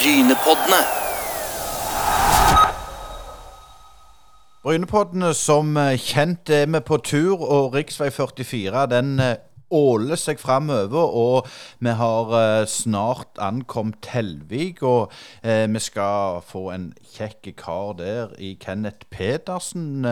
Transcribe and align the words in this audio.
Brynepoddene. 0.00 0.78
Brynepoddene 4.62 5.34
som 5.36 5.76
eh, 5.76 5.98
kjent 6.00 6.48
er 6.56 6.70
vi 6.72 6.80
på 6.88 6.96
tur, 7.04 7.42
og 7.44 7.74
rv. 7.74 8.08
44 8.08 8.86
den 8.94 9.10
eh, 9.20 9.34
åler 9.68 10.16
seg 10.16 10.40
framover. 10.40 11.04
Og 11.04 11.52
vi 11.84 11.92
har 12.00 12.32
eh, 12.38 12.64
snart 12.64 13.36
ankommet 13.44 14.08
Hellvik, 14.14 14.80
og 14.80 15.12
vi 15.44 15.84
skal 15.84 16.40
få 16.48 16.70
en 16.72 16.94
kjekk 17.18 17.52
kar 17.60 17.92
der 18.00 18.32
i 18.40 18.54
Kenneth 18.56 19.04
Pedersen. 19.12 20.06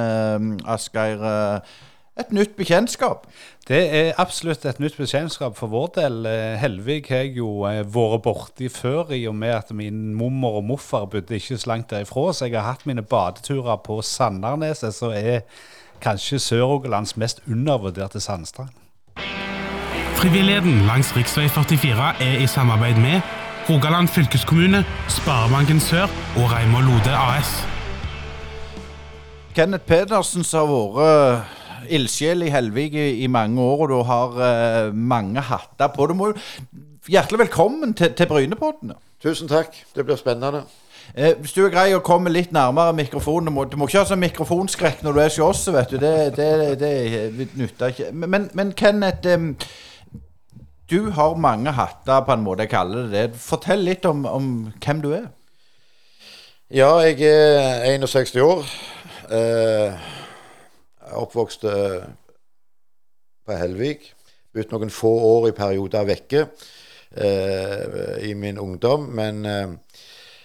Asgeir, 0.69 1.25
eh, 1.25 1.79
et 2.19 2.33
nytt 2.35 2.57
bekjentskap. 2.57 3.27
Det 3.69 3.81
er 3.95 4.13
absolutt 4.19 4.65
et 4.67 4.81
nytt 4.81 4.97
bekjentskap 4.97 5.57
for 5.59 5.71
vår 5.73 5.91
del. 5.99 6.27
Helvik 6.59 6.89
Helvig 6.89 7.09
har 7.09 7.25
jeg 7.25 7.37
jo 7.37 7.49
eh, 7.69 7.83
vært 7.85 8.23
borti 8.25 8.69
før, 8.73 9.13
i 9.13 9.27
og 9.29 9.35
med 9.35 9.55
at 9.55 9.71
min 9.77 10.15
mormor 10.15 10.61
og 10.61 10.65
morfar 10.65 11.05
bodde 11.05 11.37
ikke 11.37 11.59
så 11.59 11.71
langt 11.71 11.91
derifra. 11.91 12.33
Så 12.33 12.47
jeg 12.49 12.57
har 12.57 12.73
hatt 12.73 12.87
mine 12.87 13.03
badeturer 13.03 13.77
på 13.85 14.01
Sanderneset, 14.03 14.95
som 14.95 15.13
er 15.13 15.41
kanskje 16.01 16.39
Sør-Rogalands 16.39 17.17
mest 17.17 17.43
undervurderte 17.47 18.21
sandstrand. 18.21 18.71
Frivilligheten 20.19 20.87
langs 20.87 21.13
rv. 21.17 21.49
44 21.49 22.15
er 22.23 22.39
i 22.43 22.47
samarbeid 22.47 22.97
med 22.97 23.21
Rogaland 23.71 24.09
fylkeskommune, 24.09 24.85
Sparebanken 25.09 25.81
Sør 25.81 26.09
og 26.37 26.53
Reimar 26.53 26.81
Lode 26.81 27.13
AS. 27.13 27.67
Kenneth 29.55 29.85
Pedersen 29.85 30.45
som 30.45 30.69
har 30.69 30.95
vært 30.97 31.58
ildsjel 31.95 32.45
i 32.47 32.53
Helvig 32.53 32.93
i, 32.95 33.09
i 33.25 33.31
mange 33.33 33.63
år, 33.63 33.87
og 33.87 33.89
du 33.93 33.99
har 34.09 34.37
uh, 34.39 34.95
mange 34.95 35.41
hatter 35.41 35.91
på. 35.95 36.07
Du 36.11 36.15
må 36.19 36.33
Hjertelig 37.09 37.39
velkommen 37.39 37.95
til, 37.97 38.13
til 38.13 38.29
Brynepoddene. 38.29 38.95
Tusen 39.23 39.49
takk. 39.49 39.73
Det 39.97 40.05
blir 40.05 40.19
spennende. 40.21 40.61
Eh, 41.15 41.33
hvis 41.41 41.55
du 41.57 41.63
er 41.65 41.73
grei 41.73 41.95
å 41.97 42.03
komme 42.05 42.29
litt 42.29 42.51
nærmere 42.53 42.93
mikrofonen 42.93 43.49
Du 43.49 43.55
må, 43.55 43.65
du 43.65 43.79
må 43.81 43.87
ikke 43.89 44.03
ha 44.03 44.09
sånn 44.11 44.21
mikrofonskrekk 44.21 45.01
når 45.03 45.15
du 45.17 45.21
er 45.23 45.31
hos 45.31 45.39
oss, 45.47 45.63
vet 45.73 45.95
du. 45.95 45.97
Det, 46.03 46.13
det, 46.37 46.51
det 46.83 47.49
nytter 47.57 47.95
ikke. 47.95 48.11
Men, 48.13 48.51
men 48.53 48.75
Kenneth, 48.77 49.25
eh, 49.25 50.21
du 50.93 51.11
har 51.17 51.41
mange 51.41 51.73
hatter, 51.73 52.21
på 52.27 52.37
en 52.37 52.45
måte. 52.45 52.67
Jeg 52.67 52.75
kaller 52.77 53.09
det 53.09 53.25
det. 53.33 53.41
Fortell 53.41 53.89
litt 53.89 54.05
om, 54.09 54.27
om 54.29 54.53
hvem 54.85 55.03
du 55.05 55.11
er. 55.17 55.27
Ja, 56.69 56.93
jeg 57.01 57.25
er 57.25 57.97
61 57.97 58.37
år. 58.45 58.69
Eh, 59.33 60.09
jeg 61.09 61.17
er 61.17 61.25
oppvokst 61.25 61.65
eh, 61.65 62.03
på 63.47 63.57
Helvik. 63.57 64.11
Bodd 64.53 64.73
noen 64.75 64.91
få 64.93 65.09
år 65.25 65.47
i 65.49 65.55
perioder 65.57 66.05
vekke 66.05 66.43
eh, 67.17 68.29
i 68.29 68.35
min 68.37 68.59
ungdom. 68.61 69.07
Men 69.17 69.47
eh, 69.49 69.73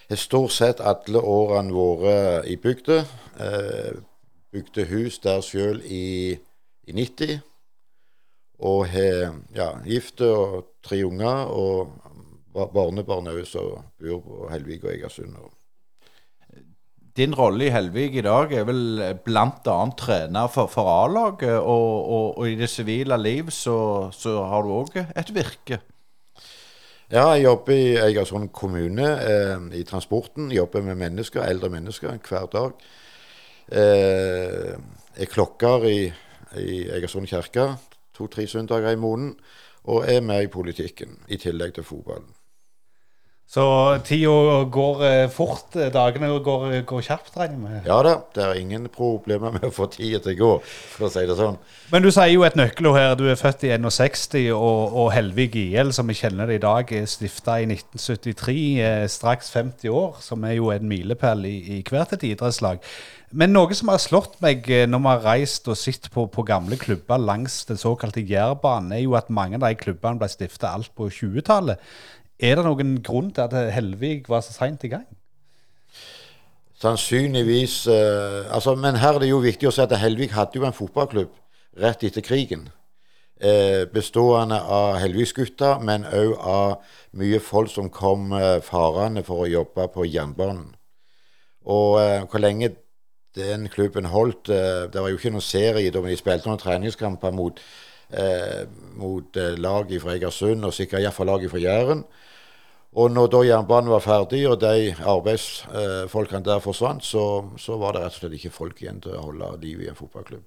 har 0.07 0.21
stort 0.21 0.55
sett 0.55 0.79
alle 0.79 1.19
årene 1.19 1.75
vært 1.75 2.47
i 2.47 2.55
bygda. 2.55 2.99
Eh, 3.43 3.97
bygde 4.55 4.87
hus 4.93 5.19
der 5.19 5.43
sjøl 5.43 5.81
i, 5.83 6.37
i 6.87 6.95
90. 6.95 7.41
Og 8.63 8.85
har 8.87 9.35
ja, 9.55 9.73
gifte 9.83 10.29
og 10.31 10.77
tre 10.85 11.01
unger. 11.03 11.51
Og 11.51 11.91
barnebarn 12.53 13.33
òg 13.33 13.43
som 13.49 13.83
bor 13.99 14.23
på 14.23 14.47
Helvik 14.53 14.87
og 14.87 14.95
Egersund. 14.95 15.35
og 15.35 15.51
din 17.17 17.33
rolle 17.37 17.67
i 17.67 17.73
Helvig 17.73 18.15
i 18.17 18.23
dag 18.25 18.53
er 18.57 18.65
vel 18.65 19.01
bl.a. 19.25 19.77
trener 19.99 20.49
for, 20.49 20.69
for 20.71 20.89
A-laget, 20.89 21.59
og, 21.59 21.89
og, 22.01 22.37
og, 22.37 22.47
i 22.49 22.57
det 22.57 22.69
sivile 22.71 23.17
liv 23.21 23.51
så, 23.53 24.09
så 24.13 24.39
har 24.49 24.65
du 24.65 24.73
òg 24.79 24.97
et 25.03 25.33
virke? 25.35 25.79
Ja, 27.13 27.27
jeg 27.35 27.43
jobber 27.43 27.77
i 27.77 27.95
Egersund 28.01 28.49
kommune 28.55 29.05
eh, 29.21 29.65
i 29.77 29.83
transporten. 29.85 30.49
Jeg 30.49 30.63
Jobber 30.63 30.81
med 30.81 30.97
mennesker, 30.97 31.43
eldre 31.45 31.69
mennesker 31.69 32.17
hver 32.17 32.47
dag. 32.49 32.71
Eh, 33.69 34.73
er 35.13 35.29
klokker 35.29 35.85
i, 35.85 35.99
i 36.57 36.79
Egersund 36.89 37.29
kirke 37.29 37.75
to-tre 38.17 38.47
søndager 38.47 38.91
i 38.91 38.95
måneden. 38.95 39.35
Og 39.83 40.05
er 40.07 40.21
med 40.21 40.43
i 40.43 40.47
politikken, 40.47 41.19
i 41.27 41.37
tillegg 41.37 41.73
til 41.73 41.83
fotballen. 41.83 42.31
Så 43.53 43.63
tida 44.01 44.63
går 44.73 45.01
eh, 45.05 45.25
fort. 45.29 45.75
Dagene 45.93 46.31
går, 46.41 46.79
går 46.89 47.03
kjapt, 47.05 47.35
regner 47.37 47.53
jeg 47.53 47.61
med? 47.61 47.85
Ja 47.85 47.99
da, 48.05 48.15
det 48.33 48.45
er 48.47 48.57
ingen 48.57 48.87
problemer 48.89 49.53
med 49.53 49.67
å 49.67 49.73
få 49.73 49.85
tida 49.93 50.23
til 50.23 50.33
å 50.33 50.39
gå, 50.39 50.51
for 50.95 51.05
å 51.05 51.11
si 51.13 51.25
det 51.29 51.35
sånn. 51.37 51.59
Men 51.93 52.01
du 52.01 52.09
sier 52.09 52.31
jo 52.33 52.47
et 52.47 52.57
nøkkelord 52.57 52.97
her. 52.97 53.13
Du 53.19 53.27
er 53.29 53.37
født 53.37 53.67
i 53.67 53.73
61, 53.75 54.49
og, 54.57 54.97
og 55.03 55.11
Helvig 55.13 55.53
IL, 55.61 55.93
som 55.93 56.09
vi 56.09 56.17
kjenner 56.17 56.49
det 56.49 56.57
i 56.57 56.63
dag, 56.63 56.95
er 56.97 57.05
stifta 57.09 57.59
i 57.61 57.67
1973. 57.69 58.55
Eh, 58.87 59.03
straks 59.13 59.53
50 59.53 59.93
år, 59.93 60.17
som 60.25 60.49
er 60.49 60.57
jo 60.57 60.71
en 60.73 60.89
milepæl 60.89 61.45
i, 61.45 61.57
i 61.77 61.83
hvert 61.85 62.17
et 62.17 62.25
idrettslag. 62.31 62.81
Men 63.33 63.49
noe 63.53 63.73
som 63.73 63.89
har 63.89 64.01
slått 64.01 64.35
meg 64.45 64.67
eh, 64.69 64.87
når 64.89 65.01
vi 65.01 65.09
har 65.09 65.23
reist 65.25 65.69
og 65.69 65.77
sett 65.77 66.09
på, 66.13 66.27
på, 66.29 66.45
gamle 66.45 66.77
klubber 66.77 67.21
langs 67.21 67.63
den 67.69 67.79
såkalte 67.81 68.21
Jærbanen, 68.21 68.93
er 68.93 69.05
jo 69.05 69.15
at 69.17 69.29
mange 69.33 69.57
av 69.57 69.65
de 69.65 69.77
klubbene 69.77 70.21
ble 70.21 70.29
stifta 70.29 70.73
alt 70.73 70.89
på 70.97 71.09
20-tallet. 71.09 71.81
Er 72.43 72.59
det 72.59 72.65
noen 72.67 72.97
grunn 72.99 73.29
til 73.31 73.45
at 73.45 73.53
Helvig 73.71 74.25
var 74.27 74.41
så 74.43 74.51
seint 74.51 74.83
i 74.83 74.91
gang? 74.91 75.05
Sannsynligvis 76.83 77.87
eh, 77.87 78.55
altså, 78.55 78.75
Men 78.75 78.99
her 78.99 79.15
er 79.15 79.23
det 79.23 79.29
jo 79.29 79.39
viktig 79.43 79.69
å 79.69 79.71
si 79.71 79.83
at 79.83 79.93
Helvig 79.95 80.33
hadde 80.35 80.59
jo 80.59 80.65
en 80.67 80.75
fotballklubb 80.75 81.31
rett 81.79 82.03
etter 82.03 82.21
krigen. 82.25 82.67
Uh, 83.43 83.83
bestående 83.91 84.59
av 84.61 84.99
Helvigsgutta, 85.01 85.73
men 85.83 86.05
òg 86.05 86.35
av 86.47 86.99
mye 87.19 87.39
folk 87.43 87.71
som 87.71 87.89
kom 87.91 88.29
uh, 88.31 88.61
farende 88.63 89.23
for 89.25 89.43
å 89.43 89.49
jobbe 89.49 89.87
på 89.91 90.05
jernbanen. 90.05 90.67
Og 91.63 91.95
hvor 92.29 92.43
lenge 92.43 92.69
den 93.39 93.69
klubben 93.71 94.09
holdt 94.11 94.49
Det 94.51 94.99
var 94.99 95.07
jo 95.07 95.15
ikke 95.15 95.31
noen 95.31 95.41
serie 95.41 95.91
da, 95.95 96.01
men 96.03 96.11
de 96.11 96.17
spilte 96.19 96.49
noen 96.49 96.59
treningskamper 96.59 97.31
mot, 97.31 97.61
mot 98.99 99.39
lag 99.63 99.93
fra 100.03 100.15
Egersund, 100.17 100.67
og 100.67 100.75
sikkert 100.75 101.05
iallfall 101.05 101.31
lag 101.31 101.45
fra 101.47 101.61
Jæren. 101.63 102.03
Og 102.93 103.09
når 103.09 103.29
da 103.33 103.41
jernbanen 103.47 103.89
var 103.89 104.03
ferdig, 104.05 104.43
og 104.49 104.59
de 104.61 104.93
arbeidsfolkene 104.93 106.45
der 106.45 106.61
forsvant, 106.61 107.05
så, 107.05 107.25
så, 107.57 107.77
var 107.81 107.95
det 107.95 108.03
rett 108.03 108.17
og 108.17 108.21
slett 108.21 108.35
ikke 108.37 108.53
folk 108.53 108.81
igjen 108.83 109.01
til 109.01 109.15
å 109.17 109.23
holde 109.29 109.49
liv 109.63 109.81
i 109.81 109.89
en 109.89 109.97
fotballklubb. 109.97 110.43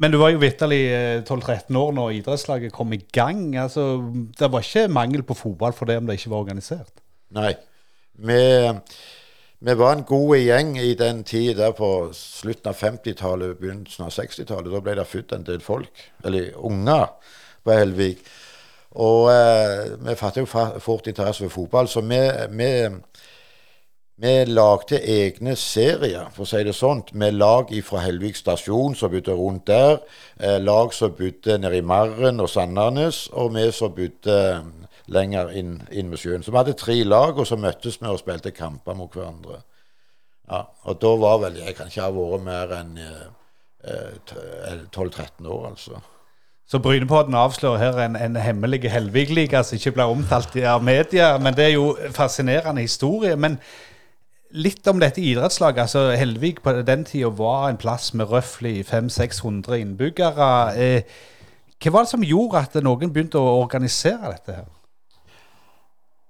Men 0.00 0.14
du 0.14 0.18
var 0.20 0.32
jo 0.32 0.40
vitterlig 0.42 0.82
12-13 1.26 1.58
eh, 1.74 1.80
år 1.80 1.96
når 1.98 2.14
idrettslaget 2.20 2.74
kom 2.74 2.94
i 2.94 3.02
gang. 3.12 3.42
altså 3.58 3.84
Det 4.38 4.48
var 4.50 4.64
ikke 4.64 4.86
mangel 4.90 5.22
på 5.26 5.36
fotball 5.38 5.74
for 5.76 5.90
det 5.90 5.98
om 6.00 6.06
det 6.08 6.18
ikke 6.18 6.32
var 6.32 6.46
organisert? 6.46 7.02
Nei. 7.36 7.52
Vi, 8.20 8.40
vi 9.60 9.76
var 9.82 9.96
en 9.96 10.06
god 10.08 10.36
gjeng 10.38 10.72
i 10.80 10.94
den 10.98 11.22
tida 11.26 11.66
der 11.66 11.74
på 11.76 11.90
slutten 12.16 12.70
av 12.72 12.78
50-tallet, 12.78 13.58
begynnelsen 13.60 14.06
av 14.06 14.14
60-tallet. 14.14 14.70
Da 14.72 14.82
ble 14.84 14.96
det 14.98 15.08
født 15.10 15.34
en 15.36 15.46
del 15.46 15.62
folk, 15.64 16.06
eller 16.24 16.52
unger, 16.56 17.10
på 17.64 17.76
Helvik. 17.76 18.22
Og 18.98 19.28
eh, 19.30 19.92
vi 20.02 20.16
fattet 20.18 20.42
jo 20.42 20.80
fort 20.82 21.06
interesse 21.06 21.46
for 21.46 21.60
fotball, 21.60 21.88
så 21.88 22.00
vi, 22.02 22.18
vi, 22.58 22.70
vi 24.18 24.32
lagde 24.50 24.98
egne 24.98 25.54
serier, 25.56 26.26
for 26.34 26.42
å 26.42 26.50
si 26.50 26.64
det 26.66 26.74
sånn, 26.74 27.04
med 27.14 27.38
lag 27.38 27.70
fra 27.86 28.02
Helvik 28.02 28.40
stasjon 28.40 28.98
som 28.98 29.12
bodde 29.12 29.36
rundt 29.38 29.68
der, 29.70 30.00
eh, 30.42 30.58
lag 30.58 30.94
som 30.96 31.14
bodde 31.14 31.60
nede 31.62 31.78
i 31.78 31.86
Marren 31.86 32.42
og 32.42 32.50
Sandanes, 32.50 33.28
og 33.30 33.54
vi 33.54 33.68
som 33.76 33.94
bodde 33.94 34.38
eh, 34.42 34.90
lenger 35.10 35.54
inn, 35.54 35.76
inn 35.90 36.10
med 36.10 36.18
sjøen. 36.18 36.42
Så 36.42 36.50
vi 36.50 36.58
hadde 36.58 36.78
tre 36.78 36.98
lag, 37.06 37.38
og 37.38 37.46
så 37.46 37.58
møttes 37.58 38.00
vi 38.02 38.10
og 38.10 38.18
spilte 38.18 38.54
kamper 38.54 38.98
mot 38.98 39.14
hverandre. 39.14 39.62
Ja, 40.50 40.64
og 40.90 40.98
da 40.98 41.10
var 41.14 41.36
vel 41.44 41.60
Jeg 41.60 41.76
kan 41.78 41.90
ikke 41.90 42.02
ha 42.02 42.10
vært 42.14 42.42
mer 42.42 42.72
enn 42.74 42.96
eh, 42.98 43.28
12-13 44.90 45.44
eh, 45.44 45.50
år, 45.50 45.68
altså. 45.70 46.02
Så 46.70 46.78
Brynepodden 46.78 47.34
avslører 47.34 47.78
her 47.78 47.96
en, 48.04 48.16
en 48.16 48.36
hemmelig 48.38 48.90
Helvig-liga 48.92 49.64
som 49.66 49.74
ikke 49.74 49.90
blir 49.96 50.12
omtalt 50.12 50.54
av 50.62 50.84
media. 50.86 51.32
Men 51.42 51.56
det 51.56 51.64
er 51.64 51.72
jo 51.74 51.96
fascinerende 52.14 52.84
historie. 52.84 53.34
Men 53.36 53.56
litt 54.54 54.86
om 54.86 55.02
dette 55.02 55.18
idrettslaget. 55.20 55.80
altså 55.80 56.14
Helvig 56.14 56.60
på 56.62 56.72
den 56.86 57.04
tida 57.04 57.32
var 57.34 57.68
en 57.68 57.80
plass 57.80 58.14
med 58.14 58.30
røftlig 58.30 58.84
500-600 58.86 59.80
innbyggere. 59.82 60.50
Eh, 60.78 61.02
hva 61.82 61.96
var 61.96 62.06
det 62.06 62.14
som 62.14 62.22
gjorde 62.22 62.62
at 62.62 62.78
noen 62.84 63.10
begynte 63.10 63.42
å 63.42 63.58
organisere 63.64 64.30
dette 64.30 64.60
her? 64.60 64.70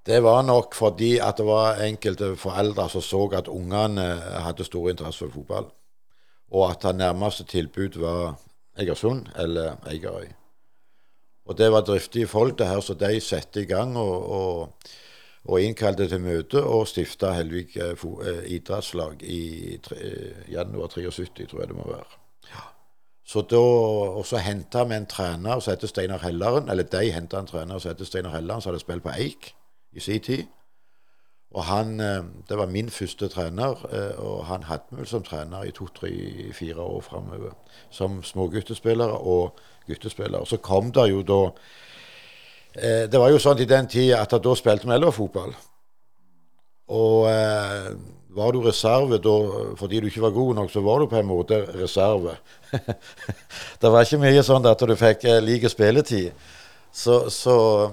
Det 0.07 0.23
var 0.25 0.43
nok 0.49 0.73
fordi 0.75 1.19
at 1.21 1.37
det 1.37 1.45
var 1.47 1.85
enkelte 1.85 2.33
foreldre 2.41 2.89
som 2.89 3.05
så 3.05 3.27
at 3.37 3.49
ungene 3.49 4.15
hadde 4.47 4.65
stor 4.65 4.89
interesse 4.89 5.27
for 5.27 5.43
fotball. 5.43 5.69
Og 6.51 6.71
at 6.71 6.81
det 6.87 6.97
nærmeste 6.97 7.45
tilbud 7.45 8.01
var 8.01 8.39
Egersund 8.81 9.27
eller 9.39 9.77
Eigerøy. 9.87 10.31
Og 11.51 11.59
det 11.59 11.73
var 11.73 11.81
driftige 11.81 12.27
folk, 12.27 12.59
det 12.59 12.67
her, 12.67 12.81
så 12.81 12.95
de 12.95 13.21
satte 13.21 13.63
i 13.63 13.65
gang 13.67 13.97
og, 13.99 14.31
og, 14.31 14.91
og 15.45 15.63
innkalte 15.63 16.07
til 16.09 16.21
møte 16.23 16.63
og 16.63 16.87
stifta 16.89 17.33
Helvig 17.35 17.77
eh, 17.77 18.05
eh, 18.27 18.43
idrettslag 18.55 19.23
i 19.23 19.79
tre, 19.83 19.97
januar 20.53 20.93
73, 20.93 21.49
tror 21.51 21.61
jeg 21.61 21.73
det 21.73 21.77
må 21.77 21.89
være. 21.89 22.21
Ja. 22.53 22.67
Så 23.27 23.43
da, 23.51 23.57
Og 23.57 24.27
så 24.27 24.37
henta 24.37 24.85
vi 24.85 24.95
en 24.95 25.07
trener 25.07 25.61
som 25.61 25.73
heter 25.73 25.91
Steinar 25.91 26.23
Helleren, 26.23 26.69
eller 26.69 26.85
de 26.85 27.11
henta 27.11 27.41
en 27.41 27.51
trener 27.51 27.79
som 27.79 27.91
heter 27.91 28.05
Steinar 28.05 28.37
Helleren, 28.37 28.61
som 28.61 28.71
hadde 28.71 28.85
spilt 28.85 29.03
på 29.03 29.17
Eik 29.17 29.55
i 29.93 30.01
sin 30.01 30.21
tid. 30.21 30.47
Og 31.55 31.65
han, 31.65 32.01
eh, 32.01 32.23
Det 32.49 32.59
var 32.59 32.67
min 32.67 32.91
første 32.91 33.29
trener, 33.29 33.87
eh, 33.93 34.19
og 34.19 34.45
han 34.45 34.63
hadde 34.63 34.83
meg 34.91 35.07
som 35.07 35.23
trener 35.23 35.63
i 35.63 35.71
to-tre-fire 35.71 36.77
år 36.77 37.01
framover. 37.01 37.55
Som 37.91 38.23
småguttespillere 38.23 39.19
og 39.19 39.59
guttespillere. 39.89 40.47
Så 40.47 40.57
kom 40.57 40.93
det 40.93 41.11
jo 41.11 41.23
da 41.23 41.51
eh, 42.75 43.07
Det 43.07 43.19
var 43.19 43.31
jo 43.31 43.39
sånn 43.39 43.61
i 43.61 43.65
den 43.65 43.87
tida 43.87 44.21
at 44.23 44.31
da 44.31 44.55
spilte 44.55 44.87
vi 44.87 44.95
elverfotball. 44.95 45.55
Og 46.89 47.27
var 48.31 48.53
du 48.53 48.61
reserve 48.61 49.19
da 49.19 49.75
fordi 49.77 50.01
du 50.01 50.07
ikke 50.07 50.23
var 50.23 50.31
god 50.31 50.55
nok, 50.55 50.71
så 50.71 50.81
var 50.81 50.99
du 50.99 51.07
på 51.07 51.17
en 51.17 51.27
måte 51.27 51.67
reserve. 51.75 52.37
det 53.81 53.91
var 53.91 54.03
ikke 54.03 54.19
mye 54.19 54.43
sånn 54.43 54.67
at 54.67 54.79
du 54.79 54.97
fikk 54.97 55.23
like 55.43 55.69
spilletid. 55.69 56.33
Så, 56.93 57.29
så, 57.31 57.91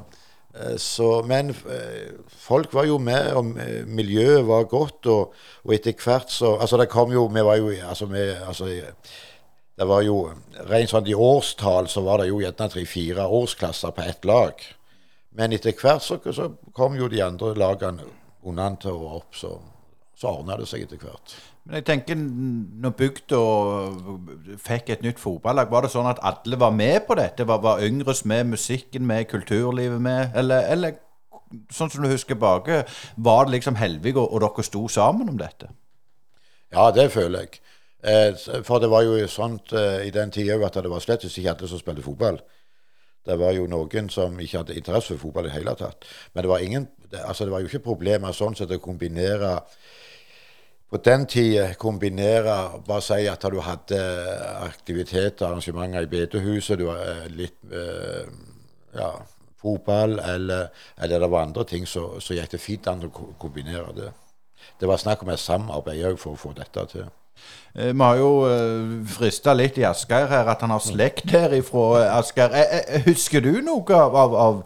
så, 0.78 1.24
Men 1.28 1.50
eh, 1.50 2.14
folk 2.30 2.74
var 2.74 2.88
jo 2.90 2.98
med, 2.98 3.32
og 3.38 3.52
miljøet 3.88 4.46
var 4.48 4.70
godt. 4.72 5.06
Og, 5.06 5.34
og 5.64 5.74
etter 5.74 5.96
hvert 6.04 6.32
så 6.34 6.56
Altså, 6.58 6.78
det 6.78 6.90
kom 6.90 7.12
jo 7.14 7.28
Vi 7.28 7.44
var 7.46 7.58
jo 7.62 7.72
altså, 7.90 8.06
vi, 8.06 8.26
altså 8.48 8.70
det 9.78 9.86
var 9.86 10.02
jo 10.02 10.24
Rent 10.70 10.90
sånn 10.90 11.08
i 11.08 11.14
årstall 11.14 11.90
så 11.92 12.02
var 12.02 12.22
det 12.22 12.32
jo 12.32 12.42
gjerne 12.42 12.70
tre-fire 12.74 13.28
årsklasser 13.30 13.94
på 13.94 14.06
ett 14.10 14.26
lag. 14.26 14.64
Men 15.38 15.54
etter 15.54 15.76
hvert 15.78 16.02
så, 16.02 16.18
så 16.34 16.50
kom 16.74 16.98
jo 16.98 17.10
de 17.12 17.22
andre 17.22 17.54
lagene 17.54 18.08
unnantil 18.48 18.98
å 18.98 19.12
opp, 19.20 19.38
så, 19.38 19.52
så 20.18 20.32
ordna 20.40 20.58
det 20.58 20.66
seg 20.70 20.88
etter 20.88 21.02
hvert. 21.04 21.36
Men 21.68 21.82
jeg 21.82 21.86
tenker, 21.90 22.16
når 22.16 22.94
bygda 22.96 23.40
fikk 24.64 24.94
et 24.94 25.02
nytt 25.04 25.20
fotballag, 25.20 25.68
var 25.68 25.84
det 25.84 25.92
sånn 25.92 26.08
at 26.08 26.22
alle 26.24 26.60
var 26.60 26.72
med 26.72 27.02
på 27.10 27.18
dette? 27.20 27.44
Var, 27.48 27.60
var 27.60 27.84
Yngres 27.84 28.24
med, 28.24 28.54
musikken 28.54 29.04
med, 29.08 29.26
kulturlivet 29.28 30.00
med? 30.02 30.32
Eller, 30.40 30.64
eller 30.72 30.96
sånn 31.68 31.92
som 31.92 32.06
du 32.06 32.08
husker 32.08 32.40
bake, 32.40 32.86
var 33.20 33.46
det 33.46 33.58
liksom 33.58 33.76
Helvig 33.82 34.16
og, 34.16 34.30
og 34.32 34.46
dere 34.46 34.64
sto 34.64 34.86
sammen 34.92 35.28
om 35.34 35.42
dette? 35.42 35.68
Ja, 36.72 36.88
det 36.96 37.10
føler 37.12 37.44
jeg. 37.44 37.60
Eh, 38.00 38.62
for 38.64 38.80
det 38.80 38.92
var 38.92 39.04
jo 39.04 39.20
sånn 39.28 39.60
i 40.06 40.14
den 40.16 40.32
tida 40.32 40.56
at 40.64 40.80
det 40.80 40.92
var 40.92 41.04
slett 41.04 41.28
ikke 41.28 41.52
alle 41.52 41.68
som 41.68 41.84
spilte 41.84 42.06
fotball. 42.06 42.40
Det 43.28 43.36
var 43.36 43.52
jo 43.52 43.68
noen 43.68 44.08
som 44.08 44.40
ikke 44.40 44.62
hadde 44.62 44.80
interesse 44.80 45.12
for 45.18 45.28
fotball 45.28 45.50
i 45.50 45.52
det 45.52 45.58
hele 45.58 45.76
tatt. 45.76 46.08
Men 46.32 46.46
det 46.46 46.52
var, 46.54 46.64
ingen, 46.64 46.88
altså 47.26 47.44
det 47.44 47.52
var 47.52 47.60
jo 47.60 47.68
ikke 47.68 47.84
problemer 47.90 48.32
sånn 48.32 48.56
sett 48.56 48.72
å 48.72 48.80
kombinere 48.80 49.58
På 50.90 50.98
den 50.98 51.26
tida 51.28 51.74
kombinere 51.74 52.82
Bare 52.88 53.02
si 53.04 53.26
at 53.28 53.44
du 53.52 53.60
hadde 53.60 54.00
aktiviteter, 54.64 55.48
arrangementer 55.48 56.06
i 56.06 56.12
bedehuset, 56.12 56.80
du 56.80 56.86
var 56.88 57.02
eh, 57.04 57.26
litt 57.28 57.74
eh, 57.74 58.30
ja, 58.96 59.12
fotball, 59.62 60.20
eller, 60.20 60.70
eller, 60.98 61.20
det 61.20 61.30
var 61.30 61.44
andre 61.44 61.66
ting, 61.68 61.88
så, 61.88 62.20
så 62.24 62.38
gikk 62.38 62.54
det 62.54 62.62
fint 62.64 62.88
an 62.88 63.04
å 63.04 63.12
kombinere 63.40 63.92
det. 63.98 64.12
Det 64.80 64.88
var 64.88 65.02
snakk 65.02 65.24
om 65.26 65.34
et 65.34 65.44
samarbeid 65.44 66.06
òg 66.08 66.20
for 66.22 66.38
å 66.38 66.40
få 66.40 66.54
dette 66.56 66.86
til. 66.94 67.10
Eh, 67.78 67.94
vi 67.94 68.02
har 68.02 68.18
jo 68.18 68.30
eh, 68.50 68.94
frista 69.14 69.54
litt 69.54 69.78
i 69.78 69.86
Asgeir 69.86 70.26
her, 70.32 70.48
at 70.50 70.64
han 70.66 70.74
har 70.74 70.82
slekt 70.82 71.30
her 71.30 71.54
ifra 71.54 71.84
uh, 71.94 72.16
Asgeir. 72.18 72.56
husker 73.06 73.44
du 73.46 73.60
noe 73.62 74.00
av, 74.00 74.34
av, 74.34 74.64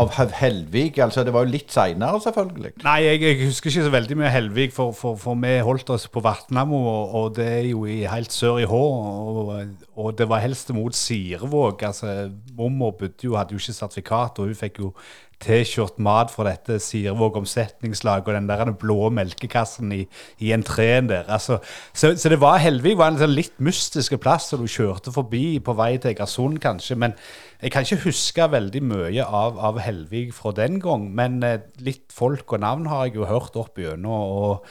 av 0.00 0.32
Helvig? 0.38 0.96
Altså, 1.04 1.26
det 1.26 1.34
var 1.36 1.44
jo 1.44 1.52
litt 1.52 1.74
seinere, 1.74 2.20
selvfølgelig. 2.24 2.72
Nei, 2.86 2.96
jeg, 3.04 3.20
jeg, 3.26 3.50
husker 3.50 3.68
ikke 3.68 3.84
så 3.90 3.92
veldig 3.92 4.18
mye 4.22 4.32
Helvig, 4.32 4.70
for, 4.72 4.96
for, 4.96 5.20
for 5.20 5.36
vi 5.42 5.58
holdt 5.66 5.92
oss 5.92 6.08
på 6.08 6.24
Vatnamo, 6.24 6.80
og, 6.80 7.14
og, 7.20 7.30
det 7.36 7.50
er 7.58 7.68
jo 7.68 7.84
i, 7.84 8.00
helt 8.08 8.32
sør 8.32 8.62
i 8.62 8.68
Hå. 8.70 8.82
Og, 9.28 9.52
og, 9.98 10.10
det 10.16 10.30
var 10.32 10.40
helst 10.40 10.72
mot 10.72 10.96
Sirevåg. 10.96 11.84
Altså, 11.84 12.30
Mormor 12.56 12.96
bodde 13.02 13.28
jo, 13.28 13.36
hadde 13.36 13.58
jo 13.58 13.60
ikke 13.60 13.76
sertifikat, 13.76 14.40
og 14.40 14.48
hun 14.48 14.56
fikk 14.56 14.80
jo 14.86 14.94
T-skjort 15.38 16.00
mat 16.02 16.32
fra 16.34 16.48
dette 16.48 16.80
Sirvåg 16.82 17.36
omsetningslag 17.38 18.26
og 18.26 18.34
den 18.34 18.48
der 18.50 18.72
blå 18.78 19.08
melkekassen 19.14 19.92
i, 19.94 20.00
i 20.42 20.50
entreen 20.54 21.06
der. 21.10 21.28
Altså, 21.30 21.60
så, 21.92 22.12
så, 22.18 22.32
det 22.32 22.40
var 22.42 22.58
Helvig 22.62 22.96
var 22.98 23.12
en 23.12 23.20
sånn 23.20 23.36
litt 23.36 23.54
mystiske 23.62 24.18
plass 24.18 24.50
som 24.50 24.64
du 24.64 24.70
kjørte 24.70 25.14
forbi 25.14 25.60
på 25.62 25.76
vei 25.78 25.92
til 25.96 26.10
Egersund, 26.10 26.58
kanskje. 26.64 26.98
Men 26.98 27.14
jeg 27.62 27.74
kan 27.74 27.86
ikke 27.86 28.08
huske 28.08 28.50
veldig 28.50 28.82
mye 28.90 29.24
av, 29.24 29.60
av 29.70 29.78
Helvig 29.84 30.32
fra 30.34 30.52
den 30.56 30.80
gang. 30.82 31.06
Men 31.14 31.38
eh, 31.46 31.60
litt 31.86 32.10
folk 32.14 32.58
og 32.58 32.64
navn 32.66 32.88
har 32.90 33.06
jeg 33.06 33.20
jo 33.20 33.30
hørt 33.30 33.58
opp 33.58 33.78
igjennom. 33.78 34.08
og 34.10 34.66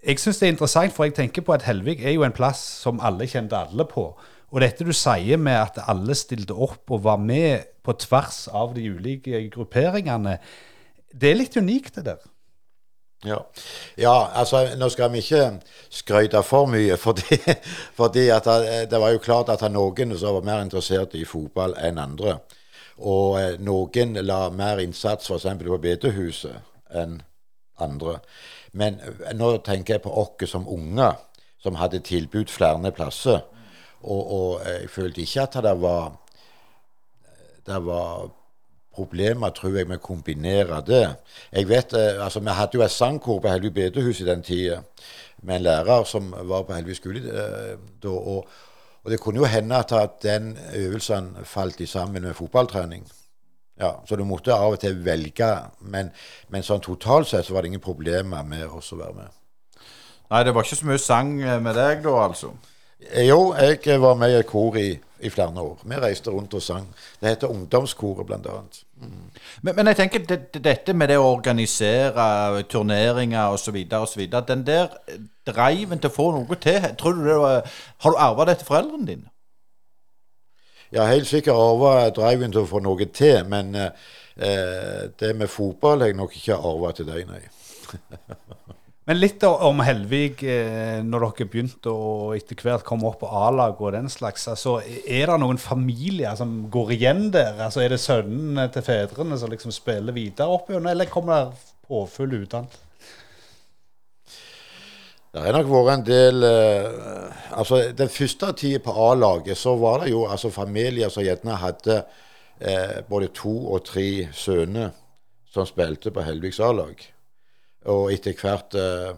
jeg 0.00 0.16
syns 0.20 0.38
det 0.40 0.46
er 0.46 0.52
interessant, 0.54 0.92
for 0.96 1.04
jeg 1.04 1.16
tenker 1.16 1.44
på 1.44 1.52
at 1.52 1.64
Helvig 1.68 1.98
er 2.00 2.14
jo 2.14 2.24
en 2.24 2.36
plass 2.36 2.60
som 2.84 3.00
alle 3.04 3.28
kjente 3.28 3.56
alle 3.56 3.84
på. 3.88 4.06
Og 4.50 4.62
dette 4.64 4.84
du 4.86 4.92
sier 4.96 5.38
med 5.38 5.56
at 5.56 5.78
alle 5.88 6.16
stilte 6.18 6.56
opp 6.56 6.90
og 6.90 7.04
var 7.04 7.20
med 7.22 7.68
på 7.90 7.98
tvers 8.06 8.44
av 8.54 8.74
de 8.76 8.86
ulike 8.94 9.42
grupperingene, 9.50 10.38
det 11.10 11.32
er 11.32 11.40
litt 11.40 11.56
unikt, 11.58 11.96
det 11.98 12.06
der. 12.12 12.28
Ja. 13.24 13.36
ja, 14.00 14.30
altså 14.32 14.62
nå 14.80 14.88
skal 14.88 15.10
vi 15.12 15.20
ikke 15.20 15.58
skryte 15.92 16.40
for 16.46 16.70
mye, 16.70 16.96
fordi, 17.04 17.36
fordi 17.98 18.28
det 18.90 19.00
var 19.00 19.12
jo 19.12 19.20
klart 19.20 19.52
at 19.52 19.66
noen 19.72 20.16
som 20.16 20.38
var 20.38 20.46
mer 20.46 20.62
interessert 20.64 21.18
i 21.18 21.26
fotball 21.28 21.76
enn 21.76 22.00
andre. 22.00 22.38
Og 23.00 23.36
eh, 23.40 23.58
noen 23.60 24.18
la 24.24 24.48
mer 24.52 24.80
innsats 24.80 25.30
f.eks. 25.30 25.46
på 25.60 25.78
bedehuset 25.80 26.96
enn 26.96 27.20
andre. 27.80 28.18
Men 28.72 29.00
eh, 29.00 29.32
nå 29.36 29.56
tenker 29.64 29.96
jeg 29.96 30.04
på 30.04 30.12
oss 30.12 30.48
som 30.50 30.68
unger, 30.68 31.16
som 31.60 31.76
hadde 31.80 32.02
tilbud 32.04 32.52
flere 32.52 32.92
plasser. 32.92 33.40
Og, 34.00 34.20
og, 34.32 34.50
jeg 34.64 34.88
følte 34.88 35.24
ikke 35.24 35.42
at 35.44 35.60
det 35.64 35.76
var 35.80 36.12
det 37.66 37.80
var 37.86 38.30
problemer, 38.94 39.52
tror 39.54 39.76
jeg, 39.78 39.88
med 39.88 40.00
å 40.00 40.04
kombinere 40.04 40.80
det. 40.86 41.04
Jeg 41.52 41.68
vet, 41.68 41.94
eh, 41.94 42.24
altså 42.24 42.40
Vi 42.40 42.50
hadde 42.50 42.78
jo 42.78 42.82
et 42.82 42.90
sangkor 42.90 43.40
på 43.40 43.48
Helvig 43.48 43.72
bedehus 43.74 44.20
i 44.20 44.24
den 44.24 44.42
tida, 44.42 44.82
med 45.42 45.56
en 45.56 45.62
lærer 45.62 46.04
som 46.04 46.30
var 46.30 46.62
på 46.62 46.74
Helvig 46.74 46.96
skole 46.96 47.20
eh, 47.20 47.76
da. 48.02 48.08
Og, 48.08 48.46
og, 49.02 49.10
det 49.10 49.20
kunne 49.20 49.40
jo 49.40 49.48
hende 49.48 49.78
at 49.78 50.22
den 50.22 50.58
øvelsen 50.74 51.36
falt 51.44 51.80
i 51.80 51.86
sammen 51.86 52.22
med 52.22 52.34
fotballtrening. 52.34 53.06
Ja, 53.80 53.92
Så 54.04 54.16
du 54.16 54.24
måtte 54.24 54.52
av 54.52 54.72
og 54.72 54.80
til 54.80 55.04
velge. 55.04 55.56
Men, 55.80 56.10
men 56.48 56.62
sånn 56.62 56.82
totalt 56.84 57.28
sett 57.28 57.46
så 57.46 57.54
var 57.54 57.62
det 57.62 57.70
ingen 57.70 57.80
problemer 57.80 58.42
med 58.44 58.66
oss 58.68 58.92
å 58.92 58.98
være 59.00 59.14
med. 59.14 59.38
Nei, 60.30 60.44
det 60.44 60.52
var 60.54 60.66
ikke 60.66 60.76
så 60.76 60.86
mye 60.86 61.00
sang 61.00 61.32
med 61.40 61.74
deg 61.74 62.02
da, 62.04 62.12
altså? 62.26 62.52
Eh, 63.00 63.24
jo, 63.24 63.54
jeg 63.56 64.00
var 64.00 64.18
med 64.20 64.34
i 64.34 64.38
et 64.42 64.46
kor 64.46 64.76
i, 64.76 64.92
i, 65.20 65.30
flere 65.30 65.60
år. 65.60 65.80
Vi 65.84 65.96
reiste 66.00 66.30
rundt 66.30 66.54
og 66.54 66.62
sang. 66.62 66.86
Det 67.20 67.28
heter 67.28 67.50
Ungdomskoret, 67.50 68.32
annet. 68.32 68.82
Mm. 69.00 69.30
Men, 69.62 69.76
men, 69.76 69.86
jeg 69.86 69.96
tenker 69.96 70.24
det, 70.28 70.64
dette 70.64 70.92
med 70.92 71.08
det 71.08 71.18
å 71.18 71.28
organisere 71.32 72.62
turneringer 72.68 73.54
osv., 73.54 73.76
osv. 74.00 74.26
Den 74.48 74.64
der 74.66 74.88
driven 75.46 75.98
til 75.98 76.10
å 76.10 76.14
få 76.14 76.30
noe 76.36 76.60
til, 76.60 76.88
tror 76.98 77.18
du 77.18 77.26
det 77.28 77.38
var, 77.40 77.76
har 78.04 78.10
du 78.10 78.22
arva 78.28 78.48
det 78.48 78.58
til 78.60 78.70
foreldrene 78.70 79.06
dine? 79.06 79.30
Har 80.96 81.12
helt 81.12 81.28
sikkert 81.30 81.54
arva 81.54 82.10
driven 82.14 82.52
til 82.52 82.64
å 82.64 82.70
få 82.70 82.82
noe 82.82 83.06
til, 83.14 83.44
men 83.48 83.74
eh, 83.78 85.10
det 85.20 85.34
med 85.36 85.50
fotball 85.50 86.02
har 86.02 86.10
jeg 86.10 86.18
nok 86.18 86.36
ikke 86.36 86.58
arva 86.58 86.92
til 86.96 87.08
deg, 87.10 87.28
nei. 87.30 87.44
Men 89.10 89.18
litt 89.18 89.42
om 89.42 89.80
Helvig, 89.82 90.44
eh, 90.46 91.00
når 91.02 91.24
dere 91.24 91.46
begynte 91.50 91.90
å 91.90 92.28
etter 92.36 92.60
hvert 92.62 92.84
komme 92.86 93.08
opp 93.08 93.16
på 93.24 93.30
A-lag 93.40 93.80
og 93.82 93.90
den 93.96 94.06
slags. 94.06 94.44
altså 94.46 94.76
Er 94.86 95.26
det 95.26 95.38
noen 95.42 95.58
familier 95.58 96.36
som 96.38 96.68
går 96.70 96.92
igjen 96.94 97.24
der? 97.34 97.58
altså 97.58 97.82
Er 97.82 97.88
det 97.90 97.98
sønnene 97.98 98.68
til 98.70 98.86
fedrene 98.86 99.40
som 99.40 99.50
liksom 99.50 99.74
spiller 99.74 100.14
videre 100.14 100.46
opp 100.46 100.70
gjennom, 100.70 100.86
eller 100.92 101.10
kommer 101.10 101.42
det 101.42 101.74
påfyll 101.88 102.38
utenat? 102.44 102.78
Det 105.34 105.42
har 105.42 105.58
nok 105.58 105.74
vært 105.74 105.94
en 105.96 106.06
del 106.06 106.42
eh, 106.46 107.44
altså 107.50 107.82
Den 107.90 108.14
første 108.14 108.52
tida 108.52 108.78
på 108.78 108.94
A-laget 109.10 109.58
så 109.58 109.74
var 109.74 110.04
det 110.04 110.14
jo 110.14 110.28
altså 110.30 110.54
familier 110.54 111.10
som 111.10 111.26
gjerne 111.26 111.58
hadde 111.58 112.04
eh, 112.60 113.00
både 113.10 113.34
to 113.34 113.58
og 113.74 113.88
tre 113.90 114.28
sønner 114.30 114.94
som 115.50 115.66
spilte 115.66 116.14
på 116.14 116.22
Helvigs 116.22 116.62
A-lag. 116.62 117.10
Og 117.88 118.12
etter 118.12 118.36
hvert 118.36 118.76
uh, 118.76 119.14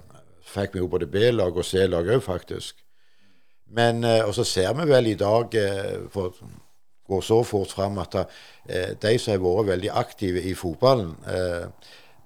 fikk 0.46 0.76
vi 0.76 0.82
jo 0.82 0.90
både 0.90 1.08
B-lag 1.10 1.56
og 1.56 1.66
C-lag 1.66 2.08
òg, 2.14 2.22
faktisk. 2.22 2.76
Men, 3.74 4.04
uh, 4.04 4.28
Og 4.28 4.34
så 4.34 4.44
ser 4.44 4.72
vi 4.78 4.88
vel 4.88 5.06
i 5.06 5.18
dag, 5.18 5.54
uh, 5.54 6.10
for 6.10 6.36
går 7.08 7.20
så 7.20 7.42
fort 7.42 7.72
fram, 7.72 7.98
at 7.98 8.14
de 9.02 9.18
som 9.18 9.32
har 9.32 9.40
vært 9.42 9.66
veldig 9.66 9.90
aktive 9.90 10.40
i 10.48 10.54
fotballen, 10.54 11.10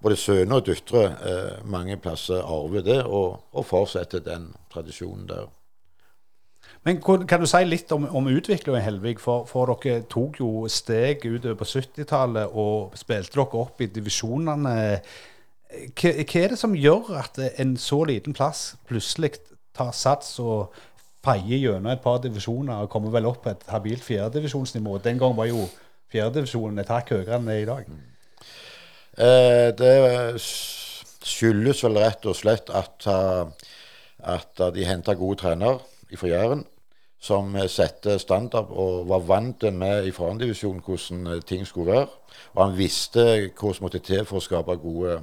både 0.03 0.17
sønner 0.17 0.61
og 0.61 0.67
døtre, 0.67 1.63
mange 1.65 1.97
plasser 1.97 2.45
arver 2.45 2.85
det 2.85 2.99
og, 3.03 3.41
og 3.53 3.67
fortsetter 3.67 4.21
den 4.21 4.53
tradisjonen 4.71 5.27
der. 5.27 5.49
Men 6.85 7.01
Kan 7.03 7.41
du 7.41 7.47
si 7.51 7.65
litt 7.65 7.91
om, 7.91 8.05
om 8.15 8.29
utviklingen 8.31 8.85
Helvig? 8.85 9.17
For, 9.19 9.49
for, 9.49 9.73
dere 9.83 10.05
tok 10.07 10.39
jo 10.39 10.69
steg 10.71 11.25
utover 11.25 11.57
på 11.59 11.67
70-tallet 11.67 12.53
og 12.53 12.95
spilte 12.95 13.41
dere 13.41 13.63
opp 13.65 13.83
i 13.83 13.89
divisjonene 13.91 14.77
hva, 15.71 16.13
hva, 16.13 16.43
er 16.43 16.53
det 16.53 16.59
som 16.61 16.77
gjør 16.79 17.15
at 17.21 17.41
en 17.59 17.77
så 17.81 18.03
liten 18.09 18.37
plass 18.37 18.75
plutselig 18.89 19.35
tar 19.77 19.93
sats 19.97 20.39
og 20.43 20.75
feier 21.27 21.59
gjennom 21.59 21.91
et 21.91 22.03
par 22.05 22.21
divisjoner 22.23 22.85
og 22.85 22.91
kommer 22.93 23.11
vel 23.15 23.27
opp 23.27 23.43
på 23.45 23.53
et 23.53 23.67
habilt 23.73 24.05
fjerdedivisjonsnivå? 24.07 24.99
Den 25.05 25.19
gang 25.19 25.35
var 25.37 25.51
jo 25.51 25.67
fjerdedivisjonen 26.13 26.79
et 26.83 26.93
hakk 26.93 27.17
høyere 27.17 27.39
enn 27.39 27.51
det 27.51 27.57
er 27.57 27.65
i 27.65 27.71
dag. 27.73 27.91
Eh, 29.17 29.69
det 29.75 29.95
skyldes 31.27 31.83
vel 31.85 31.99
rett 31.99 32.27
og 32.29 32.37
slett 32.39 32.71
at, 32.71 33.07
uh, 33.11 33.49
at 34.23 34.63
de 34.75 34.87
henta 34.87 35.17
gode 35.19 35.41
trener 35.43 35.81
fra 36.15 36.31
Jæren. 36.31 36.65
Som 37.27 37.57
satte 37.73 38.19
standard 38.21 38.69
og 38.71 39.09
var 39.09 39.23
vant 39.27 39.65
med 39.73 40.07
i 40.07 40.13
forhåndsdivisjonen 40.15 40.83
hvordan 40.85 41.27
uh, 41.33 41.41
ting 41.43 41.67
skulle 41.67 41.93
være. 41.93 42.09
Og 42.55 42.61
han 42.63 42.77
visste 42.79 43.25
hva 43.57 43.73
som 43.75 43.89
måtte 43.89 44.05
til 44.05 44.23
for 44.29 44.39
å 44.39 44.45
skape 44.45 44.77
gode 44.79 45.19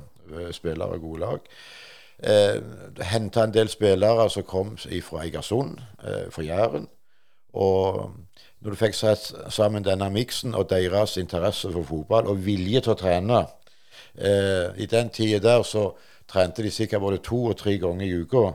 spillere 0.52 0.98
og 0.98 1.02
gode 1.02 1.20
lag. 1.20 1.40
Eh, 2.24 2.62
Henta 3.10 3.44
en 3.44 3.54
del 3.54 3.70
spillere 3.70 4.30
som 4.30 4.44
kom 4.44 4.78
fra 4.78 5.24
Egersund, 5.26 5.80
eh, 6.04 6.32
fra 6.32 6.44
Jæren. 6.44 6.88
Og 7.54 8.12
når 8.62 8.70
du 8.72 8.76
fikk 8.76 8.96
satt 8.96 9.34
sammen 9.50 9.84
denne 9.84 10.10
miksen 10.10 10.56
og 10.56 10.70
deres 10.70 11.18
interesse 11.18 11.72
for 11.72 11.84
fotball 11.84 12.28
og 12.32 12.46
vilje 12.46 12.82
til 12.82 12.94
å 12.94 12.96
trene 12.98 13.42
eh, 14.18 14.72
I 14.78 14.86
den 14.86 15.10
tida 15.10 15.40
der 15.40 15.64
så 15.64 15.92
trente 16.28 16.64
de 16.64 16.72
sikkert 16.72 17.02
både 17.02 17.18
to 17.18 17.46
og 17.46 17.58
tre 17.58 17.78
ganger 17.78 18.06
i 18.06 18.22
uka. 18.24 18.54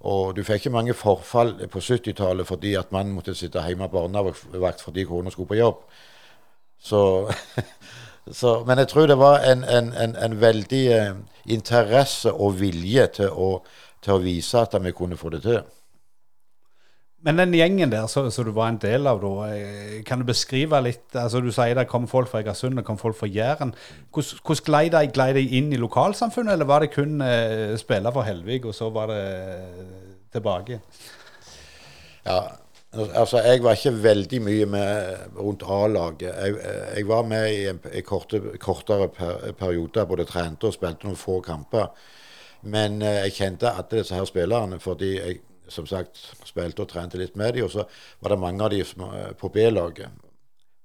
Og 0.00 0.36
du 0.36 0.42
fikk 0.44 0.64
ikke 0.64 0.72
mange 0.72 0.94
forfall 0.94 1.54
på 1.68 1.78
70-tallet 1.78 2.46
fordi 2.48 2.74
at 2.74 2.92
mannen 2.92 3.12
måtte 3.12 3.34
sitte 3.34 3.60
hjemme 3.66 3.88
barnevakt 3.92 4.80
fordi 4.80 5.04
kona 5.04 5.30
skulle 5.30 5.48
på 5.48 5.60
jobb. 5.60 5.82
Så, 6.80 7.28
så, 8.28 8.64
men 8.66 8.78
jeg 8.78 8.88
tror 8.88 9.06
det 9.06 9.18
var 9.18 9.44
en, 9.48 9.64
en, 9.64 9.92
en, 9.92 10.16
en 10.16 10.40
veldig 10.40 10.86
eh, 10.92 11.12
interesse 11.50 12.32
og 12.32 12.60
vilje 12.60 13.06
til 13.20 13.30
å, 13.32 13.50
til 14.04 14.16
å 14.16 14.22
vise 14.22 14.60
at 14.60 14.76
vi 14.84 14.92
kunne 14.96 15.18
få 15.18 15.32
det 15.34 15.42
til. 15.46 15.62
Men 17.20 17.36
den 17.36 17.52
gjengen 17.52 17.90
der 17.92 18.06
som 18.08 18.28
du 18.32 18.52
var 18.56 18.70
en 18.72 18.78
del 18.80 19.08
av, 19.08 19.18
da, 19.20 19.48
eh, 19.52 19.98
kan 20.08 20.20
du 20.20 20.24
beskrive 20.24 20.78
litt 20.80 21.16
altså 21.16 21.42
Du 21.44 21.50
sier 21.52 21.76
det 21.76 21.88
kom 21.88 22.06
folk 22.08 22.30
fra 22.30 22.40
Egersund, 22.40 22.78
det 22.78 22.86
kom 22.86 22.98
folk 22.98 23.18
fra 23.18 23.28
Jæren. 23.28 23.74
Hvordan 24.12 24.64
glei 24.64 24.86
de, 24.88 25.02
glei 25.12 25.32
de 25.36 25.44
inn 25.58 25.72
i 25.72 25.80
lokalsamfunnet, 25.80 26.54
eller 26.54 26.68
var 26.68 26.80
det 26.80 26.94
kun 26.94 27.20
eh, 27.24 27.76
spiller 27.80 28.14
for 28.14 28.24
Helvig, 28.24 28.64
og 28.64 28.74
så 28.76 28.88
var 28.94 29.12
det 29.12 29.20
tilbake? 30.32 30.80
Ja, 32.24 32.40
altså 32.92 33.38
Jeg 33.44 33.62
var 33.62 33.76
ikke 33.76 34.02
veldig 34.02 34.40
mye 34.42 34.66
med 34.66 35.36
rundt 35.38 35.62
A-laget. 35.62 36.32
Jeg, 36.32 36.56
jeg, 36.96 37.08
var 37.08 37.22
med 37.22 37.52
i 37.52 37.68
en, 37.70 37.80
i 37.92 38.00
korte, 38.00 38.40
kortere 38.58 39.08
per, 39.08 39.52
perioder, 39.58 40.04
både 40.04 40.24
trente 40.24 40.66
og 40.66 40.74
spilte 40.74 41.06
noen 41.06 41.18
få 41.18 41.40
kamper. 41.40 41.92
Men 42.62 43.02
eh, 43.02 43.22
jeg 43.26 43.36
kjente 43.38 43.70
alle 43.70 44.00
disse 44.00 44.14
her 44.14 44.26
spillerne 44.28 44.80
fordi 44.80 45.14
jeg 45.16 45.40
som 45.70 45.86
sagt 45.86 46.18
spilte 46.44 46.82
og 46.82 46.90
trente 46.90 47.18
litt 47.20 47.36
med 47.38 47.54
dem. 47.54 47.68
Og 47.68 47.72
så 47.74 47.86
var 48.20 48.34
det 48.34 48.42
mange 48.42 48.66
av 48.66 48.74
de 48.74 48.82
som 48.84 49.06
eh, 49.10 49.30
på 49.38 49.52
B-laget 49.54 50.10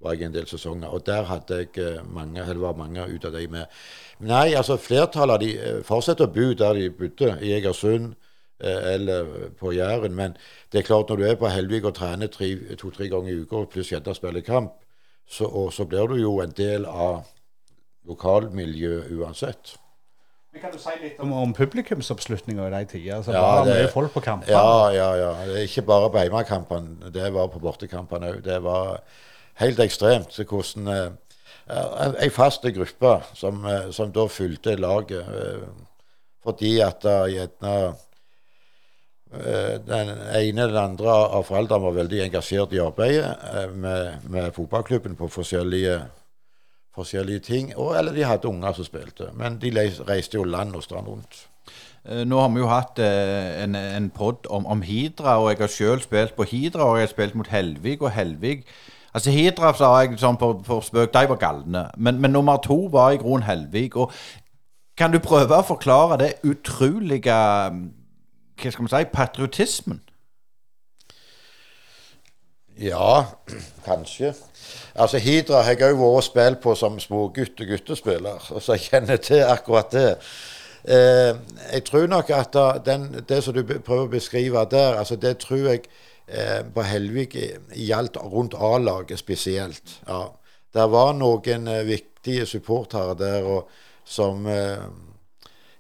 var 0.04 0.14
jeg 0.14 0.28
en 0.28 0.36
del 0.36 0.48
sesonger. 0.50 0.92
Og 0.94 1.06
der 1.08 1.26
hadde 1.30 1.62
jeg 1.64 1.72
eh, 1.82 2.04
mange, 2.06 2.44
eller 2.44 2.62
var 2.62 2.78
mange 2.80 3.08
ut 3.10 3.26
av 3.26 3.34
de 3.36 3.48
med. 3.52 3.82
Nei, 4.26 4.54
altså 4.54 4.78
flertallet 4.78 5.38
av 5.38 5.42
de 5.44 5.52
eh, 5.58 5.82
fortsetter 5.88 6.28
å 6.28 6.36
bo 6.36 6.52
der 6.54 6.80
de 6.80 6.92
bodde, 6.94 7.34
i 7.42 7.56
Egersund 7.58 8.14
eller 8.60 9.50
på 9.60 9.74
Jæren. 9.76 10.16
Men 10.16 10.38
det 10.72 10.80
er 10.80 10.88
klart 10.88 11.10
når 11.10 11.16
du 11.16 11.24
er 11.28 11.36
på 11.40 11.52
Helvig 11.52 11.86
og 11.86 11.96
trener 11.96 12.28
to-tre 12.28 13.10
ganger 13.12 13.34
i 13.34 13.40
uka, 13.42 13.66
pluss 13.72 13.92
gjerne 13.92 14.16
spiller 14.16 14.46
kamp, 14.46 14.78
så, 15.28 15.50
så 15.72 15.86
blir 15.86 16.08
du 16.08 16.16
jo 16.22 16.38
en 16.40 16.54
del 16.56 16.86
av 16.86 17.26
lokalmiljøet 18.06 19.12
uansett. 19.18 19.76
Men 20.54 20.62
Kan 20.62 20.72
du 20.72 20.80
si 20.80 20.94
litt 21.02 21.18
om, 21.20 21.34
om 21.36 21.54
publikumsoppslutninga 21.54 22.70
i 22.70 22.72
de 22.72 22.82
tider? 22.94 23.18
Altså, 23.18 23.34
ja, 23.36 23.42
var 23.44 23.66
det 23.68 23.74
mye 23.76 23.92
folk 23.92 24.14
på 24.14 24.22
kampene? 24.24 24.54
Ja, 24.56 24.92
ja, 24.96 25.10
ja. 25.20 25.32
Det 25.50 25.58
er 25.60 25.68
ikke 25.68 25.84
bare 25.90 26.12
på 26.14 26.22
hjemmekampene. 26.24 27.12
Det 27.12 27.32
var 27.36 27.50
på 27.52 27.60
bortekampene 27.60 28.30
òg. 28.32 28.38
Det 28.46 28.62
var 28.64 29.02
helt 29.60 29.82
ekstremt 29.84 30.38
hvordan 30.40 30.88
uh, 30.88 32.14
Ei 32.22 32.30
fast 32.32 32.64
gruppe 32.72 33.18
som, 33.36 33.66
uh, 33.66 33.90
som, 33.92 34.14
da 34.16 34.28
fulgte 34.32 34.78
laget. 34.80 35.28
Uh, 35.28 35.68
fordi 36.46 36.78
at 36.86 37.04
uh, 37.04 37.26
gjerne 37.34 37.76
den 39.86 40.12
ene 40.12 40.68
den 40.70 40.78
andre 40.80 41.16
av 41.38 41.48
foreldrene 41.48 41.84
var 41.84 41.98
veldig 41.98 42.22
engasjert 42.26 42.74
i 42.76 42.82
arbeidet 42.84 43.74
med, 43.76 44.30
med 44.30 44.54
fotballklubben 44.56 45.18
på 45.20 45.30
forskjellige 45.34 46.00
forskjellige 46.96 47.40
ting. 47.40 47.74
Og, 47.76 47.98
eller 47.98 48.16
de 48.16 48.24
hadde 48.24 48.48
unger 48.48 48.74
som 48.74 48.88
spilte. 48.88 49.30
Men 49.36 49.60
de 49.62 49.74
reiste 50.08 50.40
jo 50.40 50.48
land 50.48 50.76
og 50.76 50.84
strand 50.84 51.12
rundt. 51.12 51.46
Eh, 52.06 52.24
nå 52.28 52.40
har 52.40 52.52
vi 52.54 52.64
jo 52.64 52.72
hatt 52.72 53.00
eh, 53.04 53.64
en, 53.64 53.76
en 53.76 54.10
pod 54.10 54.48
om, 54.50 54.66
om, 54.66 54.82
Hidra, 54.86 55.40
og 55.42 55.50
jeg 55.52 55.64
har 55.64 55.74
sjøl 55.74 56.04
spilt 56.04 56.36
på 56.38 56.48
Hidra. 56.50 56.90
Og 56.90 57.00
jeg 57.00 57.10
har 57.10 57.14
spilt 57.14 57.36
mot 57.36 57.52
Helvig, 57.52 58.02
og 58.02 58.12
Helvig 58.16 58.64
Altså 59.16 59.32
Hidra 59.32 59.70
sa 59.72 59.90
jeg 60.04 60.18
sånn 60.20 60.36
på, 60.36 60.50
på 60.68 60.82
spøk, 60.84 61.14
de 61.14 61.28
var 61.32 61.38
galne. 61.40 61.86
Men, 61.96 62.18
men, 62.20 62.34
nummer 62.36 62.58
to 62.60 62.90
var 62.92 63.14
i 63.16 63.20
grunnen 63.22 63.46
Helvig. 63.48 63.94
Og 63.96 64.12
kan 65.00 65.14
du 65.14 65.22
prøve 65.24 65.56
å 65.56 65.64
forklare 65.64 66.18
det 66.20 66.34
utrolige 66.44 67.38
Hva 68.56 68.72
skal 68.72 68.86
vi 68.86 68.92
si 68.94 69.10
patriotismen? 69.14 70.02
Ja, 72.80 73.24
kanskje. 73.86 74.34
Altså 74.96 75.18
Hidra 75.18 75.62
har 75.64 75.78
jeg 75.80 75.94
òg 75.96 76.02
vært 76.02 76.28
spilt 76.28 76.62
på 76.64 76.76
som 76.76 77.00
smågutt 77.00 77.62
og 77.64 77.70
guttespiller, 77.72 78.42
så 78.60 78.76
jeg 78.76 78.90
kjenner 78.90 79.22
til 79.24 79.44
akkurat 79.48 79.92
det. 79.96 80.10
Eh, 80.84 81.38
jeg 81.72 81.86
tror 81.88 82.08
nok 82.12 82.30
at 82.36 82.58
den, 82.86 83.08
det 83.30 83.44
som 83.44 83.56
du 83.56 83.64
prøver 83.64 84.10
å 84.10 84.12
beskrive 84.12 84.66
der, 84.72 85.00
altså 85.00 85.16
det 85.16 85.38
tror 85.44 85.70
jeg 85.72 85.86
eh, 86.28 86.62
på 86.76 86.84
Helvik 86.84 87.38
gjaldt 87.76 88.20
rundt 88.20 88.58
A-laget 88.60 89.20
spesielt. 89.20 90.02
Ja. 90.08 90.28
Det 90.76 90.92
var 90.92 91.14
noen 91.16 91.68
eh, 91.72 91.86
viktige 91.88 92.46
supportere 92.46 93.16
der 93.16 93.48
og, 93.48 93.72
som 94.04 94.46
eh, 94.52 94.84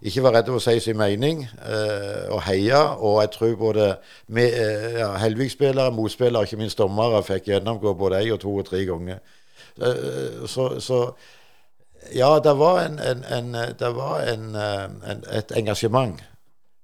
ikke 0.06 0.22
var 0.26 0.36
redd 0.36 0.50
for 0.52 0.60
å 0.60 0.64
si 0.64 0.80
sin 0.84 0.98
mening 1.00 1.42
eh, 1.46 2.28
og 2.34 2.44
heie. 2.46 2.82
Og 3.02 3.22
jeg 3.24 3.32
tror 3.34 3.56
både 3.60 3.88
med, 4.28 4.54
eh, 4.54 5.00
ja, 5.00 5.10
Helvig-spillere, 5.22 5.94
motspillere, 5.96 6.46
ikke 6.46 6.60
minst 6.62 6.82
dommere, 6.82 7.24
fikk 7.26 7.50
gjennomgå 7.50 7.96
både 7.98 8.22
én 8.26 8.36
og 8.36 8.44
to 8.44 8.54
og 8.62 8.68
tre 8.70 8.84
ganger. 8.86 9.24
Eh, 9.82 10.46
så, 10.52 10.68
så, 10.80 11.02
ja, 12.14 12.30
det 12.44 12.54
var, 12.60 12.84
en, 12.86 13.00
en, 13.00 13.26
en, 13.34 13.52
det 13.80 13.92
var 13.96 14.24
et 14.30 15.58
engasjement 15.58 16.22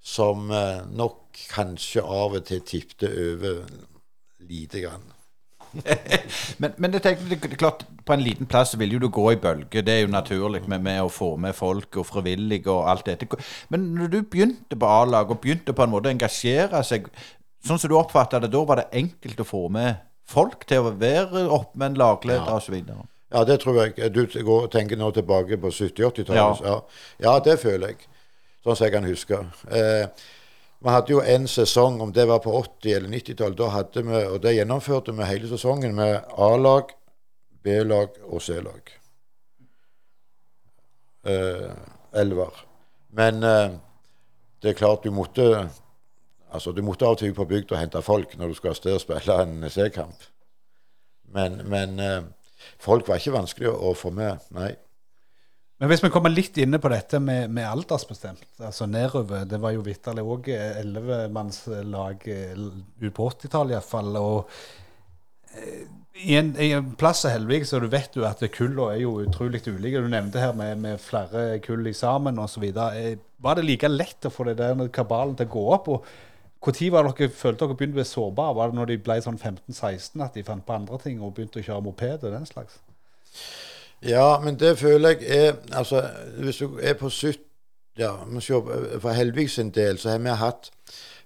som 0.01 0.51
eh, 0.51 0.81
nok 0.97 1.45
kanskje 1.53 2.01
av 2.01 2.39
og 2.39 2.45
til 2.49 2.61
tippte 2.65 3.09
over 3.11 3.63
lite 4.49 4.81
grann. 4.81 5.10
men, 6.61 6.73
men 6.77 6.93
det, 6.93 7.01
tenker, 7.05 7.27
det, 7.29 7.57
klart, 7.59 7.85
på 8.05 8.13
en 8.13 8.23
liten 8.23 8.49
plass 8.49 8.73
vil 8.79 8.95
jo 8.95 9.01
du 9.03 9.07
gå 9.13 9.25
i 9.31 9.39
bølger. 9.39 9.85
Det 9.85 9.93
er 9.93 10.01
jo 10.03 10.11
naturlig 10.11 10.63
med, 10.67 10.83
med, 10.83 11.01
å 11.03 11.11
få 11.11 11.33
med 11.41 11.55
folk 11.57 12.01
og 12.01 12.07
frivillige 12.09 12.71
og 12.71 12.89
alt 12.91 13.07
dette. 13.07 13.27
Men 13.73 13.91
når 13.97 14.11
du 14.11 14.19
begynte 14.23 14.77
på 14.79 14.89
A-lag 14.89 15.31
og 15.31 15.41
begynte 15.43 15.75
på 15.77 15.85
en 15.85 15.93
måte 15.93 16.11
å 16.11 16.15
engasjere 16.15 16.83
seg, 16.87 17.07
sånn 17.65 17.79
som 17.79 17.91
du 17.91 17.97
oppfatta 17.99 18.41
det 18.43 18.51
da, 18.51 18.65
var 18.67 18.83
det 18.83 18.89
enkelt 19.03 19.43
å 19.43 19.47
få 19.47 19.65
med 19.73 20.01
folk 20.31 20.67
til 20.69 20.87
å 20.87 20.93
være 20.95 21.47
opp 21.51 21.73
med 21.75 21.91
en 21.91 22.03
lagleder 22.03 22.51
ja. 22.51 22.59
osv.? 22.59 22.77
Ja, 23.31 23.45
det 23.47 23.61
tror 23.63 23.79
jeg. 23.79 24.11
Du 24.11 24.25
går, 24.27 24.67
tenker 24.73 24.99
nå 24.99 25.11
tilbake 25.15 25.59
på 25.61 25.71
70-80-tallet. 25.71 26.65
Ja. 26.67 26.77
ja. 27.23 27.37
det 27.43 27.57
føler 27.61 27.93
jeg. 27.93 28.07
Sånn 28.61 28.75
som 28.75 28.85
jeg 28.85 28.93
kan 28.93 29.07
huske. 29.07 29.39
Eh, 29.71 30.27
vi 30.81 30.89
hadde 30.89 31.13
jo 31.13 31.21
en 31.21 31.45
sesong, 31.47 31.99
om 32.01 32.13
det 32.13 32.25
var 32.25 32.39
på 32.41 32.53
80- 32.57 32.95
eller 32.95 33.09
90-tallet, 33.09 33.57
da 33.57 33.67
hadde 33.69 34.01
vi, 34.07 34.23
og 34.25 34.39
det 34.41 34.55
gjennomførte 34.55 35.13
vi 35.13 35.27
hele 35.29 35.49
sesongen 35.51 35.93
med 35.95 36.15
A-lag, 36.41 36.89
B-lag 37.61 38.17
og 38.25 38.41
C-lag. 38.41 38.89
Eh, 41.29 41.69
elver. 42.17 42.65
Men 43.13 43.43
eh, 43.45 43.77
det 44.61 44.71
er 44.71 44.79
klart 44.79 45.05
du 45.05 45.13
måtte 45.13 45.69
altså 46.51 46.71
du 46.71 46.81
måtte 46.83 47.05
av 47.05 47.15
og 47.15 47.21
til 47.21 47.33
på 47.35 47.45
bygda 47.47 47.75
og 47.75 47.79
hente 47.79 48.01
folk 48.03 48.33
når 48.37 48.51
du 48.51 48.57
skulle 48.57 48.73
av 48.73 48.79
sted 48.79 48.97
og 48.97 49.03
spille 49.03 49.37
en 49.43 49.69
C-kamp. 49.69 50.25
Men, 51.31 51.61
men 51.69 51.99
eh, 52.01 52.23
folk 52.81 53.07
var 53.07 53.21
ikke 53.21 53.37
vanskelig 53.37 53.69
å 53.71 53.93
få 53.97 54.11
med, 54.15 54.41
nei. 54.55 54.73
Men 55.81 55.89
hvis 55.89 56.03
vi 56.03 56.11
kommer 56.13 56.29
litt 56.29 56.59
inne 56.61 56.77
på 56.77 56.91
dette 56.93 57.17
med, 57.17 57.49
med 57.49 57.65
aldersbestemt, 57.65 58.43
altså 58.61 58.85
nedover 58.85 59.47
Det 59.49 59.57
var 59.63 59.73
jo 59.73 59.81
vitterlig 59.81 60.21
òg 60.21 60.51
ellevemannslag 60.53 62.27
eh, 62.29 62.51
ut 63.01 63.15
på 63.17 63.25
80-tallet 63.31 63.73
iallfall. 63.79 64.11
Og 64.19 64.51
eh, 65.57 65.87
i 66.21 66.35
en, 66.37 66.51
i 66.61 66.69
en 66.77 66.91
plass 67.01 67.23
av 67.25 67.33
Helvig 67.33 67.63
så 67.65 67.79
du 67.81 67.87
vet 67.89 68.13
du 68.13 68.21
at 68.29 68.43
kullene 68.53 68.91
er 68.93 69.01
jo 69.01 69.15
utrolig 69.23 69.63
ulike. 69.65 70.03
Du 70.03 70.11
nevnte 70.11 70.43
her 70.43 70.53
med, 70.53 70.77
med 70.83 71.01
flere 71.01 71.57
kull 71.65 71.89
sammen 71.97 72.37
osv. 72.37 72.67
Eh, 72.69 73.17
var 73.41 73.57
det 73.57 73.65
like 73.65 73.89
lett 73.89 74.29
å 74.29 74.33
få 74.33 74.51
det 74.51 74.59
der 74.61 74.85
kabalen 74.93 75.33
til 75.39 75.49
å 75.49 75.55
gå 75.57 75.65
opp? 75.79 75.89
og 75.89 76.05
når 76.61 76.91
var 76.93 77.09
dere 77.09 77.33
følte 77.33 77.65
dere 77.65 77.73
begynte 77.73 77.97
å 77.97 78.03
bli 78.03 78.05
sårbare? 78.05 78.53
Var 78.59 78.69
det 78.69 78.77
når 78.77 78.93
de 78.93 79.01
ble 79.01 79.17
sånn 79.25 79.41
15-16 79.41 80.21
at 80.21 80.37
de 80.37 80.45
fant 80.45 80.61
på 80.61 80.77
andre 80.77 81.01
ting 81.01 81.17
og 81.25 81.33
begynte 81.33 81.57
å 81.57 81.65
kjøre 81.65 81.87
moped 81.89 82.21
og 82.21 82.37
den 82.37 82.45
slags? 82.45 82.77
Ja, 84.01 84.39
men 84.41 84.59
det 84.59 84.79
føler 84.79 85.09
jeg 85.09 85.25
er 85.29 85.55
Altså, 85.77 86.01
hvis 86.37 86.57
du 86.57 86.79
er 86.81 86.93
på 86.93 87.09
70 87.09 87.37
ja, 87.97 88.11
For 88.99 89.09
Helvig 89.09 89.49
sin 89.49 89.69
del 89.69 89.97
så 89.97 90.09
har 90.09 90.17
vi 90.17 90.29
hatt 90.29 90.71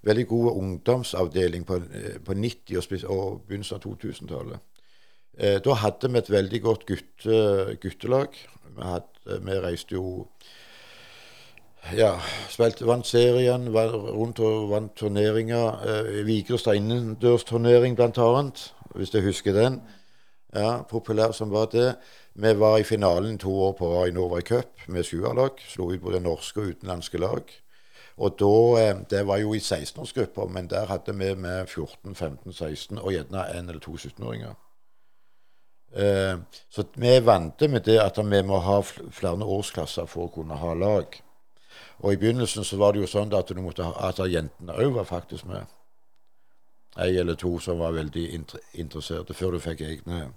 veldig 0.05 0.27
gode 0.27 0.51
ungdomsavdeling 0.51 1.65
på, 1.65 1.79
på 2.25 2.31
90- 2.31 2.77
og, 2.77 3.09
og 3.09 3.41
begynnelsen 3.47 3.75
av 3.75 3.81
2000-tallet. 3.85 4.59
Eh, 5.37 5.57
da 5.65 5.73
hadde 5.81 6.11
vi 6.11 6.19
et 6.19 6.29
veldig 6.31 6.61
godt 6.61 6.85
gutte, 6.85 7.77
guttelag. 7.81 8.37
Vi, 8.75 8.83
hadde, 8.83 9.39
vi, 9.41 9.57
reiste 9.63 9.97
jo 9.97 10.27
ja, 11.97 12.13
spilte, 12.49 12.85
vant 12.87 13.07
serien, 13.07 13.71
var 13.73 13.93
rundt 13.93 14.39
og 14.39 14.69
vant 14.69 14.93
turneringer. 14.95 15.81
Eh, 15.89 16.25
Vigrestad 16.27 16.77
innendørsturnering, 16.79 17.99
annet, 17.99 18.73
hvis 18.95 19.13
jeg 19.13 19.25
husker 19.25 19.53
den. 19.53 19.81
Ja, 20.55 20.83
Populær 20.89 21.31
som 21.31 21.49
var 21.49 21.65
det. 21.71 21.95
Vi 22.33 22.53
var 22.53 22.79
i 22.79 22.83
finalen 22.83 23.37
to 23.37 23.51
år 23.61 23.73
på 23.73 23.87
rad 23.91 24.07
i 24.07 24.11
Norway 24.11 24.41
Cup 24.41 24.87
med 24.87 25.03
sjuerlag. 25.03 25.59
Slo 25.67 25.89
ut 25.91 26.01
både 26.01 26.21
norske 26.23 26.61
og 26.61 26.69
utenlandske 26.71 27.19
lag. 27.19 27.51
Og 28.17 28.37
da, 28.39 28.81
eh, 28.81 28.95
Det 29.09 29.27
var 29.27 29.37
jo 29.37 29.53
i 29.53 29.59
16-årsgrupper, 29.59 30.47
men 30.47 30.67
der 30.67 30.85
hadde 30.85 31.13
vi 31.13 31.35
med 31.35 31.67
14, 31.67 32.15
15, 32.15 32.53
16 32.53 32.99
og 32.99 33.11
gjerne 33.11 33.57
en 33.57 33.69
eller 33.69 33.79
to 33.79 33.97
17-åringer. 33.97 34.55
Eh, 35.95 36.37
så 36.69 36.83
vi 36.95 37.07
er 37.07 37.21
vant 37.21 37.61
med 37.69 37.83
det 37.83 37.99
at 37.99 38.17
vi 38.17 38.41
må 38.41 38.59
ha 38.59 38.81
flere 38.81 39.43
årsklasser 39.43 40.05
for 40.05 40.27
å 40.27 40.33
kunne 40.33 40.55
ha 40.55 40.73
lag. 40.73 41.21
Og 41.99 42.13
i 42.13 42.15
begynnelsen 42.15 42.63
så 42.63 42.77
var 42.77 42.91
det 42.93 43.01
jo 43.01 43.07
sånn 43.07 43.33
at, 43.33 43.49
ha, 43.79 44.09
at 44.09 44.17
jentene 44.17 44.73
òg 44.73 44.93
var 44.93 45.03
faktisk 45.03 45.45
med. 45.45 45.65
Ei 46.97 47.17
eller 47.17 47.35
to 47.35 47.59
som 47.59 47.79
var 47.79 47.91
veldig 47.91 48.33
interesserte, 48.73 49.33
før 49.33 49.51
du 49.51 49.59
fikk 49.59 49.81
egne 49.81 50.33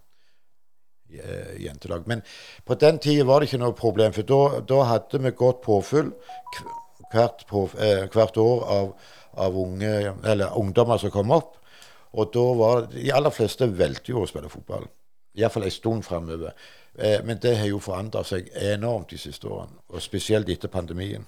jentelag. 1.59 2.07
Men 2.07 2.23
på 2.65 2.75
den 2.75 2.99
tida 2.99 3.25
var 3.25 3.41
det 3.41 3.49
ikke 3.49 3.63
noe 3.63 3.77
problem, 3.77 4.13
for 4.17 4.29
da, 4.69 4.83
hadde 4.93 5.23
vi 5.25 5.35
godt 5.37 5.63
påfyll 5.65 6.13
hvert, 7.13 7.47
på, 7.49 7.69
eh, 7.79 8.05
hvert 8.13 8.37
år 8.37 8.67
av, 8.69 8.91
av 9.39 9.57
unge, 9.57 9.95
ungdommer 10.55 11.01
som 11.01 11.13
kom 11.15 11.33
opp. 11.37 11.57
Og 12.19 12.33
da 12.33 12.45
var 12.57 12.87
de 12.93 13.11
aller 13.13 13.33
fleste 13.35 13.69
valgte 13.69 14.13
jo 14.13 14.23
å 14.23 14.29
spille 14.29 14.51
fotball. 14.53 14.89
Iallfall 15.39 15.69
en 15.69 15.75
stund 15.75 16.05
framover. 16.07 16.55
Eh, 16.99 17.21
men 17.25 17.39
det 17.41 17.57
har 17.61 17.69
jo 17.71 17.81
forandra 17.83 18.25
seg 18.27 18.49
enormt 18.73 19.13
de 19.13 19.21
siste 19.21 19.49
årene. 19.49 19.77
Og 19.93 20.03
spesielt 20.03 20.49
etter 20.51 20.73
pandemien. 20.73 21.27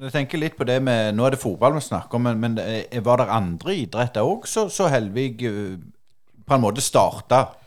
Jeg 0.00 0.14
tenker 0.14 0.40
litt 0.40 0.56
på 0.56 0.64
det 0.64 0.78
med, 0.80 1.12
Nå 1.14 1.26
er 1.26 1.34
det 1.34 1.42
fotball 1.42 1.74
vi 1.76 1.82
snakker 1.84 2.16
om, 2.16 2.24
men, 2.24 2.40
men 2.40 2.60
eh, 2.62 3.02
var 3.04 3.20
det 3.20 3.32
andre 3.34 3.74
idretter 3.82 4.24
òg 4.24 4.46
så, 4.48 4.70
så 4.72 4.88
Helvig 4.88 5.42
på 5.44 6.56
en 6.56 6.62
måte 6.62 6.80
starta? 6.80 7.59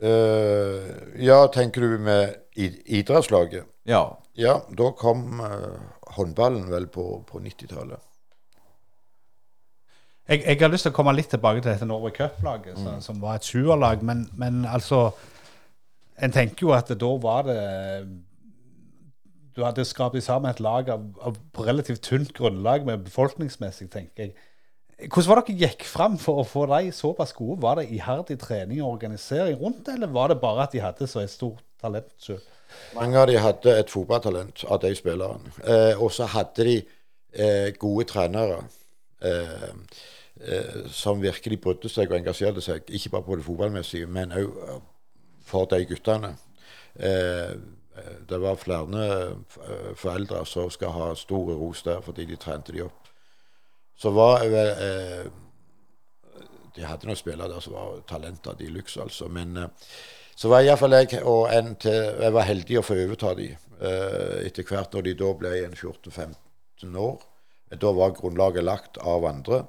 Uh, 0.00 0.86
ja, 1.20 1.42
tenker 1.52 1.84
du 1.84 1.98
med 2.00 2.34
idrettslaget? 2.56 3.66
Ja. 3.88 4.04
Ja, 4.38 4.60
da 4.78 4.92
kom 4.96 5.40
uh, 5.40 5.80
håndballen 6.16 6.70
vel 6.70 6.86
på, 6.88 7.04
på 7.28 7.40
90-tallet. 7.44 8.00
Jeg, 10.30 10.44
jeg, 10.46 10.58
har 10.60 10.70
lyst 10.70 10.86
til 10.86 10.92
å 10.92 10.94
komme 10.94 11.12
litt 11.16 11.32
tilbake 11.32 11.60
til 11.60 11.72
dette 11.72 11.86
Norway 11.88 12.14
Cup-laget, 12.14 12.78
mm. 12.78 13.00
som 13.02 13.18
var 13.22 13.40
et 13.40 13.46
sjuerlag. 13.50 14.04
Men, 14.06 14.28
men 14.38 14.64
altså 14.64 15.10
En 16.20 16.32
tenker 16.32 16.66
jo 16.66 16.72
at 16.76 16.90
da 17.00 17.08
var 17.16 17.46
det 17.48 17.60
Du 19.56 19.64
hadde 19.64 19.84
skrapt 19.88 20.20
sammen 20.22 20.50
et 20.50 20.60
lag 20.60 20.90
av, 20.92 21.06
av, 21.20 21.38
på 21.52 21.64
relativt 21.64 22.02
tynt 22.04 22.34
grunnlag 22.36 22.86
med 22.86 23.04
befolkningsmessig, 23.08 23.90
tenker 23.90 24.28
jeg. 24.28 24.34
Hvordan 25.08 25.30
var 25.30 25.40
dere 25.40 25.56
gikk 25.64 25.84
fram 25.88 26.16
for 26.20 26.42
å 26.42 26.46
få 26.48 26.66
de 26.68 26.90
såpass 26.92 27.32
gode? 27.36 27.60
Var 27.62 27.80
det 27.80 27.90
iherdig 27.96 28.36
trening 28.42 28.82
og 28.82 28.96
organisering 28.98 29.56
rundt 29.60 29.88
eller 29.88 30.10
var 30.12 30.28
det 30.28 30.40
bare 30.42 30.66
at 30.66 30.74
de 30.74 30.82
hadde 30.84 31.08
så 31.08 31.22
et 31.22 31.32
stort 31.32 31.62
talent 31.80 32.10
selv? 32.20 32.44
Mange 32.94 33.18
av 33.18 33.26
de 33.30 33.38
hadde 33.40 33.72
et 33.80 33.90
fotballtalent 33.90 34.64
av 34.68 34.80
de 34.82 34.92
spillerne. 34.94 35.52
Eh, 35.64 36.02
og 36.02 36.12
så 36.14 36.28
hadde 36.30 36.66
de 36.68 36.76
eh, 37.32 37.72
gode 37.78 38.06
trenere. 38.12 38.60
Eh, 39.22 39.72
eh, 40.40 40.86
som 40.92 41.22
virkelig 41.22 41.60
brydde 41.60 41.90
seg 41.92 42.12
og 42.12 42.20
engasjerte 42.20 42.62
seg, 42.64 42.86
ikke 42.88 43.10
bare 43.16 43.26
på 43.26 43.36
det 43.36 43.44
fotballmessige, 43.44 44.06
men 44.06 44.32
òg 44.36 44.62
eh, 44.68 44.80
for 45.44 45.68
de 45.70 45.84
guttene. 45.88 46.34
Eh, 46.96 47.52
det 48.28 48.38
var 48.40 48.56
flere 48.56 49.34
foreldre 49.98 50.44
som 50.48 50.70
skal 50.72 50.94
ha 50.94 51.08
stor 51.18 51.50
ros 51.58 51.82
der 51.84 52.00
fordi 52.00 52.24
de 52.24 52.38
trente 52.40 52.72
de 52.72 52.86
opp. 52.86 52.99
Så 54.00 54.12
var 54.16 54.44
eh, 54.46 55.26
De 56.76 56.86
hadde 56.86 57.08
noen 57.08 57.18
spillere 57.18 57.50
der 57.52 57.64
som 57.64 57.76
var 57.76 57.98
talenter 58.08 58.56
de 58.56 58.70
luxe, 58.72 59.00
altså. 59.02 59.28
Men 59.28 59.58
så 60.34 60.48
var 60.48 60.64
iallfall 60.64 60.96
jeg 60.96 61.20
og 61.28 61.50
en 61.52 61.74
til 61.76 61.98
Jeg 62.22 62.32
var 62.32 62.48
heldig 62.48 62.78
å 62.80 62.84
få 62.86 62.96
overta 63.02 63.34
de 63.36 63.50
etter 63.80 64.64
hvert, 64.68 64.92
når 64.92 65.04
de 65.04 65.12
da 65.16 65.28
ble 65.36 65.50
en 65.64 65.76
14-15 65.76 66.96
år. 67.00 67.20
Da 67.80 67.92
var 67.92 68.16
grunnlaget 68.16 68.64
lagt 68.64 68.98
av 68.98 69.24
andre. 69.24 69.62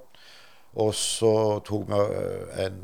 Og 0.80 0.94
så 0.96 1.60
tok 1.68 1.90
vi 1.90 2.00
eh, 2.00 2.66
en, 2.66 2.80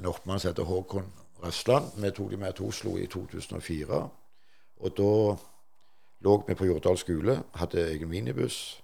en 0.00 0.08
oppmann 0.08 0.40
som 0.40 0.50
heter 0.50 0.68
Håkon 0.68 1.10
Røsland. 1.44 1.92
Vi 2.00 2.10
tok 2.16 2.30
de 2.32 2.40
med 2.40 2.56
til 2.56 2.70
Oslo 2.72 2.96
i 2.98 3.06
2004. 3.06 4.00
Og 4.80 4.96
da 4.96 5.12
lå 6.24 6.38
vi 6.48 6.56
på 6.56 6.68
Jordal 6.68 6.98
skole, 7.00 7.36
hadde 7.60 7.84
egen 7.92 8.10
minibuss. 8.10 8.80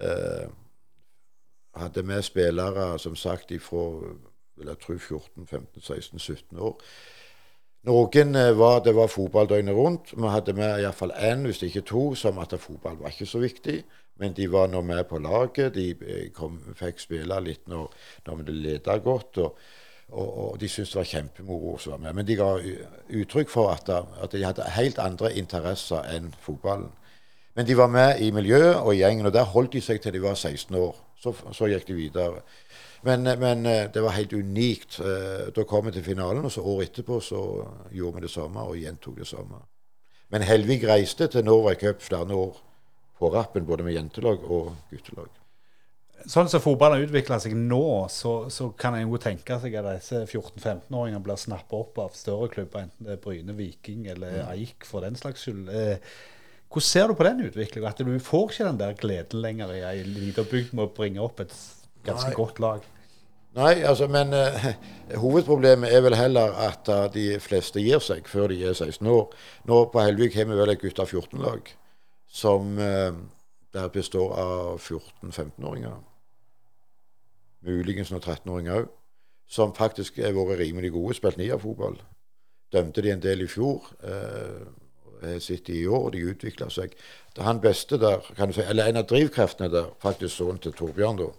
Eh, 0.00 0.46
hadde 1.76 2.02
med 2.02 2.24
spillere 2.24 2.98
som 2.98 3.16
sagt 3.16 3.52
fra 3.62 3.84
vil 4.56 4.72
jeg 4.72 4.80
tro 4.80 4.96
14, 4.98 5.46
15, 5.46 5.82
16, 5.82 6.18
17 6.18 6.58
år. 6.58 6.80
Noen 7.86 8.34
eh, 8.34 8.58
var, 8.58 8.80
det 8.82 8.96
var 8.96 9.12
fotball 9.12 9.48
døgnet 9.48 9.76
rundt. 9.76 10.10
Vi 10.16 10.32
hadde 10.32 10.56
med 10.58 10.80
iallfall 10.80 11.12
én, 11.14 11.44
hvis 11.46 11.62
ikke 11.62 11.84
to, 11.86 12.08
som 12.18 12.40
at 12.42 12.54
fotball 12.58 12.98
var 12.98 13.14
ikke 13.14 13.28
så 13.30 13.38
viktig. 13.38 13.76
Men 14.18 14.32
de 14.32 14.48
var 14.50 14.70
nå 14.72 14.80
med 14.82 15.04
på 15.06 15.20
laget. 15.22 15.74
De 15.76 15.90
eh, 15.92 16.30
kom, 16.34 16.58
fikk 16.74 17.02
spille 17.04 17.40
litt 17.44 17.68
når, 17.70 17.92
når 18.26 18.42
de 18.48 18.56
leda 18.56 18.98
godt. 19.04 19.38
Og, 19.44 19.60
og, 20.08 20.28
og 20.46 20.60
de 20.60 20.68
syntes 20.68 20.96
det 20.96 21.02
var 21.02 21.10
kjempemoro 21.12 21.76
å 21.76 21.80
være 21.84 22.02
med. 22.08 22.18
Men 22.18 22.26
de 22.26 22.38
ga 22.40 22.50
uttrykk 23.20 23.52
for 23.52 23.70
at, 23.74 23.90
at, 23.92 24.32
de 24.34 24.46
hadde 24.46 24.70
helt 24.80 24.98
andre 25.02 25.34
interesser 25.38 26.08
enn 26.16 26.32
fotballen. 26.42 26.90
Men 27.56 27.68
de 27.68 27.76
var 27.78 27.88
med 27.88 28.18
i 28.20 28.32
miljøet 28.34 28.82
og 28.82 28.94
i 28.94 29.00
gjengen, 29.04 29.28
og 29.28 29.32
der 29.32 29.46
holdt 29.52 29.78
de 29.78 29.80
seg 29.84 30.02
til 30.02 30.12
de 30.16 30.26
var 30.26 30.34
16 30.34 30.74
år. 30.74 31.05
Så, 31.16 31.32
så 31.56 31.68
gikk 31.70 31.86
de 31.88 31.96
videre. 31.96 32.42
Men, 33.06 33.22
men, 33.40 33.66
eh, 33.66 33.86
det 33.92 34.02
var 34.04 34.16
helt 34.16 34.32
unikt. 34.32 34.98
Eh, 35.00 35.48
da 35.56 35.64
kom 35.64 35.86
vi 35.86 35.96
til 35.96 36.04
finalen, 36.04 36.44
og 36.44 36.52
så 36.52 36.64
året 36.64 36.90
etterpå 36.90 37.20
så 37.24 37.40
gjorde 37.94 38.20
vi 38.20 38.26
det 38.26 38.32
samme 38.32 38.66
og 38.66 38.76
gjentok 38.80 39.18
det 39.22 39.28
samme. 39.30 39.62
Men 40.34 40.42
Helvig 40.42 40.82
reiste 40.88 41.28
til 41.30 41.44
Norway 41.46 41.78
Cup 41.78 42.02
flere 42.02 42.34
år 42.34 42.56
på 43.18 43.32
rappen, 43.32 43.66
både 43.66 43.86
med 43.86 43.94
jentelag 43.96 44.42
og 44.44 44.72
guttelag. 44.90 45.30
Sånn 46.26 46.48
som 46.50 46.62
fotballen 46.64 47.04
utvikler 47.04 47.38
seg 47.38 47.54
nå, 47.54 48.08
så, 48.10 48.48
så, 48.50 48.70
kan 48.74 48.96
en 48.96 49.06
jo 49.06 49.20
tenke 49.22 49.60
seg 49.62 49.76
at 49.78 49.86
disse 49.86 50.24
14-15-åringene 50.24 51.22
blir 51.22 51.38
snappa 51.38 51.78
opp 51.78 52.00
av 52.02 52.16
større 52.18 52.48
klubber, 52.50 52.88
enten 52.88 53.06
det 53.06 53.14
er 53.14 53.20
Bryne, 53.22 53.54
Viking 53.54 54.08
eller. 54.10 54.40
Eik 54.50 54.88
for 54.88 55.06
den 55.06 55.18
slags 55.18 55.46
skyld. 55.46 55.70
Eh, 55.70 56.16
hvordan 56.70 56.86
ser 56.86 57.06
du 57.08 57.14
på 57.14 57.24
den 57.24 57.44
utviklinga? 57.46 57.88
At 57.88 58.02
du 58.02 58.18
får 58.20 58.50
ikke 58.50 58.68
den 58.68 58.80
der 58.80 58.98
gleden 58.98 59.40
lenger 59.44 59.72
i 59.72 59.80
ei 59.86 60.02
lita 60.02 60.44
bygd 60.44 60.74
med 60.74 60.88
å 60.88 60.92
bringe 60.96 61.22
opp 61.24 61.40
et 61.44 61.54
ganske 62.06 62.32
Nei. 62.32 62.36
godt 62.36 62.60
lag? 62.60 62.84
Nei, 63.56 63.72
altså, 63.88 64.08
men 64.12 64.34
uh, 64.36 64.66
hovedproblemet 65.22 65.94
er 65.94 66.02
vel 66.04 66.18
heller 66.18 66.58
at 66.66 66.90
uh, 66.92 67.06
de 67.12 67.38
fleste 67.40 67.80
gir 67.80 68.02
seg 68.04 68.28
før 68.28 68.52
de 68.52 68.60
er 68.68 68.76
16 68.76 69.06
år. 69.08 69.30
Nå 69.70 69.86
på 69.92 70.04
Helvik 70.04 70.36
har 70.36 70.50
vi 70.50 70.58
vel 70.58 70.74
et 70.74 70.82
gutta 70.82 71.06
14-lag 71.08 71.72
som 72.28 72.76
uh, 72.76 73.16
der 73.76 73.88
består 73.88 74.34
av 74.36 74.78
14-15-åringer. 74.80 75.96
Muligens 77.66 78.12
noen 78.12 78.22
13-åringer 78.22 78.82
òg. 78.82 78.92
Som 79.46 79.74
faktisk 79.76 80.16
har 80.18 80.34
vært 80.34 80.58
rimelig 80.58 80.90
gode. 80.94 81.14
Spilt 81.14 81.38
Nia-fotball. 81.38 82.00
Dømte 82.74 83.04
de 83.04 83.12
en 83.12 83.22
del 83.22 83.44
i 83.44 83.46
fjor. 83.50 83.84
Eh, 84.02 84.64
har 85.22 85.38
sett 85.42 85.70
i 85.70 85.86
år, 85.86 86.08
og 86.08 86.12
de 86.14 86.24
utvikla 86.32 86.68
seg. 86.72 86.94
Det 87.34 87.42
er 87.42 87.48
han 87.48 87.60
beste 87.60 87.98
der, 88.00 88.24
si, 88.52 88.62
eller 88.62 88.88
en 88.88 89.02
av 89.02 89.08
drivkreftene 89.10 89.70
der, 89.72 89.90
faktisk 90.02 90.36
sønnen 90.36 90.62
til 90.62 90.76
Torbjørn, 90.76 91.20
da. 91.20 91.32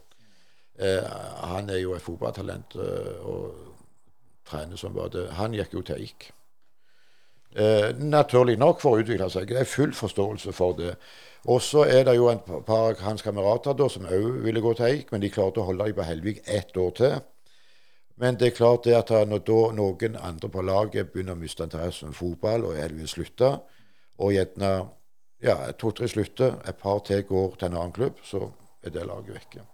Eh, 0.78 1.06
han 1.50 1.70
er 1.74 1.82
jo 1.82 1.96
et 1.98 2.06
fotballtalent 2.06 2.76
eh, 2.78 3.14
og 3.26 3.56
trener 4.46 4.78
som 4.78 4.94
bare 4.94 5.14
det. 5.16 5.30
Han 5.40 5.56
gikk 5.58 5.74
jo 5.74 5.82
til 5.86 6.04
Eik. 6.04 6.28
Eh, 7.58 7.96
naturlig 7.98 8.58
nok 8.62 8.84
for 8.84 8.94
å 8.94 9.02
utvikle 9.02 9.30
seg. 9.34 9.50
Det 9.50 9.64
er 9.64 9.70
full 9.70 9.96
forståelse 9.98 10.54
for 10.54 10.78
det. 10.78 10.94
Og 11.50 11.62
så 11.64 11.88
er 11.88 12.04
det 12.06 12.18
jo 12.18 12.28
et 12.30 12.46
par 12.68 12.92
av 12.92 13.02
hans 13.02 13.24
kamerater 13.26 13.74
da, 13.78 13.88
som 13.90 14.06
òg 14.06 14.44
ville 14.46 14.62
gå 14.62 14.76
til 14.78 14.90
Eik, 14.92 15.12
men 15.12 15.24
de 15.24 15.32
klarte 15.34 15.64
å 15.64 15.70
holde 15.70 15.88
dem 15.88 15.98
på 15.98 16.06
Helvik 16.06 16.44
ett 16.46 16.78
år 16.78 16.94
til. 17.00 17.18
Men 18.18 18.38
det 18.40 18.48
er 18.48 18.58
klart 18.58 18.86
det 18.88 18.96
at 18.98 19.12
når 19.30 19.44
da 19.46 19.60
noen 19.78 20.16
andre 20.18 20.50
på 20.50 20.62
laget 20.66 21.12
begynner 21.14 21.38
å 21.38 21.40
miste 21.40 21.66
interessen 21.68 22.14
for 22.14 22.34
fotball, 22.34 22.66
og 22.66 22.80
Helvig 22.82 23.10
slutter, 23.12 23.60
og 24.18 24.34
gjerne 24.34 24.72
ja, 25.46 25.58
to-tre 25.78 26.10
slutter, 26.10 26.58
et 26.66 26.80
par 26.82 27.04
til 27.06 27.22
går 27.30 27.58
til 27.60 27.70
en 27.70 27.78
annen 27.78 27.94
klubb, 27.94 28.22
så 28.26 28.48
er 28.84 28.94
det 28.96 29.06
laget 29.06 29.36
vekke. 29.36 29.66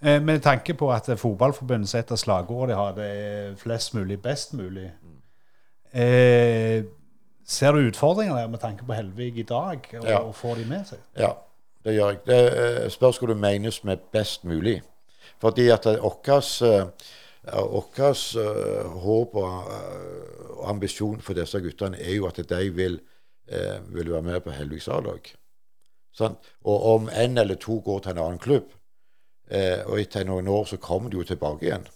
Eh, 0.00 0.22
med 0.22 0.40
tanke 0.40 0.74
på 0.74 0.92
at 0.94 1.10
Fotballforbundet 1.18 1.90
setter 1.90 2.16
slagordet 2.16 2.72
de 2.72 2.78
har, 2.78 2.94
det 2.96 3.08
er 3.08 3.56
flest 3.58 3.94
mulig, 3.94 4.22
best 4.22 4.54
mulig. 4.54 4.92
Mm. 5.02 6.00
Eh, 6.00 6.84
ser 7.44 7.72
du 7.72 7.78
utfordringer 7.78 8.36
der 8.36 8.48
med 8.48 8.58
tanke 8.58 8.84
på 8.86 8.92
Helvig 8.92 9.38
i 9.38 9.42
dag, 9.42 9.78
og, 10.00 10.08
ja. 10.08 10.18
og 10.18 10.34
får 10.34 10.54
de 10.54 10.64
med 10.68 10.84
seg? 10.86 10.98
Ja, 11.18 11.32
det 11.84 11.94
gjør 11.94 12.14
jeg. 12.14 12.20
Det 12.26 12.40
eh, 12.46 12.90
spørs 12.90 13.18
hva 13.18 13.28
du 13.28 13.34
menes 13.34 13.82
med 13.84 14.08
best 14.12 14.44
mulig. 14.44 14.80
Fordi 15.40 15.68
at 15.68 15.84
vårt 15.86 16.22
uh, 18.36 18.86
håp 19.02 19.36
og 19.40 19.68
uh, 19.72 20.68
ambisjon 20.70 21.20
for 21.24 21.38
disse 21.38 21.60
guttene 21.64 22.00
er 22.00 22.16
jo 22.16 22.26
at 22.28 22.40
de 22.50 22.70
vil, 22.74 23.00
uh, 23.52 23.78
vil 23.94 24.12
være 24.12 24.22
med 24.22 24.40
på 24.44 24.56
Helviks 24.56 24.88
A-lag. 24.88 25.32
Og 26.64 26.94
om 26.94 27.08
en 27.08 27.38
eller 27.38 27.54
to 27.54 27.78
går 27.84 27.98
til 27.98 28.10
en 28.10 28.18
annen 28.18 28.38
klubb, 28.38 28.72
eh, 29.50 29.84
og 29.86 30.00
etter 30.00 30.26
noen 30.26 30.48
år 30.48 30.64
så 30.64 30.76
kommer 30.76 31.10
de 31.10 31.16
jo 31.16 31.24
tilbake 31.24 31.66
igjen 31.66 31.86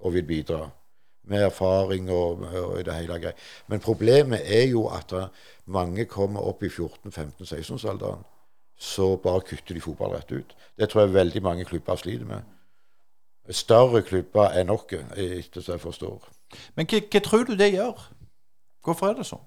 og 0.00 0.14
vil 0.14 0.26
bidra. 0.26 0.70
Med 1.28 1.44
erfaring 1.44 2.10
og, 2.10 2.40
og 2.40 2.84
det 2.84 2.94
hele 2.94 3.18
greia. 3.20 3.34
Men 3.68 3.80
problemet 3.84 4.40
er 4.46 4.64
jo 4.70 4.86
at 4.88 5.12
eh, 5.12 5.28
mange 5.66 6.06
kommer 6.08 6.40
opp 6.40 6.62
i 6.62 6.70
14-15-16-årsalderen. 6.72 8.24
Så 8.78 9.16
bare 9.16 9.42
kutter 9.42 9.74
de 9.74 9.82
fotball 9.82 10.14
rett 10.14 10.32
ut. 10.32 10.54
Det 10.78 10.88
tror 10.88 11.02
jeg 11.02 11.14
veldig 11.14 11.42
mange 11.42 11.64
klubber 11.64 11.96
sliter 11.96 12.24
med. 12.24 12.46
Større 13.50 14.02
klubber 14.02 14.52
er 14.52 14.64
nok, 14.68 14.92
etter 15.16 15.64
som 15.64 15.76
jeg 15.76 15.80
forstår. 15.80 16.28
Men 16.76 16.88
hva, 16.88 17.20
tror 17.24 17.46
du 17.48 17.54
det 17.56 17.72
gjør? 17.72 18.02
Hvorfor 18.84 19.10
er 19.10 19.18
det 19.18 19.28
sånn? 19.28 19.44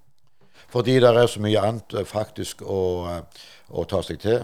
Fordi 0.72 0.98
det 1.02 1.10
er 1.10 1.28
så 1.28 1.42
mye 1.44 1.62
annet 1.62 1.94
eh, 1.98 2.08
faktisk 2.08 2.62
å, 2.64 2.82
eh, 3.12 3.46
å 3.76 3.86
ta 3.90 4.02
seg 4.06 4.20
til. 4.22 4.44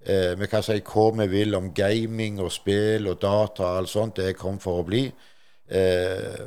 Eh, 0.00 0.32
vi 0.40 0.48
kan 0.48 0.64
si 0.64 0.78
hva 0.80 1.10
vi 1.18 1.26
vil 1.28 1.54
om 1.58 1.72
gaming 1.76 2.40
og 2.40 2.52
spill 2.52 3.10
og 3.10 3.20
data 3.20 3.66
og 3.66 3.82
alt 3.82 3.92
sånt. 3.92 4.16
Det 4.16 4.36
kommet 4.38 4.64
for 4.64 4.80
å 4.80 4.86
bli. 4.86 5.04
Eh, 5.70 6.40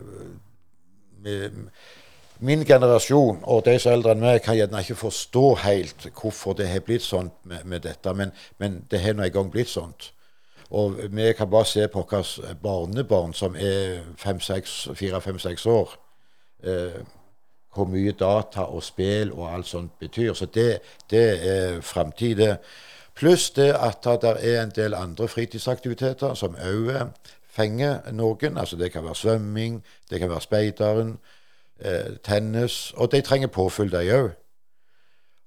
min 2.43 2.65
generasjon 2.67 3.39
og 3.47 3.61
de 3.65 3.77
som 3.79 3.93
er 3.93 3.97
eldre 3.97 4.15
enn 4.15 4.25
meg, 4.25 4.41
kan 4.43 4.57
gjerne 4.57 4.81
ikke 4.83 4.99
forstå 4.99 5.45
helt 5.63 6.09
hvorfor 6.09 6.57
det 6.59 6.67
har 6.67 6.83
blitt 6.83 7.05
sånn 7.05 7.29
med, 7.47 7.63
med, 7.63 7.85
dette, 7.85 8.13
men, 8.17 8.33
men 8.59 8.81
det 8.91 8.99
har 8.99 9.15
nå 9.15 9.23
en 9.23 9.35
gang 9.37 9.51
blitt 9.53 9.71
sånt. 9.71 10.09
Og 10.73 10.95
vi 11.09 11.33
kan 11.37 11.49
bare 11.49 11.65
se 11.65 11.87
på 11.87 12.01
hvilke 12.09 12.55
barnebarn 12.63 13.33
som 13.33 13.55
er 13.55 14.01
fire-fem-seks 14.95 15.65
år. 15.65 15.93
Eh, 16.63 17.03
hvor 17.75 17.85
mye 17.85 18.11
data 18.11 18.61
og 18.69 18.83
spill 18.83 19.31
og 19.31 19.53
alt 19.53 19.67
sånt 19.67 19.99
betyr. 19.99 20.33
Så 20.33 20.45
det, 20.45 20.79
det 21.09 21.47
er 21.49 21.81
framtid, 21.81 22.57
Pluss 23.15 23.51
det 23.51 23.75
at 23.77 24.07
det 24.21 24.37
er 24.41 24.63
en 24.63 24.71
del 24.73 24.93
andre 24.93 25.27
fritidsaktiviteter 25.27 26.33
som 26.33 26.55
òg 26.57 26.89
fenger 27.45 28.11
noen. 28.11 28.57
Altså 28.57 28.75
det 28.75 28.91
kan 28.91 29.03
være 29.05 29.15
svømming, 29.15 29.83
det 30.09 30.19
kan 30.19 30.29
være 30.29 30.41
speideren, 30.41 31.19
eh, 31.79 32.17
tennis. 32.23 32.93
Og 32.97 33.11
de 33.11 33.21
trenger 33.21 33.47
påfyll, 33.47 33.91
de 33.91 34.09
òg. 34.17 34.29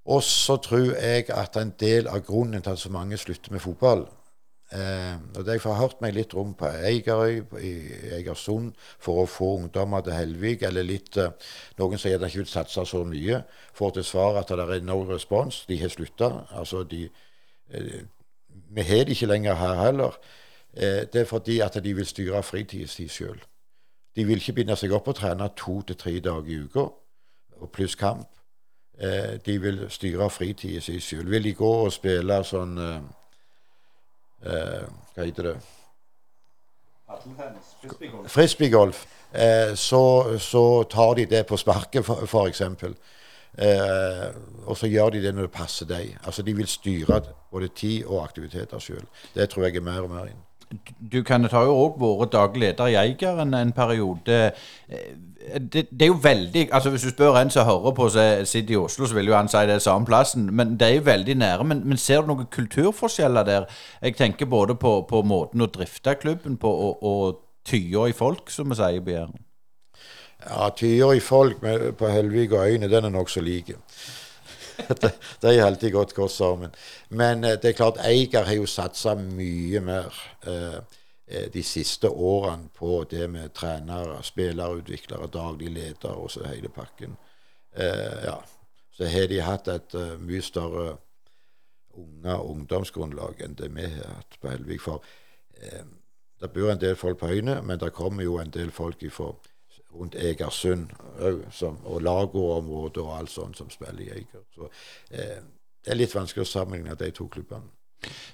Og 0.05 0.23
så 0.23 0.57
tror 0.57 0.95
jeg 0.95 1.31
at 1.31 1.57
en 1.57 1.75
del 1.81 2.07
av 2.07 2.23
grunnen 2.23 2.63
til 2.63 2.71
at 2.71 2.79
så 2.79 2.91
mange 2.91 3.17
slutter 3.17 3.53
med 3.53 3.61
fotball 3.61 4.07
eh, 4.73 5.15
og 5.37 5.45
det 5.45 5.53
Jeg 5.53 5.75
hørt 5.75 6.01
meg 6.01 6.15
litt 6.15 6.35
rom 6.35 6.55
på 6.55 6.67
Eigerøy, 6.67 7.43
i 7.61 7.73
Egersund, 8.19 8.73
for 8.99 9.23
å 9.23 9.27
få 9.27 9.57
ungdommer 9.61 10.01
til 10.01 10.13
Helvig, 10.13 10.63
eller 10.63 10.83
litt 10.83 11.17
eh, 11.17 11.31
Noen 11.79 11.99
sier 11.99 12.19
de 12.19 12.27
ikke 12.27 12.45
vil 12.45 12.51
satse 12.51 12.85
så 12.87 13.05
mye. 13.05 13.43
Får 13.75 13.97
til 13.97 14.05
svar 14.05 14.41
at 14.41 14.49
det 14.49 14.67
er 14.67 14.83
no 14.85 15.03
respons. 15.09 15.65
De 15.69 15.79
har 15.81 15.93
slutta. 15.93 16.47
Altså 16.51 16.83
de 16.85 17.09
eh, 17.71 18.05
Vi 18.75 18.83
har 18.83 19.05
det 19.05 19.15
ikke 19.15 19.27
lenger 19.27 19.55
her 19.55 19.83
heller. 19.85 20.17
Eh, 20.77 21.05
det 21.13 21.21
er 21.21 21.25
fordi 21.25 21.61
at 21.61 21.79
de 21.85 21.95
vil 21.95 22.07
styre 22.07 22.43
fritida 22.43 22.87
si 22.87 23.09
sjøl. 23.09 23.39
De 24.17 24.25
vil 24.25 24.41
ikke 24.41 24.53
binde 24.53 24.77
seg 24.77 24.93
opp 24.93 25.09
og 25.09 25.15
trene 25.15 25.49
to 25.57 25.83
til 25.83 25.97
tre 25.97 26.21
dager 26.21 26.51
i 26.51 26.59
uka, 26.65 26.89
pluss 27.73 27.95
kamp. 27.95 28.29
Eh, 28.99 29.37
de 29.47 29.61
vil 29.61 29.87
styre 29.91 30.31
fritiden 30.31 30.81
sin 30.81 31.01
sjøl. 31.01 31.31
Vil 31.31 31.45
de 31.45 31.55
gå 31.55 31.73
og 31.85 31.93
spille 31.93 32.43
sånn 32.45 32.79
eh, 34.47 34.87
Hva 35.15 35.27
heter 35.27 35.51
det? 35.51 35.57
Frisbeegolf. 38.27 39.07
Eh, 39.33 39.75
så, 39.75 40.39
så, 40.39 40.65
tar 40.91 41.15
de 41.15 41.27
det 41.27 41.47
på 41.47 41.57
sparket, 41.57 42.07
f.eks. 42.27 42.61
Eh, 43.57 44.27
og 44.67 44.77
så 44.77 44.91
gjør 44.91 45.15
de 45.15 45.23
det 45.23 45.35
når 45.35 45.49
det 45.49 45.55
passer 45.55 45.89
deg. 45.89 46.17
Altså, 46.25 46.43
de 46.43 46.57
vil 46.57 46.69
styre 46.69 47.21
både 47.51 47.69
tid 47.69 48.05
og 48.05 48.25
aktiviteter 48.25 48.83
sjøl. 48.83 49.07
Det 49.35 49.49
tror 49.51 49.69
jeg 49.69 49.77
er 49.77 49.87
mer 49.87 50.03
og 50.05 50.13
mer 50.13 50.29
inn 50.33 50.46
du 51.13 51.23
Kenneth 51.23 51.55
har 51.55 51.65
jo 51.69 51.75
òg 51.79 52.01
vært 52.01 52.33
daglig 52.35 52.63
leder 52.65 52.91
i 52.91 52.97
Eigeren 52.99 53.55
en 53.55 53.73
periode. 53.73 54.39
Eh, 54.89 55.15
det, 55.61 55.87
det, 55.91 56.03
er 56.03 56.07
jo 56.07 56.19
veldig 56.23 56.69
altså 56.73 56.91
Hvis 56.91 57.03
du 57.07 57.11
spør 57.11 57.37
en 57.39 57.51
som 57.51 57.67
hører 57.67 57.95
på 57.95 58.09
som 58.11 58.47
sitter 58.47 58.75
i 58.75 58.77
Oslo, 58.81 59.07
så 59.07 59.15
vil 59.15 59.31
jo 59.31 59.37
han 59.37 59.49
si 59.49 59.63
det 59.69 59.77
er 59.77 59.85
samme 59.85 60.07
plassen. 60.07 60.49
Men 60.53 60.75
det 60.81 60.89
er 60.89 60.95
jo 60.97 61.07
veldig 61.07 61.39
nære. 61.39 61.65
Men, 61.65 61.83
men 61.89 61.99
ser 61.99 62.21
du 62.21 62.33
noen 62.33 62.51
kulturforskjeller 62.51 63.47
der? 63.47 63.71
Jeg 64.03 64.17
tenker 64.17 64.51
både 64.51 64.75
på, 64.75 65.01
på 65.09 65.23
måten 65.23 65.63
å 65.63 65.71
drifte 65.71 66.17
klubben 66.19 66.59
på 66.59 66.71
og, 66.71 67.03
og 67.03 67.43
tyder 67.67 68.11
i 68.11 68.17
folk, 68.17 68.51
som 68.51 68.71
vi 68.71 68.79
sier 68.79 69.03
på 69.03 69.15
Jæren. 69.15 69.43
Ja, 70.47 70.69
tyer 70.77 71.15
i 71.17 71.21
folk 71.21 71.63
med, 71.63 71.93
på 71.99 72.11
Helvig 72.11 72.53
og 72.53 72.67
Øyne, 72.67 72.91
den 72.91 73.05
er 73.05 73.15
nokså 73.15 73.41
like. 73.41 73.79
de 75.43 75.53
er 75.53 75.65
alltid 75.65 75.93
gått 75.93 76.15
godt 76.17 76.33
sammen. 76.33 76.75
Men 77.09 77.45
eh, 77.45 77.59
det 77.63 77.73
er 77.73 77.79
klart, 77.79 78.01
Eiger 78.05 78.47
har 78.49 78.59
jo 78.59 78.67
satsa 78.71 79.15
mye 79.19 79.81
mer 79.85 80.19
eh, 80.47 80.81
eh, 81.27 81.49
de 81.53 81.63
siste 81.63 82.11
årene 82.11 82.69
på 82.75 83.05
det 83.11 83.31
med 83.31 83.55
trenere, 83.57 84.23
spillerutviklere, 84.23 85.31
daglig 85.33 85.73
leder 85.75 86.15
og 86.15 86.31
så 86.31 86.47
hele 86.49 86.69
pakken. 86.69 87.17
Eh, 87.77 88.25
ja. 88.25 88.39
Så 88.97 89.05
har 89.13 89.27
de 89.29 89.43
hatt 89.45 89.69
et 89.69 89.95
uh, 89.95 90.15
mye 90.17 90.41
større 90.41 90.95
unge 92.01 92.37
ungdomsgrunnlag 92.51 93.43
enn 93.45 93.57
det 93.59 93.69
vi 93.75 93.85
har 93.93 94.15
hatt 94.15 94.39
på 94.41 94.49
Helvig. 94.49 94.79
For 94.81 95.05
eh, 95.61 95.85
det 96.41 96.53
bor 96.55 96.71
en 96.73 96.81
del 96.81 96.97
folk 96.97 97.21
på 97.21 97.29
Høyne, 97.29 97.59
men 97.63 97.81
det 97.81 97.93
kommer 97.97 98.25
jo 98.25 98.39
en 98.41 98.53
del 98.53 98.73
folk 98.73 99.03
ifra 99.05 99.35
rundt 100.01 100.15
Egersund 100.15 100.93
og 101.85 102.03
lagoområdet 102.03 103.03
og 103.03 103.19
alt 103.19 103.31
sånt 103.31 103.59
som 103.59 103.71
spiller 103.71 104.05
i 104.05 104.11
Eiger. 104.19 104.45
Så 104.55 104.69
eh, 105.11 105.43
det 105.85 105.93
er 105.95 106.01
litt 106.01 106.15
vanskelig 106.15 106.47
å 106.47 106.51
sammenligne 106.51 106.97
de 106.99 107.11
to 107.15 107.29
klubbene. 107.31 107.71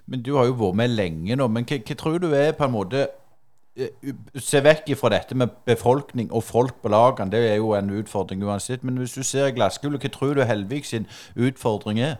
Men 0.06 0.22
du 0.22 0.34
har 0.36 0.48
jo 0.48 0.58
vært 0.58 0.78
med 0.80 0.94
lenge 0.96 1.36
nå. 1.38 1.48
Men 1.48 1.66
hva, 1.68 1.78
tror 1.98 2.18
du 2.22 2.32
er 2.34 2.54
på 2.56 2.66
en 2.66 2.74
måte 2.74 3.06
eh, 3.76 4.12
Se 4.40 4.60
vekk 4.64 4.90
fra 4.98 5.12
dette 5.14 5.36
med 5.38 5.54
befolkning 5.68 6.32
og 6.32 6.44
folk 6.44 6.82
på 6.82 6.92
lagene, 6.92 7.32
det 7.32 7.44
er 7.50 7.60
jo 7.60 7.72
en 7.78 7.92
utfordring 8.00 8.42
uansett. 8.44 8.84
Men 8.84 8.98
hvis 9.00 9.16
du 9.16 9.22
ser 9.22 9.48
i 9.48 9.56
glasskula, 9.56 10.00
hva 10.02 10.12
tror 10.12 10.34
du 10.36 10.44
Helvig 10.48 10.84
sin 10.88 11.08
utfordring 11.36 12.02
er? 12.02 12.18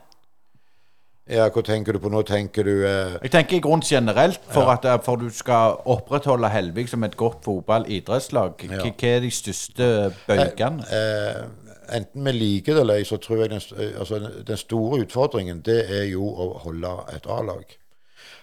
Ja, 1.33 1.49
Hva 1.49 1.62
tenker 1.64 1.97
du 1.97 2.01
på 2.03 2.11
nå? 2.12 2.21
Tenker 2.29 2.66
du 2.68 2.73
eh... 2.85 3.16
Jeg 3.23 3.33
tenker 3.33 3.57
i 3.57 3.62
grunn 3.64 3.83
generelt, 3.87 4.42
for 4.53 4.68
ja. 4.68 4.77
at 4.77 4.85
eh, 4.88 4.99
for 5.05 5.21
du 5.21 5.31
skal 5.33 5.79
opprettholde 5.88 6.51
Helvig 6.53 6.90
som 6.92 7.05
et 7.07 7.16
godt 7.16 7.40
fotball-idrettslag. 7.47 8.66
Ja. 8.68 8.83
Hva 8.85 9.12
er 9.14 9.23
de 9.25 9.31
største 9.33 9.88
bølgene? 10.27 10.85
Eh, 10.92 11.29
eh, 11.40 11.62
enten 11.97 12.25
vi 12.29 12.35
liker 12.37 12.77
det 12.77 12.85
eller 12.85 13.01
ei, 13.01 13.07
så 13.09 13.16
tror 13.23 13.42
jeg 13.42 13.53
den, 13.55 13.62
eh, 13.79 13.99
altså, 14.01 14.21
den, 14.47 14.61
store 14.61 15.01
utfordringen 15.07 15.62
det 15.64 15.79
er 15.88 16.05
jo 16.11 16.27
å 16.29 16.51
holde 16.66 16.92
et 17.14 17.29
A-lag. 17.31 17.79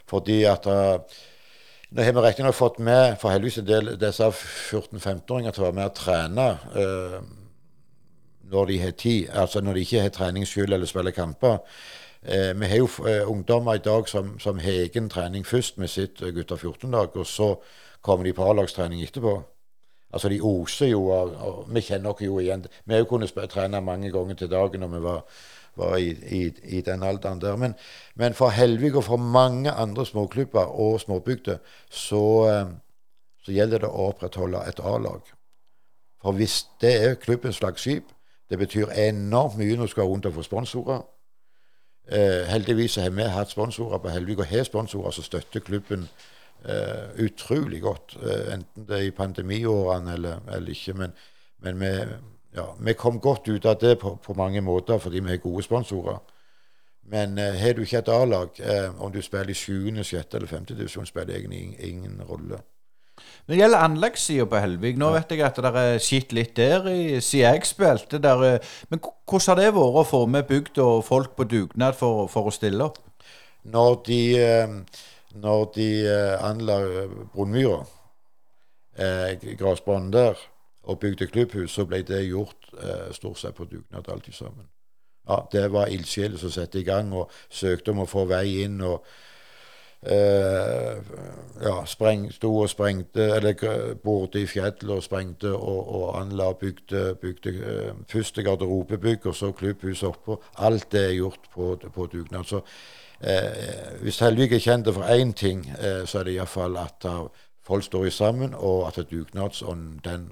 Fordi 0.09 0.43
at 0.49 0.65
uh, 0.65 0.97
Nå 1.89 2.03
har 2.05 2.13
vi 2.13 2.21
riktignok 2.21 2.53
fått 2.53 2.75
med 2.85 3.15
for 3.17 3.33
heldigvis 3.33 3.63
en 3.63 3.65
del 3.65 3.87
disse 3.97 4.25
14-15-åringer 4.29 5.55
til 5.55 5.63
å 5.63 5.65
være 5.65 5.77
med 5.77 5.87
og 5.87 5.95
trene 5.97 6.45
uh, 6.75 7.15
når 8.49 8.69
de 8.69 8.77
har 8.83 8.91
tid. 8.97 9.31
Altså 9.33 9.61
når 9.61 9.77
de 9.77 9.85
ikke 9.85 10.03
har 10.03 10.13
trening 10.13 10.45
selv 10.45 10.77
eller 10.77 10.89
spiller 10.89 11.15
kamper. 11.15 11.57
Eh, 12.21 12.59
vi 12.59 12.65
har 12.65 12.77
jo 12.77 12.87
eh, 13.07 13.31
ungdommer 13.31 13.75
i 13.75 13.83
dag 13.83 14.09
som, 14.09 14.39
som 14.39 14.59
har 14.59 14.71
egen 14.71 15.09
trening 15.09 15.45
først 15.45 15.77
med 15.77 15.87
sitt 15.87 16.19
gutta 16.19 16.31
gutter 16.31 16.55
14-dag, 16.55 17.15
og 17.15 17.27
så 17.27 17.55
kommer 18.01 18.25
de 18.25 18.33
på 18.33 18.43
A-lagstrening 18.43 19.03
etterpå. 19.03 19.37
Altså 20.11 20.29
De 20.29 20.41
oser 20.41 20.87
jo, 20.87 21.07
og 21.09 21.65
vi 21.69 21.81
kjenner 21.81 22.09
oss 22.09 22.21
jo 22.21 22.39
igjen. 22.39 22.65
Vi 22.85 22.93
har 22.93 22.99
jo 22.99 23.05
kunnet 23.05 23.33
trene 23.49 23.81
mange 23.81 24.11
ganger 24.11 24.35
til 24.35 24.49
dagen 24.49 24.81
når 24.81 24.87
vi 24.87 25.01
var, 25.03 25.21
var 25.75 25.97
i, 25.97 26.09
i, 26.09 26.41
i, 26.63 26.81
den 26.81 27.03
alderen 27.03 27.41
der. 27.41 27.55
Men, 27.55 27.75
men, 28.15 28.33
for 28.33 28.49
Helvig 28.49 28.95
og 28.95 29.03
for 29.03 29.17
mange 29.17 29.71
andre 29.71 30.05
småklubber 30.05 30.65
og 30.65 30.99
småbygder 30.99 31.57
så, 31.89 32.23
eh, 32.49 32.73
så 33.45 33.51
gjelder 33.51 33.85
det 33.85 33.91
å 33.91 34.09
opprettholde 34.09 34.65
et 34.67 34.79
A-lag. 34.79 35.21
For 36.21 36.35
hvis 36.35 36.65
det 36.81 36.95
er 37.05 37.21
klubbens 37.21 37.61
flaggskip, 37.61 38.11
det 38.49 38.57
betyr 38.57 38.89
enormt 38.89 39.57
mye 39.57 39.77
når 39.77 39.87
du 39.87 39.93
skal 39.93 40.09
rundt 40.09 40.25
og 40.25 40.33
få 40.33 40.43
sponsorer. 40.43 41.05
Eh, 42.11 42.47
heldigvis 42.49 42.95
har 42.95 43.09
vi 43.09 43.23
hatt 43.23 43.51
sponsorer 43.51 43.97
på 43.97 44.09
Helvik, 44.09 44.39
og 44.39 44.45
har 44.49 44.63
sponsorer 44.63 45.11
som 45.11 45.23
støtter 45.23 45.59
klubben 45.59 46.07
eh, 46.65 47.25
utrolig 47.25 47.81
godt. 47.81 48.17
Eh, 48.23 48.53
enten 48.53 48.87
det 48.87 48.97
er 48.97 49.07
i 49.07 49.11
pandemiårene 49.11 50.13
eller, 50.13 50.41
eller 50.55 50.69
ikke. 50.69 50.93
Men, 50.93 51.13
men 51.59 51.79
vi, 51.79 51.91
ja, 52.55 52.65
vi, 52.79 52.93
kom 52.93 53.19
godt 53.19 53.47
ut 53.47 53.65
av 53.65 53.77
det 53.81 53.99
på, 53.99 54.15
på, 54.23 54.33
mange 54.33 54.61
måter 54.61 54.97
fordi 54.97 55.19
vi 55.19 55.29
har 55.29 55.37
gode 55.37 55.63
sponsorer. 55.63 56.17
Men 57.03 57.37
eh, 57.37 57.53
har 57.61 57.73
du 57.73 57.81
ikke 57.81 57.97
et 57.97 58.09
A-lag, 58.09 58.59
eh, 58.59 59.01
om 59.01 59.11
du 59.11 59.21
spiller 59.21 59.49
i 59.49 59.53
7., 59.53 60.03
6. 60.03 60.33
eller 60.33 60.47
5. 60.47 60.65
divisjon, 60.65 61.05
spiller 61.05 61.35
egentlig 61.35 61.61
ingen, 61.61 61.79
ingen 61.79 62.21
rolle. 62.29 62.61
Når 63.49 63.55
det 63.55 63.61
gjelder 63.63 63.81
anleggssida 63.81 64.43
på 64.45 64.59
Helvig, 64.61 64.89
nå 65.01 65.07
vet 65.09 65.31
jeg 65.33 65.41
at 65.41 65.55
det 65.57 65.69
er 65.81 65.95
skitt 66.05 66.33
litt 66.37 66.51
der 66.53 66.83
siden 66.85 67.39
jeg 67.39 67.65
spilte. 67.65 68.19
Der, 68.21 68.41
eh, 68.45 68.65
men 68.91 68.99
hvordan 69.01 69.47
har 69.49 69.55
det 69.57 69.71
vært 69.73 69.95
å 69.97 70.03
få 70.05 70.19
med 70.29 70.43
bygd 70.45 70.77
og 70.83 70.99
folk 71.07 71.31
på 71.33 71.47
dugnad 71.49 71.95
for, 71.97 72.27
for 72.29 72.45
å 72.45 72.53
stille 72.53 72.85
opp? 72.85 72.99
Når 73.65 73.95
de, 74.05 74.19
eh, 74.37 74.75
når 75.33 75.65
de 75.79 75.87
eh, 76.05 76.35
anla 76.45 76.75
Brunmyra, 77.33 77.79
gressbanen 79.57 80.11
der, 80.13 80.37
og 80.83 80.99
bygde 81.01 81.31
klubbhus, 81.33 81.71
så 81.73 81.87
ble 81.89 82.03
det 82.05 82.27
gjort 82.27 82.69
stort 83.17 83.41
sett 83.41 83.57
på 83.57 83.65
dugnad 83.65 84.11
alltid 84.13 84.33
sammen. 84.33 84.69
ja, 85.25 85.41
det 85.51 85.71
var 85.73 85.89
ildsjeler 85.89 86.37
som 86.37 86.53
satte 86.53 86.79
i 86.79 86.85
gang 86.85 87.09
og 87.13 87.33
søkte 87.49 87.97
om 87.97 88.03
å 88.05 88.05
få 88.09 88.27
vei 88.29 88.61
inn. 88.61 88.77
og 88.81 89.01
eh, 90.01 90.97
ja, 91.61 91.85
spreng, 91.85 92.31
sto 92.33 92.53
og 92.61 92.69
sprengte, 92.69 93.25
eller 93.35 93.95
borte 94.03 94.41
i 94.41 94.47
fjellet 94.47 94.89
og 94.89 95.03
sprengte 95.03 95.51
og, 95.53 95.91
og 95.95 96.21
anla 96.21 96.51
bygde, 96.53 97.15
bygde 97.21 97.49
eh, 97.49 97.91
første 98.07 98.43
garderobebygg 98.43 99.25
og 99.25 99.35
så 99.35 99.51
klubbhus 99.51 100.03
oppå. 100.03 100.39
Alt 100.57 100.91
det 100.91 101.05
er 101.05 101.17
gjort 101.19 101.51
på, 101.53 101.75
på 101.93 102.07
dugnad. 102.11 102.43
Så 102.43 102.61
eh, 103.21 103.99
hvis 104.01 104.19
Helvik 104.19 104.53
er 104.53 104.63
kjent 104.63 104.93
for 104.93 105.03
én 105.03 105.33
ting, 105.33 105.67
eh, 105.79 106.05
så 106.05 106.19
er 106.19 106.29
det 106.29 106.37
iallfall 106.39 106.77
at 106.79 107.05
uh, 107.05 107.27
folk 107.67 107.83
står 107.83 108.09
sammen, 108.09 108.53
og 108.53 108.87
at 108.87 109.11
dugnadsånden 109.11 109.99
den 110.03 110.31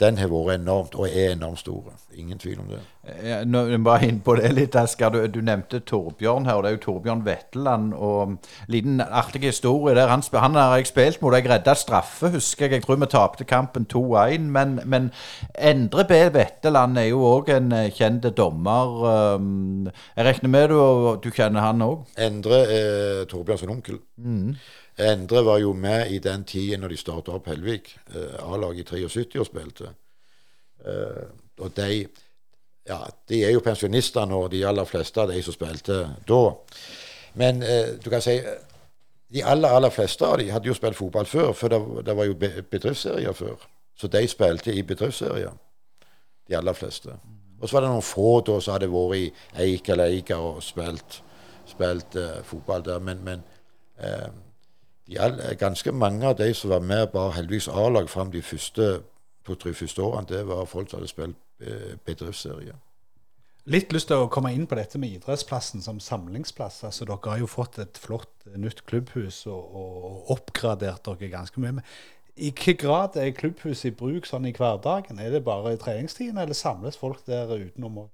den 0.00 0.18
har 0.18 0.30
vært 0.30 0.60
enormt, 0.60 0.94
og 0.94 1.08
er 1.08 1.32
enormt 1.32 1.58
store. 1.58 1.96
Ingen 2.14 2.38
tvil 2.38 2.60
om 2.62 2.68
det. 2.70 2.78
Ja, 3.24 3.40
nå 3.44 3.64
bare 3.82 4.06
inn 4.06 4.20
på 4.22 4.36
det 4.38 4.52
litt, 4.54 4.76
Asker. 4.78 5.10
Du, 5.10 5.18
du, 5.32 5.40
nevnte 5.42 5.80
Torbjørn 5.86 6.46
her, 6.46 6.58
og 6.58 6.64
det 6.64 6.70
er 6.70 6.76
jo 6.76 6.82
Torbjørn 6.84 7.24
Vetteland. 7.26 7.92
og 7.94 8.36
Liten 8.70 9.00
artig 9.00 9.42
historie 9.48 9.96
der. 9.98 10.10
Han, 10.12 10.22
han 10.34 10.58
har 10.58 10.76
jeg 10.78 10.90
spilt 10.92 11.22
mot. 11.22 11.34
Jeg 11.34 11.50
redda 11.50 11.74
straffe, 11.74 12.30
husker 12.34 12.66
jeg. 12.66 12.78
Jeg 12.78 12.86
tror 12.86 13.00
vi 13.00 13.10
tapte 13.10 13.48
kampen 13.48 13.88
2-1. 13.90 14.46
Men, 14.54 14.80
men, 14.84 15.10
Endre 15.58 16.06
B. 16.06 16.20
Vetteland 16.34 16.98
er 16.98 17.10
jo 17.10 17.24
òg 17.26 17.50
en 17.56 17.72
eh, 17.74 17.90
kjent 17.94 18.30
dommer. 18.38 18.98
Um, 19.34 19.88
jeg 20.14 20.30
regner 20.30 20.54
med 20.54 20.68
du, 20.70 20.78
du 21.24 21.32
kjenner 21.34 21.66
han 21.66 21.82
òg? 21.82 22.06
Endre 22.22 22.62
er 22.70 23.24
Torbjørns 23.30 23.66
onkel. 23.66 23.98
Mm. 24.18 24.54
Endre 24.98 25.44
var 25.46 25.60
jo 25.62 25.72
med 25.72 26.10
i 26.10 26.18
den 26.18 26.44
tiden 26.44 26.82
når 26.82 26.94
de 26.94 26.96
starta 26.98 27.34
opp 27.36 27.46
Helvik. 27.46 27.92
Eh, 28.14 28.38
A-laget 28.42 28.92
i 28.92 29.06
73 29.06 29.38
og 29.38 29.46
spilte. 29.46 29.92
Eh, 30.84 31.28
og 31.58 31.76
de 31.76 32.06
ja, 32.88 33.02
de 33.28 33.42
er 33.44 33.52
jo 33.52 33.60
pensjonister 33.64 34.26
nå, 34.28 34.46
de 34.48 34.64
aller 34.66 34.88
fleste 34.88 35.20
av 35.20 35.32
de 35.32 35.42
som 35.44 35.54
spilte 35.54 36.00
da. 36.28 36.42
Men 37.38 37.62
eh, 37.62 37.94
du 38.00 38.08
kan 38.10 38.24
si 38.24 38.38
de 39.28 39.44
aller 39.44 39.74
aller 39.76 39.92
fleste 39.92 40.24
av 40.24 40.38
de 40.40 40.48
hadde 40.48 40.70
jo 40.70 40.76
spilt 40.76 40.96
fotball 40.96 41.28
før, 41.28 41.52
for 41.52 41.72
det, 41.72 41.80
det 42.06 42.16
var 42.16 42.28
jo 42.30 42.38
bedriftsserier 42.38 43.36
før. 43.36 43.66
Så 43.98 44.08
de 44.08 44.22
spilte 44.30 44.72
i 44.72 44.84
bedriftsserier, 44.86 45.52
de 46.48 46.56
aller 46.56 46.76
fleste. 46.76 47.12
Og 47.60 47.68
så 47.68 47.76
var 47.76 47.84
det 47.84 47.92
noen 47.92 48.06
få 48.06 48.38
da 48.46 48.56
som 48.62 48.76
hadde 48.76 48.88
vært 48.92 49.18
i 49.18 49.64
Eik 49.64 49.90
eller 49.92 50.14
Eika 50.14 50.38
og 50.40 50.62
spilt, 50.64 51.20
spilt 51.68 52.16
eh, 52.16 52.38
fotball 52.46 52.86
der. 52.86 53.02
Men, 53.04 53.24
men 53.26 53.44
de, 53.98 54.30
ganske 55.58 55.92
mange 55.92 56.26
av 56.28 56.36
de 56.36 56.50
som 56.54 56.70
var 56.70 56.80
med 56.84 57.08
bare 57.12 57.36
heldigvis 57.38 57.68
A-lag 57.68 58.10
fram 58.10 58.32
de 58.32 58.42
første 58.42 58.98
to-tre 59.48 59.72
første 59.74 60.02
årene, 60.02 60.28
det 60.28 60.42
var 60.48 60.68
folk 60.68 60.90
som 60.90 61.00
hadde 61.00 61.10
spilt 61.10 61.38
eh, 61.64 61.96
bedriftsserie. 62.04 62.76
Litt 63.68 63.92
lyst 63.92 64.08
til 64.08 64.22
å 64.22 64.28
komme 64.32 64.54
inn 64.56 64.64
på 64.68 64.78
dette 64.78 65.00
med 65.00 65.12
idrettsplassen 65.18 65.82
som 65.84 65.98
samlingsplass. 66.00 66.82
altså 66.88 67.04
Dere 67.04 67.32
har 67.34 67.40
jo 67.42 67.48
fått 67.50 67.78
et 67.82 67.98
flott 68.00 68.46
nytt 68.56 68.84
klubbhus 68.88 69.42
og, 69.46 69.74
og 69.76 70.30
oppgradert 70.32 71.04
dere 71.04 71.28
ganske 71.32 71.60
mye. 71.60 71.74
Men 71.76 71.84
I 72.34 72.48
hvilken 72.48 72.78
grad 72.80 73.18
er 73.20 73.34
klubbhuset 73.36 73.90
i 73.90 73.96
bruk 73.96 74.28
sånn 74.28 74.48
i 74.48 74.54
hverdagen? 74.56 75.20
Er 75.20 75.36
det 75.36 75.44
bare 75.44 75.74
i 75.74 75.80
treningstiden, 75.80 76.40
eller 76.40 76.56
samles 76.56 76.96
folk 76.96 77.20
der 77.28 77.52
utenom 77.58 78.06
òg? 78.06 78.08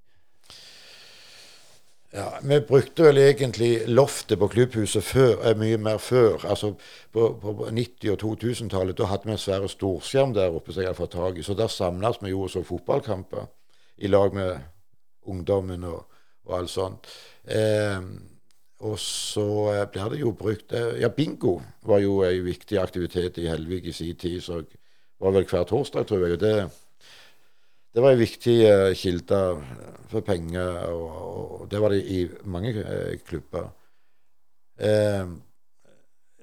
Ja, 2.15 2.39
Vi 2.43 2.61
brukte 2.61 3.03
vel 3.03 3.19
egentlig 3.19 3.89
loftet 3.91 4.39
på 4.39 4.47
klubbhuset 4.49 5.03
før, 5.03 5.33
eh, 5.43 5.57
mye 5.59 5.77
mer 5.77 5.99
før. 5.99 6.45
Altså 6.47 6.75
På, 7.13 7.39
på 7.43 7.67
90- 7.71 8.11
og 8.13 8.19
2000-tallet 8.19 8.99
da 8.99 9.05
hadde 9.05 9.27
vi 9.27 9.33
en 9.33 9.39
svær 9.39 9.67
storskjerm 9.67 10.35
der 10.35 10.55
oppe 10.55 10.73
som 10.73 10.83
jeg 10.83 10.89
hadde 10.89 10.99
fått 10.99 11.11
tak 11.11 11.39
i. 11.39 11.43
Så 11.43 11.55
der 11.55 11.67
samles 11.67 12.23
vi 12.23 12.31
jo 12.31 12.43
og 12.43 12.51
så 12.51 12.63
fotballkamper 12.63 13.47
i 13.99 14.07
lag 14.07 14.35
med 14.35 14.59
ungdommen 15.27 15.85
og, 15.85 16.05
og 16.47 16.59
alt 16.59 16.71
sånt. 16.71 17.11
Eh, 17.51 17.99
og 18.81 18.99
så 18.99 19.49
eh, 19.73 19.87
blir 19.91 20.15
det 20.15 20.21
jo 20.21 20.33
brukt 20.39 20.73
eh, 20.73 21.01
Ja, 21.01 21.09
bingo 21.09 21.61
var 21.83 21.99
jo 21.99 22.23
en 22.23 22.45
viktig 22.45 22.79
aktivitet 22.79 23.39
i 23.39 23.49
Helvik 23.49 23.87
i 23.87 23.93
sin 23.93 24.17
tid. 24.17 24.41
Så 24.41 24.63
var 25.21 25.35
vel 25.35 25.47
hver 25.51 25.65
torsdag, 25.65 26.07
tror 26.07 26.27
jeg. 26.27 26.33
og 26.39 26.41
det 26.41 26.71
det 27.95 28.03
var 28.03 28.11
en 28.11 28.19
viktig 28.19 28.57
uh, 28.67 28.93
kilde 28.99 29.41
for 30.11 30.27
penger, 30.27 30.81
og, 30.91 31.11
og, 31.61 31.67
det 31.71 31.81
var 31.83 31.95
det 31.95 32.03
i 32.11 32.25
mange 32.51 32.75
uh, 32.75 33.15
klubber. 33.27 33.69
Uh, 34.83 35.31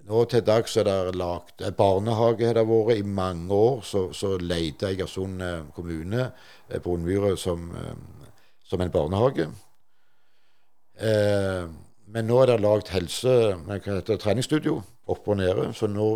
nå 0.08 0.24
til 0.32 0.46
dags 0.48 0.78
er 0.80 0.88
det 0.88 1.16
lagt 1.20 1.62
barnehage 1.78 2.48
har 2.48 2.56
det 2.58 2.64
vært 2.68 2.98
i 2.98 3.04
mange 3.06 3.54
år. 3.54 3.84
Så, 3.86 4.08
så 4.16 4.34
leide 4.40 4.90
Egersund 4.90 5.44
kommune 5.76 6.32
Brunmyre 6.84 7.36
som, 7.38 7.70
som 8.66 8.82
en 8.82 8.92
barnehage. 8.92 9.46
Men 12.12 12.28
nå 12.28 12.42
er 12.42 12.52
det 12.52 12.62
lagd 12.62 12.92
helse, 12.92 13.34
heter 13.86 14.20
treningsstudio 14.20 14.82
oppe 15.12 15.32
og 15.32 15.38
nede. 15.38 15.70
Så 15.74 15.88
nå, 15.88 16.08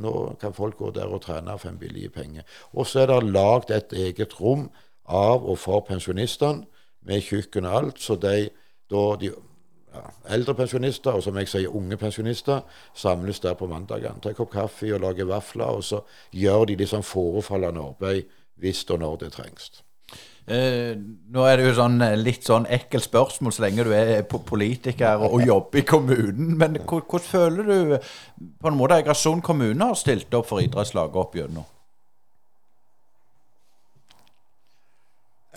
nå, 0.00 0.14
kan 0.40 0.54
folk 0.56 0.76
gå 0.76 0.90
der 0.96 1.08
og 1.08 1.22
trene 1.24 1.56
for 1.58 1.72
en 1.72 1.80
billig 1.80 2.12
penge. 2.12 2.44
Og 2.72 2.86
så 2.86 3.04
er 3.04 3.12
det 3.12 3.32
lagd 3.32 3.72
et 3.74 3.92
eget 3.96 4.36
rom 4.40 4.68
av 5.08 5.46
og 5.48 5.58
for 5.58 5.84
pensjonistene, 5.88 6.66
med 7.08 7.22
kjøkken 7.24 7.64
og 7.64 7.76
alt. 7.78 8.00
Så 8.02 8.18
de, 8.20 8.50
da 8.90 9.04
de 9.20 9.30
ja, 9.30 10.02
eldre 10.34 10.54
pensjonister, 10.58 11.16
og 11.16 11.24
som 11.24 11.38
jeg 11.40 11.48
sier 11.48 11.76
unge 11.76 11.96
pensjonister, 11.96 12.60
samles 12.94 13.40
der 13.40 13.56
på 13.56 13.70
mandagene. 13.70 14.20
Tar 14.20 14.34
en 14.34 14.40
kopp 14.42 14.52
kaffe 14.52 14.92
og 14.92 15.00
lager 15.06 15.30
vafler, 15.30 15.78
og 15.78 15.84
så 15.84 16.02
gjør 16.36 16.68
de 16.68 16.76
litt 16.80 16.92
sånn 16.92 17.06
forefallende 17.06 17.86
arbeid 17.94 18.28
hvis 18.58 18.84
og 18.90 19.00
når 19.00 19.20
det 19.22 19.32
trengs. 19.38 19.70
Eh, 20.48 20.94
nå 21.28 21.42
er 21.44 21.60
det 21.60 21.66
jo 21.66 21.72
sånn 21.76 21.98
eh, 22.00 22.14
litt 22.16 22.46
sånn 22.48 22.64
ekkelt 22.72 23.04
spørsmål 23.04 23.52
så 23.52 23.66
lenge 23.66 23.84
du 23.84 23.90
er 23.92 24.22
politiker 24.24 25.20
og 25.26 25.42
jobber 25.44 25.82
i 25.82 25.88
kommunen. 25.88 26.54
Men 26.56 26.78
hvordan 26.88 27.24
føler 27.24 27.68
du 27.68 27.98
på 27.98 28.70
en 28.70 28.78
måte 28.78 28.96
Egersund 28.96 29.44
kommune 29.44 29.90
har 29.90 29.98
stilt 29.98 30.32
opp 30.38 30.48
for 30.48 30.64
idrettslaget 30.64 31.20
opp 31.20 31.36
gjennom? 31.36 31.66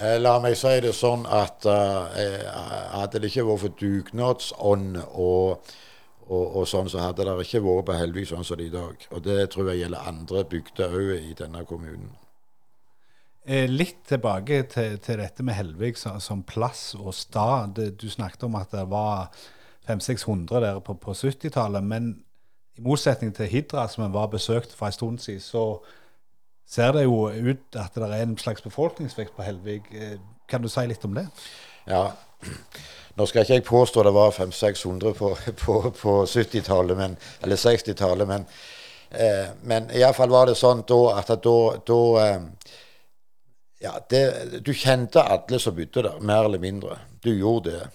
Eh, 0.02 0.18
la 0.20 0.34
meg 0.44 0.58
si 0.60 0.74
det 0.84 0.92
sånn 0.98 1.24
at 1.30 1.68
uh, 1.70 2.20
hadde 2.98 3.22
det 3.22 3.30
ikke 3.30 3.46
vært 3.48 3.64
for 3.64 3.78
dugnadsånd 3.80 4.98
og, 5.06 5.72
og, 6.26 6.46
og, 6.46 6.64
sånn, 6.68 6.90
så 6.92 7.06
hadde 7.06 7.28
det 7.28 7.38
ikke 7.46 7.64
vært 7.64 7.88
på 7.88 8.00
Helvik 8.00 8.28
sånn 8.32 8.44
som 8.44 8.60
det 8.60 8.68
er 8.68 8.74
i 8.74 8.76
dag. 8.76 9.08
Og 9.14 9.24
det 9.24 9.40
tror 9.54 9.72
jeg 9.72 9.86
gjelder 9.86 10.12
andre 10.12 10.44
bygder 10.52 11.00
òg 11.00 11.14
i 11.16 11.38
denne 11.38 11.64
kommunen. 11.70 12.12
Eh, 13.46 13.70
litt 13.70 14.04
tilbake 14.06 14.60
til, 14.70 15.00
til, 15.02 15.18
dette 15.18 15.44
med 15.44 15.58
Helvik 15.58 15.98
som, 15.98 16.20
som 16.22 16.44
plass 16.46 16.92
og 16.94 17.14
stad. 17.18 17.80
Du 17.98 18.10
snakket 18.10 18.44
om 18.46 18.58
at 18.60 18.70
det 18.76 18.84
var 18.92 19.32
500-600 19.90 20.60
der 20.62 20.80
på, 20.86 20.94
på 20.94 21.16
70-tallet. 21.18 21.84
Men 21.84 22.12
i 22.78 22.82
motsetning 22.86 23.34
til 23.36 23.50
Hidra, 23.50 23.88
som 23.90 24.06
vi 24.06 24.14
var 24.14 24.30
besøkt 24.30 24.76
for 24.78 24.86
en 24.86 24.92
stund 24.92 25.20
siden, 25.20 25.42
så 25.42 25.64
ser 26.70 26.94
det 26.94 27.04
jo 27.04 27.30
ut 27.30 27.76
at 27.76 27.98
det 27.98 28.12
er 28.12 28.22
en 28.22 28.38
slags 28.38 28.62
befolkningsvekst 28.62 29.36
på 29.36 29.44
Helvig. 29.48 29.82
Eh, 29.92 30.20
kan 30.50 30.62
du 30.62 30.70
si 30.70 30.86
litt 30.86 31.06
om 31.06 31.18
det? 31.18 31.26
Ja, 31.90 32.12
nå 33.18 33.26
skal 33.26 33.42
ikke 33.42 33.58
jeg 33.58 33.66
påstå 33.66 34.06
det 34.06 34.14
var 34.14 34.38
500-600 34.38 35.18
på, 35.18 35.34
på, 35.66 35.80
på 35.98 36.16
70-tallet, 36.30 37.18
eller 37.42 37.56
60-tallet, 37.66 38.30
men, 38.30 38.46
eh, 39.10 39.50
men 39.66 39.90
iallfall 39.98 40.30
var 40.30 40.48
det 40.48 40.60
sånn 40.62 40.86
da 40.88 41.02
at 41.18 41.34
da, 41.42 41.58
da 41.90 42.02
eh, 42.22 42.40
ja, 43.82 43.96
det, 44.10 44.62
Du 44.66 44.74
kjente 44.74 45.24
alle 45.24 45.60
som 45.60 45.76
bodde 45.76 46.06
der, 46.06 46.20
mer 46.22 46.46
eller 46.46 46.62
mindre. 46.62 47.00
Du 47.24 47.32
gjorde 47.34 47.72
det. 47.72 47.88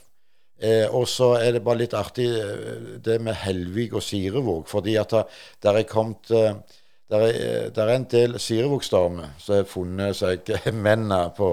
Eh, 0.66 0.88
og 0.88 1.05
så 1.09 1.35
er 1.37 1.53
det 1.53 1.64
bare 1.64 1.83
litt 1.83 1.94
artig 1.94 2.31
eh, 2.33 2.96
det 3.05 3.18
med 3.20 3.37
Helvig 3.42 3.90
og 3.94 4.03
Sirevåg, 4.03 4.64
fordi 4.70 4.96
at 4.96 5.12
der 5.62 5.81
er 5.83 5.88
kommet 5.88 6.33
der 7.11 7.20
er, 7.20 7.68
der 7.70 7.83
er, 7.85 7.94
en 7.94 8.07
del 8.11 8.38
sirevågsdamer 8.40 9.37
som 9.38 9.55
har 9.55 9.68
funnet 9.70 10.16
seg 10.18 10.49
mennene 10.87 11.29
på 11.37 11.51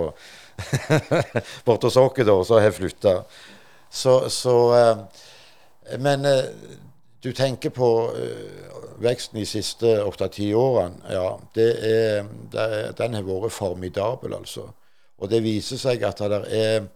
borte 1.65 1.89
hos 1.89 1.97
oss, 1.97 2.15
da, 2.17 2.37
som 2.43 2.61
har 2.61 2.73
flytta. 2.73 3.13
Så, 3.89 4.29
så 4.29 4.55
eh, 4.77 4.97
Men 5.99 6.25
eh, 6.25 6.49
du 7.23 7.31
tenker 7.31 7.69
på 7.69 7.89
eh, 8.17 8.72
veksten 9.03 9.39
de 9.39 9.45
siste 9.45 9.91
åtte-ti 10.03 10.53
årene. 10.57 11.01
Ja, 11.11 11.27
det 11.55 11.69
er, 11.89 12.27
det 12.51 12.97
den 12.97 13.17
har 13.17 13.27
vært 13.27 13.55
formidabel, 13.55 14.35
altså. 14.39 14.69
Og 15.17 15.29
det 15.31 15.43
viser 15.43 15.79
seg 15.79 16.03
at 16.03 16.19
det 16.19 16.41
er 16.51 16.87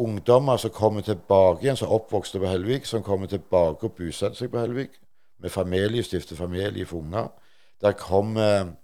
ungdommer 0.00 0.56
som 0.56 0.72
kommer 0.74 1.04
tilbake 1.06 1.62
igjen, 1.64 1.78
som 1.78 1.92
oppvokste 1.94 2.40
på 2.42 2.50
Helvik, 2.50 2.86
som 2.86 3.02
kommer 3.02 3.30
tilbake 3.30 3.86
og 3.86 3.96
bosetter 3.98 4.38
seg 4.38 4.52
på 4.52 4.62
Helvik 4.62 4.96
med 5.42 5.52
familie, 5.52 6.02
stifter 6.02 6.36
familie 6.36 6.86
for 6.86 7.02
unger. 7.02 7.28
Der 7.82 7.92
kommer, 7.92 8.74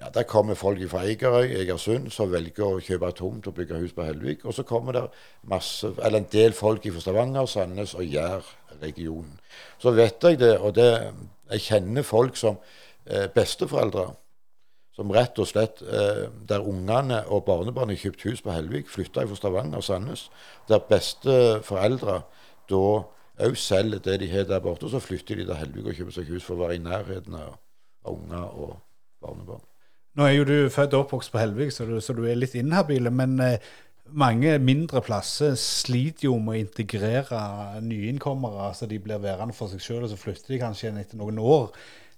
ja, 0.00 0.10
der 0.12 0.26
kommer 0.28 0.54
folk 0.54 0.82
fra 0.90 1.04
Eigerøy, 1.08 1.54
Egersund, 1.62 2.10
som 2.12 2.32
velger 2.32 2.66
å 2.66 2.82
kjøpe 2.84 3.10
tomt 3.16 3.46
og 3.48 3.54
bygge 3.56 3.80
hus 3.80 3.94
på 3.96 4.04
Helvik. 4.04 4.44
Og 4.44 4.54
så 4.54 4.64
kommer 4.68 4.92
det 4.92 5.04
masse, 5.48 5.88
eller 6.02 6.20
en 6.20 6.28
del 6.32 6.52
folk 6.52 6.84
fra 6.84 7.00
Stavanger, 7.00 7.46
Sandnes 7.48 7.94
og 7.96 8.04
Jær-regionen. 8.04 9.38
Så 9.80 9.94
vet 9.96 10.22
jeg 10.22 10.40
det, 10.42 10.58
og 10.58 10.74
det, 10.76 10.90
jeg 11.52 11.64
kjenner 11.70 12.04
folk 12.04 12.36
som 12.36 12.60
eh, 13.06 13.28
besteforeldre 13.32 14.10
som 14.96 15.12
rett 15.12 15.36
og 15.38 15.48
slett 15.48 15.82
eh, 15.84 16.22
Der 16.48 16.64
ungene 16.64 17.18
og 17.28 17.44
barnebarna 17.44 17.96
kjøpt 17.96 18.24
hus 18.28 18.40
på 18.44 18.54
Helvik, 18.54 18.88
flytta 18.88 19.26
fra 19.28 19.36
Stavanger 19.36 19.80
og 19.80 19.84
Sandnes. 19.84 20.26
Der 20.68 20.80
besteforeldre 20.88 22.22
da 22.70 22.82
òg 23.46 23.56
selger 23.60 24.00
det 24.00 24.20
de 24.22 24.30
har 24.32 24.48
der 24.48 24.64
borte, 24.64 24.88
og 24.88 24.94
så 24.94 25.00
flytter 25.00 25.36
de 25.36 25.44
til 25.44 25.60
Helvik 25.60 25.90
og 25.90 25.96
kjøper 26.00 26.16
seg 26.16 26.32
hus 26.32 26.44
for 26.44 26.56
å 26.56 26.64
være 26.64 26.78
i 26.78 26.84
nærheten 26.84 27.36
av 27.36 27.56
unger 28.08 28.44
og 28.44 28.76
barnebarn. 29.20 29.64
Nå 30.16 30.24
er 30.24 30.38
jo 30.38 30.46
du 30.48 30.54
født 30.72 30.94
og 30.96 31.04
oppvokst 31.04 31.32
på 31.32 31.40
Helvik, 31.42 31.74
så 31.74 31.84
så 32.00 32.14
du 32.16 32.24
er 32.24 32.38
litt 32.38 32.54
inhabil. 32.56 33.10
Men 33.12 33.36
eh, 33.44 33.58
mange 34.16 34.54
mindre 34.58 35.02
plasser 35.04 35.54
sliter 35.60 36.30
jo 36.30 36.38
med 36.40 36.54
å 36.54 36.62
integrere 36.62 37.42
nyinnkommere. 37.84 38.72
så 38.74 38.88
De 38.88 38.98
blir 39.02 39.20
værende 39.20 39.54
for 39.56 39.68
seg 39.68 39.82
sjøl, 39.84 40.04
og 40.06 40.10
så 40.10 40.18
flytter 40.20 40.54
de 40.54 40.60
kanskje 40.62 40.86
igjen 40.86 41.00
etter 41.02 41.20
noen 41.20 41.38
år. 41.38 41.72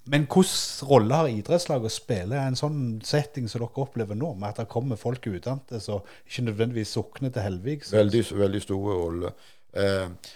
Men 0.09 0.25
hvilken 0.31 0.89
rolle 0.89 1.17
har 1.21 1.29
idrettslaget 1.29 1.91
å 1.91 1.93
spille 1.93 2.37
i 2.39 2.49
en 2.49 2.57
sånn 2.57 2.79
setting 3.05 3.49
som 3.51 3.61
dere 3.65 3.83
opplever 3.83 4.17
nå, 4.17 4.31
med 4.39 4.53
at 4.53 4.63
det 4.63 4.71
kommer 4.73 5.01
folk 5.01 5.27
utdannede 5.29 5.83
som 5.85 6.07
ikke 6.25 6.47
nødvendigvis 6.47 6.95
sokner 6.97 7.35
til 7.35 7.45
Helvik? 7.45 7.85
Veldig, 7.93 8.23
veldig 8.39 8.63
store 8.63 8.97
rolle. 9.03 9.35
Eh, 9.75 10.31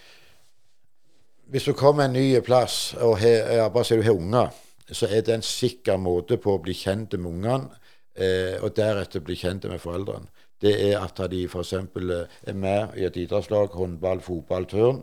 hvis 1.53 1.69
du 1.69 1.73
kommer 1.77 2.05
en 2.09 2.17
ny 2.17 2.27
plass, 2.45 2.93
og 3.01 3.19
her, 3.21 3.69
bare 3.73 3.87
sier 3.87 4.03
du 4.03 4.07
har 4.07 4.19
unger, 4.19 4.53
så 4.91 5.07
er 5.07 5.23
det 5.23 5.35
en 5.35 5.47
sikker 5.47 5.97
måte 6.01 6.39
på 6.43 6.57
å 6.57 6.63
bli 6.63 6.75
kjent 6.77 7.15
med 7.19 7.31
ungene, 7.31 7.81
eh, 8.15 8.59
og 8.63 8.75
deretter 8.77 9.25
bli 9.25 9.37
kjent 9.39 9.69
med 9.71 9.81
foreldrene. 9.81 10.29
Det 10.63 10.75
er 10.91 11.01
at 11.03 11.19
de 11.31 11.45
f.eks. 11.49 11.73
er 11.73 12.55
med 12.55 12.99
i 12.99 13.07
et 13.07 13.17
idrettslag, 13.19 13.75
håndball, 13.75 14.21
fotball, 14.23 14.67
turn. 14.71 15.03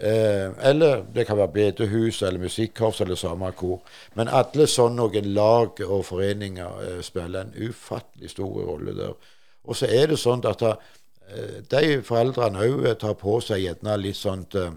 Eh, 0.00 0.50
eller 0.70 1.02
det 1.14 1.26
kan 1.26 1.36
være 1.36 1.52
bedehus 1.52 2.22
eller 2.22 2.40
musikkorps 2.40 3.00
eller 3.00 3.18
samme 3.20 3.50
kor. 3.52 3.82
Men 4.14 4.28
alle 4.28 4.66
sånne 4.66 5.20
lag 5.26 5.82
og 5.84 6.04
foreninger 6.04 6.86
eh, 6.86 7.02
spiller 7.02 7.40
en 7.44 7.68
ufattelig 7.68 8.30
stor 8.30 8.62
rolle 8.70 8.94
der. 8.96 9.12
Og 9.64 9.76
så 9.76 9.90
er 9.90 10.06
det 10.08 10.18
sånn 10.18 10.40
at 10.48 10.62
eh, 10.62 10.78
de 11.70 12.00
foreldrene 12.06 12.64
òg 12.66 12.88
tar 13.00 13.14
på 13.20 13.36
seg 13.44 13.62
gjerne 13.64 13.96
litt 14.00 14.18
sånt 14.18 14.56
uh, 14.58 14.72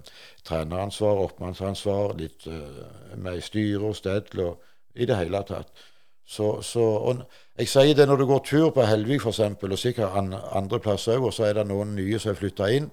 treneransvar, 0.46 1.24
oppmannsansvar, 1.28 2.14
litt 2.20 2.48
uh, 2.48 2.84
med 3.18 3.42
styre 3.44 3.90
og 3.90 3.98
stell 3.98 4.44
og 4.44 4.62
i 4.96 5.08
det 5.10 5.18
hele 5.18 5.42
tatt. 5.48 5.72
Så, 6.26 6.62
så 6.62 6.84
jeg 7.60 7.68
sier 7.68 7.96
det 7.98 8.08
når 8.08 8.22
du 8.22 8.26
går 8.30 8.44
tur 8.48 8.70
på 8.74 8.86
Helvik 8.88 9.26
f.eks., 9.26 9.40
og 9.40 9.80
sikkert 9.80 10.16
andre 10.16 10.80
plasser 10.80 11.18
òg, 11.18 11.28
og 11.28 11.34
så 11.36 11.50
er 11.50 11.58
det 11.60 11.68
noen 11.68 11.96
nye 11.98 12.20
som 12.20 12.32
er 12.32 12.40
flytta 12.40 12.70
inn. 12.72 12.92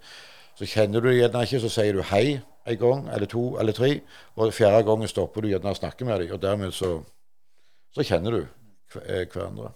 Så 0.58 0.66
kjenner 0.68 1.00
du 1.00 1.08
det 1.08 1.18
gjerne 1.20 1.44
ikke, 1.46 1.60
så 1.62 1.70
sier 1.72 1.96
du 1.96 2.02
hei 2.10 2.40
en 2.68 2.78
gang 2.80 3.06
eller 3.08 3.30
to 3.30 3.44
eller 3.60 3.76
tre. 3.76 3.92
Og 4.36 4.54
fjerde 4.54 4.84
gangen 4.88 5.08
stopper 5.08 5.44
du 5.44 5.52
gjerne 5.52 5.72
og 5.72 5.78
snakker 5.78 6.08
med 6.08 6.20
dem, 6.20 6.34
og 6.34 6.42
dermed 6.42 6.74
så, 6.76 6.98
så 7.94 8.04
kjenner 8.06 8.36
du 8.36 8.40
eh, 9.06 9.26
hverandre. 9.30 9.72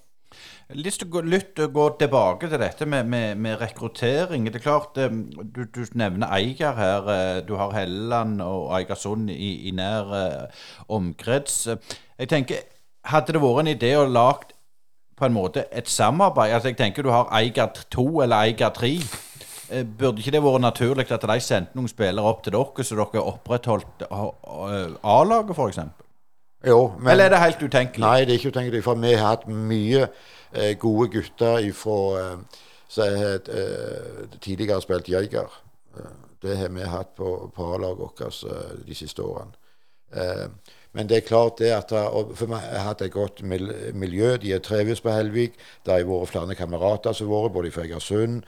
Lyst 0.73 1.03
til 1.03 1.11
å 1.11 1.13
gå, 1.13 1.21
litt, 1.29 1.59
gå 1.59 1.87
tilbake 2.01 2.49
til 2.49 2.61
dette 2.61 2.87
med, 2.89 3.05
med, 3.05 3.37
med, 3.37 3.59
rekruttering. 3.61 4.47
Det 4.49 4.63
er 4.63 4.65
klart, 4.65 4.97
eh, 4.97 5.11
Du, 5.11 5.65
du 5.65 5.85
nevner 5.93 6.33
Eiger 6.33 6.73
her. 6.79 7.11
Eh, 7.13 7.43
du 7.45 7.57
har 7.61 7.75
Helleland 7.77 8.41
og 8.43 8.73
Eigersund 8.79 9.29
i, 9.31 9.69
i 9.69 9.75
nær 9.77 10.49
omkrets. 10.89 11.69
Jeg 12.19 12.29
tenker, 12.29 12.65
Hadde 13.05 13.35
det 13.37 13.41
vært 13.43 13.61
en 13.61 13.69
idé 13.69 13.91
å 14.01 14.07
lage 14.09 14.55
på 15.19 15.27
en 15.27 15.35
måte 15.37 15.67
et 15.69 15.89
samarbeid? 15.89 16.55
Altså 16.55 16.71
Jeg 16.73 16.79
tenker 16.79 17.05
du 17.05 17.11
har 17.13 17.29
Eiger 17.37 17.69
2 17.93 18.23
eller 18.25 18.49
Eiger 18.49 18.73
3. 18.73 18.95
Eh, 19.71 19.85
burde 19.85 20.21
ikke 20.21 20.33
det 20.33 20.43
vært 20.45 20.65
naturlig 20.65 21.11
at 21.13 21.27
de 21.29 21.41
sendte 21.41 21.77
noen 21.77 21.89
spillere 21.89 22.25
opp 22.25 22.43
til 22.45 22.57
dere, 22.57 22.85
så 22.85 22.97
dere 22.97 23.27
opprettholdt 23.29 24.07
A-laget, 24.09 25.53
f.eks.? 25.53 25.85
Jo, 26.65 26.95
men 26.99 27.13
Eller 27.13 27.25
er 27.25 27.35
det 27.35 27.41
helt 27.43 27.63
utenkelig? 27.63 28.01
Nei, 28.01 28.21
det 28.25 28.33
er 28.33 28.39
ikke 28.41 28.55
utenkelig. 28.55 28.85
For 28.85 28.97
vi 28.97 29.13
har 29.13 29.35
hatt 29.35 29.45
mye 29.49 30.07
eh, 30.07 30.15
gode 30.79 31.09
gutter 31.11 31.59
ifra 31.67 31.99
eh, 32.21 32.63
som 32.95 33.17
har 33.17 33.35
eh, 33.35 34.29
tidligere 34.41 34.83
spilt 34.83 35.09
Jeger. 35.09 35.51
Eh, 35.97 36.15
det 36.43 36.57
har 36.57 36.69
vi 36.69 36.87
hatt 36.87 37.15
på, 37.17 37.51
A-laget 37.57 37.99
vårt 37.99 38.21
eh, 38.21 38.87
de 38.87 38.95
siste 38.95 39.23
årene. 39.23 39.61
Men 40.95 41.09
det 41.11 41.17
er 41.17 41.25
klart 41.27 41.59
det 41.59 41.73
at 41.75 41.91
For 42.39 42.47
meg 42.47 42.63
har 42.63 42.85
hatt 42.87 43.01
et 43.03 43.11
godt 43.11 43.41
miljø. 43.43 44.37
De 44.39 44.53
er 44.55 44.61
trives 44.63 45.01
på 45.03 45.11
Helvik. 45.11 45.57
Det 45.83 45.91
har 45.91 46.05
vært 46.07 46.31
flere 46.31 46.55
kamerater 46.55 47.13
som 47.13 47.33
har 47.33 47.49
vært, 47.49 47.53
både 47.57 47.73
fra 47.75 47.83
Egersund, 47.83 48.45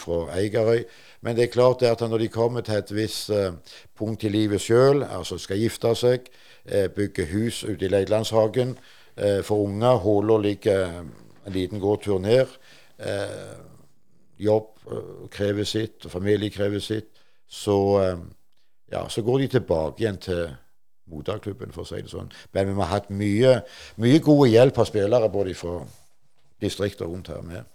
fra 0.00 0.22
Eigerøy. 0.38 0.86
Men 1.20 1.36
det 1.36 1.44
er 1.44 1.52
klart 1.52 1.80
det 1.80 1.90
at 1.90 2.00
når 2.00 2.24
de 2.24 2.28
kommer 2.32 2.64
til 2.64 2.78
et 2.78 2.94
visst 2.96 3.30
punkt 3.98 4.24
i 4.24 4.32
livet 4.32 4.64
sjøl, 4.64 5.04
altså 5.04 5.36
skal 5.36 5.60
gifte 5.60 5.92
seg, 5.94 6.32
bygge 6.96 7.28
hus 7.34 7.64
ute 7.68 7.84
i 7.84 7.92
Leidlandshagen 7.92 8.78
for 9.44 9.66
unger, 9.68 10.00
Håla 10.00 10.38
ligger 10.40 11.04
en 11.46 11.52
liten 11.52 11.80
gåtur 11.80 12.18
ned. 12.18 12.46
jobb 14.40 14.66
krever 15.30 15.64
sitt, 15.64 16.04
og 16.04 16.10
familie 16.10 16.50
krever 16.50 16.80
sitt. 16.80 17.08
Så, 17.48 17.76
ja, 18.92 19.08
så 19.08 19.22
går 19.22 19.38
de 19.38 19.48
tilbake 19.48 20.02
igjen 20.02 20.18
til 20.20 20.48
moderklubben, 21.10 21.72
for 21.72 21.82
å 21.84 21.88
si 21.88 22.00
det 22.02 22.12
sånn. 22.12 22.30
Men 22.54 22.70
vi 22.70 22.78
har 22.80 22.92
hatt 22.92 23.10
mye, 23.10 23.60
mye 24.00 24.22
gode 24.24 24.50
hjelp 24.52 24.78
av 24.78 24.88
spillere 24.88 25.28
både 25.32 25.54
fra 25.58 25.80
distrikter 26.60 27.08
rundt 27.10 27.32
her 27.32 27.42
med. 27.46 27.68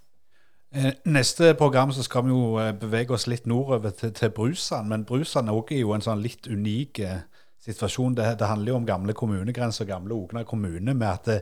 Eh, 0.76 0.92
neste 1.06 1.54
program 1.56 1.94
så 1.96 2.04
skal 2.04 2.26
vi 2.26 2.34
jo 2.34 2.58
eh, 2.60 2.74
bevege 2.76 3.16
oss 3.16 3.30
litt 3.32 3.46
nordover 3.48 3.94
til, 3.96 4.12
til 4.16 4.34
Brusand. 4.36 4.90
Men 4.92 5.06
Brusand 5.08 5.50
er 5.52 5.80
jo 5.80 5.94
en 5.96 6.04
sånn 6.04 6.24
litt 6.24 6.50
unik 6.52 7.00
eh, 7.06 7.22
situasjon. 7.64 8.18
Det, 8.18 8.34
det, 8.42 8.50
handler 8.50 8.74
jo 8.74 8.82
om 8.82 8.88
gamle 8.88 9.16
kommunegrenser, 9.16 9.88
gamle 9.90 10.18
Ogna 10.18 10.44
kommune. 10.44 10.94
med 10.94 11.08
at 11.08 11.32
det, 11.32 11.40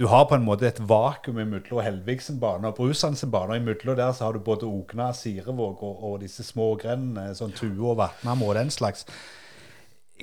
du 0.00 0.06
har 0.08 0.24
på 0.24 0.32
en 0.32 0.44
måte 0.46 0.64
et 0.64 0.78
vakuum 0.80 1.36
mellom 1.36 1.82
Helviksen 1.84 2.38
bane 2.40 2.70
og 2.70 2.78
Brusands 2.78 3.20
bane. 3.28 3.52
og 3.52 3.56
Imellom 3.60 3.96
der 3.98 4.12
så 4.16 4.24
har 4.24 4.32
du 4.32 4.38
både 4.40 4.64
Ogna, 4.64 5.10
Sirevåg 5.12 5.82
og, 5.84 6.04
og 6.04 6.14
disse 6.22 6.40
små 6.46 6.70
grendene, 6.80 7.34
sånn 7.36 7.52
Tue 7.52 7.84
og 7.84 7.98
Vatnam 7.98 8.40
og 8.46 8.54
den 8.56 8.72
slags. 8.72 9.04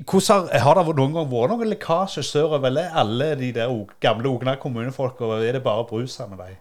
Har, 0.01 0.49
har, 0.49 0.79
det 0.81 0.95
noen 0.97 1.13
gang 1.13 1.29
vært 1.29 1.53
noen 1.53 1.69
lekkasje 1.69 2.23
sørover? 2.25 2.65
Eller 2.71 2.97
alle 2.97 3.35
de 3.37 3.51
der 3.53 3.75
gamle 4.01 4.33
Ogna 4.33 4.57
og 4.57 5.35
er 5.37 5.53
det 5.59 5.63
bare 5.63 5.85
Brusand 5.85 6.33
og 6.33 6.41
de? 6.41 6.57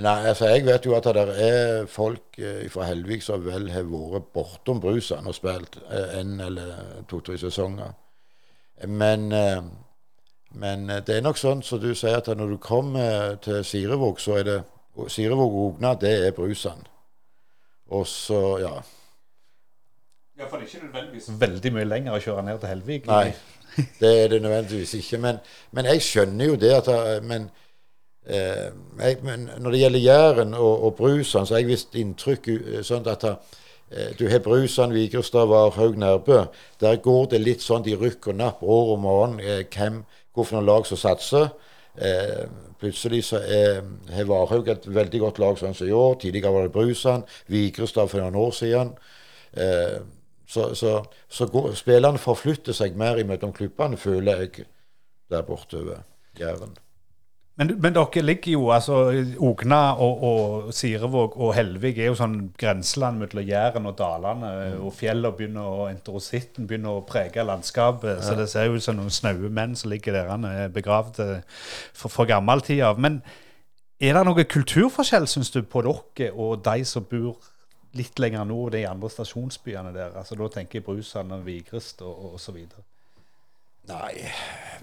Nei, 0.00 0.16
altså 0.30 0.48
jeg 0.48 0.64
vet 0.64 0.86
jo 0.86 0.96
at 0.96 1.04
det 1.12 1.28
er 1.44 1.86
folk 1.90 2.38
eh, 2.38 2.68
fra 2.72 2.88
Helvik 2.88 3.24
som 3.26 3.44
vel 3.44 3.68
har 3.74 3.84
vært 3.84 4.32
bortom 4.32 4.80
Brusan 4.80 5.26
og 5.28 5.36
spilt 5.36 5.76
eh, 5.90 6.20
en 6.22 6.40
eller 6.40 7.02
to-tre 7.10 7.36
sesonger. 7.36 7.92
Men, 8.88 9.32
eh, 9.34 9.60
men, 10.50 10.88
det 11.06 11.16
er 11.16 11.22
nok 11.22 11.38
sånn 11.38 11.62
som 11.62 11.78
så 11.78 11.82
du 11.82 11.92
sier, 11.94 12.18
at 12.18 12.30
når 12.34 12.54
du 12.54 12.60
kommer 12.62 13.36
til 13.44 13.64
Sirevåg, 13.64 14.20
så 14.20 14.40
er 14.40 14.48
det 14.48 14.56
Sirevåg 15.08 15.52
og 15.52 15.66
Ogna, 15.66 15.94
det 15.94 16.14
er 16.26 16.34
Brusan. 16.36 16.82
Og 17.90 18.06
så, 18.06 18.40
ja 18.62 18.74
ja, 20.40 20.46
For 20.48 20.56
det 20.56 20.64
er 20.64 20.76
ikke 20.76 20.86
nødvendigvis 20.86 21.30
veldig 21.40 21.70
mye 21.76 21.88
lenger 21.88 22.14
å 22.16 22.20
kjøre 22.24 22.42
ned 22.46 22.60
til 22.62 22.70
Helvik? 22.72 23.08
Nei, 23.10 23.32
det 24.00 24.12
er 24.22 24.30
det 24.32 24.42
nødvendigvis 24.42 24.94
ikke. 24.96 25.18
Men, 25.20 25.40
men 25.76 25.88
jeg 25.90 26.04
skjønner 26.06 26.48
jo 26.48 26.54
det 26.60 26.70
at 26.78 26.88
men, 27.28 27.50
eh, 28.24 28.70
jeg, 29.02 29.18
men 29.26 29.50
når 29.58 29.74
det 29.74 29.82
gjelder 29.82 30.04
Jæren 30.06 30.54
og, 30.56 30.86
og 30.86 30.94
Brusan, 30.96 31.46
så 31.46 31.54
har 31.54 31.64
jeg 31.64 31.72
visst 31.74 31.98
inntrykk 32.00 32.48
eh, 32.54 32.78
sånn 32.86 33.10
at 33.12 33.26
eh, 33.28 34.14
du 34.16 34.24
har 34.32 34.40
Brusan, 34.46 34.96
Vigrestad, 34.96 35.50
Varhaug, 35.52 36.00
Nærbø. 36.00 36.46
Der 36.80 36.96
går 37.04 37.34
det 37.34 37.42
litt 37.44 37.66
sånn 37.66 37.84
de 37.84 37.98
rykker 38.00 38.32
og 38.32 38.40
napp 38.40 38.64
år 38.64 38.94
om 38.96 39.04
morgen 39.04 39.38
eh, 39.44 39.66
hvem, 39.68 40.04
hvilke 40.34 40.62
lag 40.64 40.86
som 40.86 41.00
satser. 41.00 41.48
Eh, 41.96 42.44
plutselig 42.80 43.24
så 43.24 43.40
har 44.10 44.28
Varhaug 44.28 44.68
et 44.68 44.86
veldig 44.86 45.20
godt 45.20 45.40
lag 45.42 45.58
sånn 45.58 45.74
som 45.76 45.88
i 45.88 45.96
år. 45.96 46.16
Tidligere 46.22 46.54
var 46.54 46.68
det 46.68 46.74
Brusand, 46.74 47.26
Vigrestad 47.50 48.10
for 48.10 48.22
noen 48.22 48.38
år 48.40 48.54
siden. 48.56 48.94
Eh, 49.52 49.98
så, 50.50 50.74
så, 50.74 50.96
så 51.28 51.46
går, 51.46 51.74
spillerne 51.78 52.18
forflytter 52.18 52.74
seg 52.74 52.96
mer 52.98 53.20
imellom 53.22 53.52
klubbene, 53.54 53.98
føler 54.00 54.44
jeg, 54.44 54.66
der 55.30 55.46
borte 55.46 55.82
ved 55.86 56.40
Jæren. 56.40 56.74
Men, 57.60 57.74
men, 57.76 57.92
dere 57.92 58.22
ligger 58.24 58.54
jo 58.54 58.70
altså 58.72 58.94
Ogna 59.44 59.80
og, 60.00 60.22
og 60.24 60.70
Sirevåg 60.72 61.34
og 61.36 61.50
Helvig 61.52 61.98
er 61.98 62.08
jo 62.08 62.14
sånn 62.16 62.38
grenseland 62.56 63.20
mellom 63.20 63.44
Jæren 63.44 63.88
og 63.90 63.98
Dalane. 63.98 64.52
Mm. 64.70 64.78
Og 64.86 64.94
fjellene 64.96 65.34
begynner 65.36 65.68
og 65.68 65.90
enterositten 65.90 66.64
begynner 66.70 66.96
å 66.96 67.04
prege 67.04 67.44
landskapet. 67.44 68.14
Ja. 68.16 68.24
Så 68.24 68.38
det 68.38 68.48
ser 68.48 68.72
ut 68.72 68.84
som 68.84 68.96
noen 68.96 69.12
snaue 69.12 69.52
menn 69.52 69.76
som 69.76 69.92
ligger 69.92 70.16
der 70.16 70.72
begravd 70.72 71.20
for, 71.20 72.08
for 72.08 72.30
gammel 72.30 72.64
tid 72.64 72.80
av. 72.88 72.96
Men 72.96 73.20
er 74.00 74.16
det 74.16 74.24
noe 74.24 74.46
kulturforskjell, 74.48 75.28
syns 75.28 75.52
du, 75.52 75.60
på 75.60 75.84
dere 75.84 76.30
og 76.32 76.62
de 76.64 76.86
som 76.88 77.04
bor 77.04 77.36
litt 77.98 78.22
lenger 78.22 78.48
nord, 78.48 78.72
de 78.72 78.86
andre 78.88 79.12
stasjonsbyene 79.12 79.92
der? 79.92 80.16
altså 80.16 80.38
Da 80.40 80.48
tenker 80.56 80.80
jeg 80.80 80.88
Brusand 80.88 81.36
og 81.36 81.44
Vigrest 81.44 82.00
og, 82.00 82.14
og, 82.14 82.38
og 82.38 82.40
så 82.40 82.56
videre. 82.56 82.86
Nei, 83.90 84.30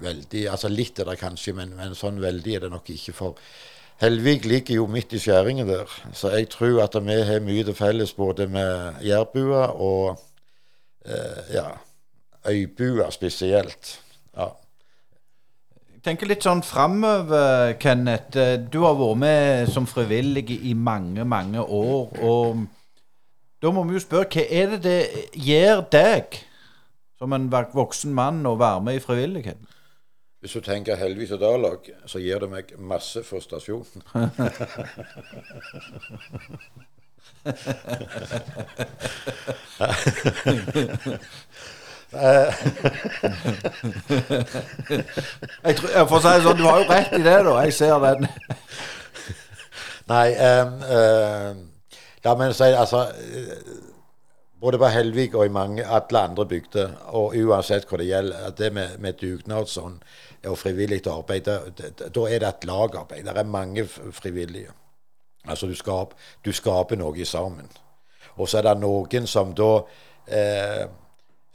veldig 0.04 0.44
Altså 0.52 0.70
litt 0.72 1.00
er 1.00 1.10
det 1.10 1.18
kanskje, 1.22 1.56
men, 1.58 1.74
men, 1.78 1.96
sånn 1.98 2.20
veldig 2.22 2.56
er 2.56 2.66
det 2.66 2.72
nok 2.74 2.92
ikke. 2.94 3.16
For 3.16 3.40
Helvik 4.02 4.46
ligger 4.46 4.78
jo 4.78 4.86
midt 4.94 5.16
i 5.18 5.22
skjæringen 5.22 5.70
der. 5.70 5.90
Så 6.14 6.30
jeg 6.36 6.52
tror 6.54 6.84
at 6.84 6.98
vi 7.02 7.18
har 7.26 7.42
mye 7.42 7.66
til 7.66 7.78
felles 7.78 8.14
både 8.14 8.46
med 8.52 9.02
jærbua 9.06 9.72
og 9.74 10.20
eh, 11.06 11.54
ja, 11.56 11.72
øybua 12.46 13.10
spesielt. 13.12 13.98
Ja 14.38 14.52
Jeg 15.96 16.04
tenker 16.06 16.30
litt 16.30 16.46
sånn 16.46 16.62
framover, 16.64 17.74
Kenneth. 17.82 18.38
Eh, 18.38 18.60
Du 18.70 18.84
har 18.86 19.00
vært 19.00 19.24
med 19.24 19.72
som 19.74 19.90
frivillig 19.90 20.60
i 20.62 20.76
mange, 20.78 21.26
mange 21.26 21.60
år. 21.60 22.14
Og 22.22 22.68
da 23.62 23.74
må 23.74 23.82
vi 23.90 23.98
jo 23.98 24.04
spørre, 24.06 24.30
hva 24.30 24.46
er 24.46 24.76
det 24.76 24.84
det 24.86 25.02
gjør 25.34 25.82
deg 25.92 26.38
som 27.18 27.34
en 27.34 27.50
voksen 27.52 28.14
mann 28.14 28.46
å 28.46 28.56
være 28.60 28.82
med 28.86 28.96
i 29.00 29.04
frivilligheten? 29.04 29.68
Hvis 30.42 30.54
du 30.54 30.62
tenker 30.62 30.96
heldigvis 30.96 31.32
og 31.34 31.42
A-lag, 31.48 31.90
så 32.06 32.20
gir 32.22 32.40
det 32.40 32.50
meg 32.52 32.66
masse 32.78 33.24
frustrasjon. 33.26 33.86
Jeg 45.68 45.76
tror, 45.76 46.06
for 46.08 46.18
å 46.18 46.22
si 46.22 46.30
det 46.30 46.44
sånn, 46.46 46.58
Du 46.58 46.66
har 46.68 46.78
jo 46.80 46.86
rett 46.92 47.18
i 47.18 47.24
det, 47.24 47.40
da. 47.48 47.58
Jeg 47.66 47.74
ser 47.76 47.98
den. 48.06 48.28
Nei, 50.08 50.28
um, 50.38 50.72
um, 50.88 51.58
la 52.24 52.36
meg 52.40 52.54
si 52.56 52.70
altså 52.72 53.02
Både 54.60 54.80
på 54.82 54.90
Helvik 54.90 55.36
og 55.38 55.46
i 55.46 55.54
mange 55.54 55.84
alle 55.86 56.20
andre 56.20 56.46
bygder, 56.50 56.96
og 57.14 57.36
uansett 57.38 57.86
hva 57.86 58.00
det 58.02 58.08
gjelder, 58.10 58.50
det 58.58 58.72
med, 58.74 58.96
med 59.04 59.20
dugnad 59.22 59.70
sånn, 59.70 60.00
og 60.50 60.58
frivillig 60.58 61.04
arbeid, 61.12 61.46
da 61.46 62.24
er 62.26 62.42
det 62.42 62.50
et 62.50 62.66
lagarbeid. 62.66 63.26
Det 63.28 63.38
er 63.38 63.52
mange 63.54 63.86
frivillige. 63.88 64.74
Altså 65.48 65.70
du, 65.70 65.76
skaper, 65.78 66.18
du 66.46 66.52
skaper 66.54 66.98
noe 66.98 67.26
sammen. 67.26 67.70
Og 68.38 68.50
så 68.50 68.60
er 68.60 68.68
det 68.70 68.80
noen 68.82 69.30
som 69.30 69.54
da 69.58 69.70
eh, 70.26 70.88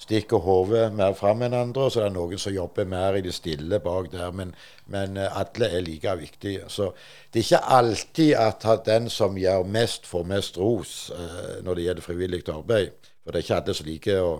stikker 0.02 0.42
hodet 0.42 0.88
mer 0.94 1.14
fram 1.14 1.44
enn 1.46 1.54
andre, 1.54 1.86
og 1.86 1.92
så 1.92 2.02
er 2.02 2.08
det 2.08 2.16
noen 2.16 2.40
som 2.40 2.54
jobber 2.54 2.88
mer 2.90 3.16
i 3.18 3.22
det 3.22 3.34
stille 3.36 3.78
bak 3.82 4.10
der. 4.12 4.32
Men, 4.34 4.54
men 4.90 5.16
eh, 5.20 5.38
alle 5.38 5.68
er 5.68 5.84
like 5.86 6.16
viktige. 6.18 6.66
Så 6.68 6.90
det 7.32 7.40
er 7.40 7.46
ikke 7.46 7.76
alltid 7.76 8.32
at 8.40 8.66
den 8.86 9.10
som 9.10 9.38
gjør 9.38 9.62
mest, 9.64 10.06
får 10.06 10.26
mest 10.28 10.58
ros 10.58 10.96
eh, 11.14 11.62
når 11.62 11.78
det 11.78 11.86
gjelder 11.86 12.08
frivillig 12.08 12.42
arbeid. 12.48 13.10
For 13.22 13.30
det 13.30 13.38
er 13.40 13.46
ikke 13.46 13.60
alle 13.60 13.76
som 13.78 13.90
liker 13.90 14.24
å, 14.26 14.34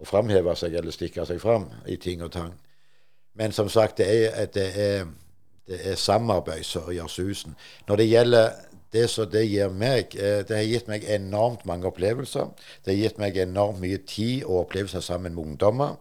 å 0.00 0.08
framheve 0.08 0.56
seg 0.58 0.74
eller 0.74 0.94
stikke 0.94 1.26
seg 1.28 1.40
fram 1.42 1.68
i 1.86 1.96
ting 2.02 2.24
og 2.26 2.32
tang. 2.34 2.56
Men 3.38 3.54
som 3.54 3.68
sagt, 3.70 4.00
det 4.02 4.08
er, 4.10 4.46
det 4.50 4.66
er, 4.74 5.06
det 5.70 5.84
er 5.92 6.00
samarbeid 6.00 6.66
som 6.66 6.90
gjør 6.90 7.08
susen. 7.08 7.54
Når 7.86 8.02
det 8.02 8.08
gjelder 8.10 8.50
det 8.92 9.06
som 9.10 9.28
det 9.30 9.44
gir 9.46 9.70
meg, 9.70 10.16
eh, 10.18 10.42
det 10.46 10.56
har 10.56 10.66
gitt 10.66 10.88
meg 10.90 11.04
enormt 11.06 11.66
mange 11.66 11.86
opplevelser. 11.86 12.50
Det 12.84 12.94
har 12.94 13.02
gitt 13.04 13.18
meg 13.22 13.36
enormt 13.38 13.80
mye 13.80 14.00
tid 14.06 14.44
og 14.44 14.64
opplevelser 14.64 15.00
sammen 15.00 15.34
med 15.34 15.44
ungdommer. 15.44 15.96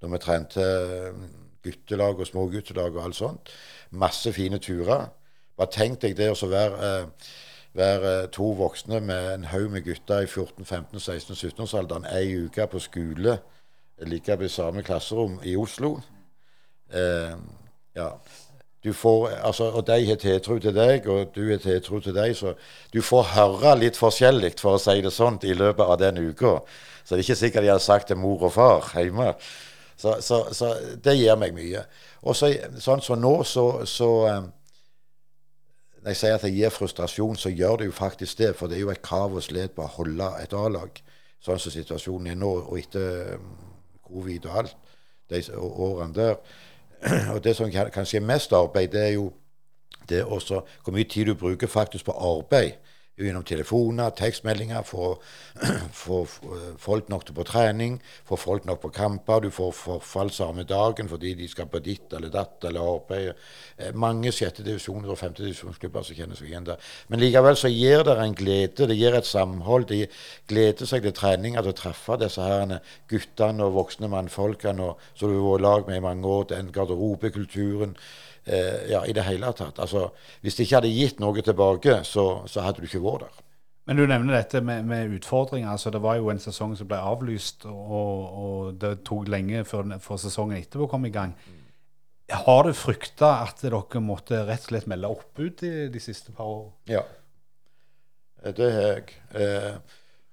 Når 0.00 0.08
vi 0.14 0.18
trente 0.24 0.64
eh, 0.64 1.22
guttelag 1.62 2.20
og 2.20 2.26
små 2.26 2.46
guttelag 2.48 2.96
og 2.96 3.04
alt 3.04 3.18
sånt. 3.18 3.52
Masse 3.90 4.32
fine 4.32 4.58
turer. 4.58 5.10
Bare 5.58 5.72
tenk 5.74 6.00
deg 6.00 6.16
det 6.16 6.30
å 6.32 6.48
være, 6.48 6.90
eh, 6.90 7.30
være 7.76 8.14
to 8.32 8.52
voksne 8.56 9.00
med 9.00 9.32
en 9.34 9.44
haug 9.44 9.70
med 9.70 9.84
gutter 9.84 10.24
i 10.24 10.26
14-15-16-17-årsalderen 10.26 12.08
ei 12.10 12.46
uke 12.46 12.66
på 12.66 12.80
skole, 12.80 13.38
like 14.00 14.38
ved 14.38 14.48
samme 14.48 14.82
klasserom 14.82 15.40
i 15.44 15.56
Oslo. 15.56 16.00
Eh, 16.92 17.36
ja. 17.94 18.08
Du 18.82 18.92
får, 18.96 19.28
altså, 19.44 19.66
og 19.76 19.84
de 19.86 20.06
har 20.08 20.16
tiltro 20.16 20.56
til 20.58 20.72
deg, 20.72 21.08
og 21.08 21.34
du 21.34 21.42
har 21.50 21.58
tiltro 21.60 21.98
til 22.00 22.14
deg, 22.16 22.32
så 22.36 22.54
du 22.92 23.02
får 23.04 23.34
høre 23.34 23.74
litt 23.76 23.98
forskjellig, 24.00 24.54
for 24.60 24.78
å 24.78 24.80
si 24.80 25.02
det 25.04 25.12
sånn, 25.12 25.36
i 25.44 25.52
løpet 25.52 25.84
av 25.84 25.98
den 26.00 26.22
uka. 26.30 26.54
Så 27.04 27.12
det 27.12 27.20
er 27.20 27.26
ikke 27.26 27.40
sikkert 27.42 27.66
de 27.66 27.72
har 27.74 27.82
sagt 27.84 28.08
til 28.08 28.16
mor 28.16 28.46
og 28.48 28.54
far 28.54 28.88
hjemme. 28.96 29.34
Så, 30.00 30.14
så, 30.24 30.46
så 30.56 30.72
det 31.04 31.18
gir 31.18 31.36
meg 31.36 31.52
mye. 31.52 31.84
Og 32.24 32.36
så, 32.36 32.48
sånn 32.80 33.04
som 33.04 33.20
nå, 33.20 33.34
så, 33.44 33.66
så 33.84 34.08
eh, 34.30 34.40
Når 36.00 36.14
jeg 36.14 36.16
sier 36.16 36.38
at 36.38 36.44
det 36.46 36.54
gir 36.54 36.72
frustrasjon, 36.72 37.36
så 37.36 37.50
gjør 37.52 37.82
det 37.82 37.90
jo 37.90 37.92
faktisk 37.92 38.38
det. 38.38 38.54
For 38.56 38.72
det 38.72 38.78
er 38.78 38.86
jo 38.86 38.92
et 38.94 39.02
krav 39.04 39.36
og 39.36 39.44
slet 39.44 39.74
på 39.76 39.84
å 39.84 39.92
holde 39.98 40.30
et 40.40 40.54
A-lag, 40.56 41.02
sånn 41.44 41.60
som 41.60 41.74
situasjonen 41.74 42.30
er 42.32 42.38
nå, 42.40 42.54
og 42.70 42.78
etter 42.80 43.34
eh, 43.34 43.44
covid 44.08 44.48
og 44.48 44.56
alt, 44.62 44.96
de 45.28 45.42
årene 45.60 46.16
der. 46.16 46.40
Og 47.34 47.44
det 47.44 47.56
som 47.56 47.70
kanskje 47.70 48.18
er 48.18 48.26
mest 48.26 48.52
arbeid, 48.52 48.88
det 48.88 49.02
er 49.06 49.12
jo 49.14 49.32
det 50.08 50.24
også 50.24 50.60
hvor 50.84 50.92
mye 50.92 51.04
tid 51.04 51.26
du 51.26 51.34
bruker 51.34 51.66
faktisk 51.66 52.04
på 52.04 52.12
arbeid. 52.12 52.72
Gjennom 53.20 53.44
telefoner, 53.44 54.14
tekstmeldinger, 54.16 54.82
få 56.02 56.20
folk 56.80 57.10
nok 57.12 57.26
til 57.28 57.36
på 57.36 57.44
trening, 57.44 57.98
få 58.24 58.38
folk 58.40 58.64
nok 58.64 58.80
på 58.80 58.90
kamper. 58.96 59.42
Du 59.44 59.50
får 59.52 59.74
forfall 59.76 60.32
samme 60.32 60.64
dagen 60.64 61.10
fordi 61.10 61.34
de 61.36 61.48
skal 61.50 61.68
på 61.68 61.82
ditt 61.84 62.14
eller 62.16 62.32
datt 62.32 62.64
eller 62.64 62.86
arbeid. 62.94 63.42
Eh, 63.76 63.92
Mange 63.92 64.32
sjette 64.32 64.64
divisjoner 64.64 65.12
og 65.12 65.20
femte 65.20 65.44
divisjonsklubber 65.44 66.06
som 66.06 66.16
kjenner 66.16 66.38
seg 66.38 66.48
igjen 66.48 66.70
der. 66.70 66.80
Men 67.12 67.20
likevel 67.20 67.58
så 67.60 67.68
gir 67.72 68.06
det 68.08 68.16
en 68.22 68.36
glede, 68.38 68.88
det 68.88 68.96
gir 68.96 69.18
et 69.18 69.28
samhold. 69.28 69.90
De 69.90 70.06
gleder 70.48 70.88
seg 70.88 71.04
til 71.04 71.16
treninger, 71.16 71.60
til 71.60 71.74
å 71.74 71.80
treffe 71.82 72.16
disse 72.20 72.40
herrene 72.44 72.80
guttene 73.10 73.68
og 73.68 73.76
voksne 73.76 74.10
mannfolkene 74.10 74.94
som 75.12 75.28
du 75.28 75.36
har 75.36 75.46
vært 75.50 75.60
i 75.60 75.66
lag 75.68 75.86
med 75.92 76.00
i 76.00 76.08
mange 76.08 76.34
år. 76.38 76.50
Den 76.54 76.72
garderobekulturen. 76.74 77.96
Eh, 78.50 78.90
ja, 78.90 79.04
i 79.06 79.14
det 79.14 79.22
hele 79.28 79.52
tatt. 79.54 79.78
Altså, 79.78 80.08
hvis 80.42 80.56
det 80.58 80.66
ikke 80.66 80.80
hadde 80.80 80.90
gitt 80.90 81.20
noe 81.22 81.44
tilbake, 81.46 82.00
så, 82.08 82.24
så 82.50 82.64
hadde 82.64 82.82
du 82.82 82.88
ikke 82.88 83.02
vært 83.04 83.28
der. 83.28 83.46
Men 83.86 83.98
du 83.98 84.04
nevner 84.06 84.36
dette 84.36 84.60
med, 84.62 84.84
med 84.86 85.14
utfordringer. 85.16 85.70
altså 85.70 85.90
Det 85.90 86.02
var 86.02 86.18
jo 86.18 86.30
en 86.32 86.42
sesong 86.42 86.74
som 86.78 86.88
ble 86.90 86.98
avlyst, 86.98 87.64
og, 87.70 88.26
og 88.42 88.74
det 88.82 89.00
tok 89.06 89.30
lenge 89.30 89.64
før, 89.68 89.88
før 90.02 90.20
sesongen 90.22 90.58
etterpå 90.58 90.88
kom 90.90 91.06
i 91.08 91.14
gang. 91.14 91.34
Har 92.30 92.66
du 92.66 92.72
frykta 92.76 93.32
at 93.44 93.62
dere 93.64 94.02
måtte 94.02 94.44
rett 94.46 94.66
og 94.66 94.72
slett 94.72 94.90
melde 94.90 95.10
oppbud 95.10 95.56
de, 95.62 95.72
de 95.90 96.02
siste 96.02 96.34
par 96.34 96.50
år? 96.50 96.68
Ja. 96.90 97.02
Eh, 98.44 98.52
Det 98.54 98.72
har 98.74 98.86
jeg. 98.92 99.16
Eh, 99.34 99.72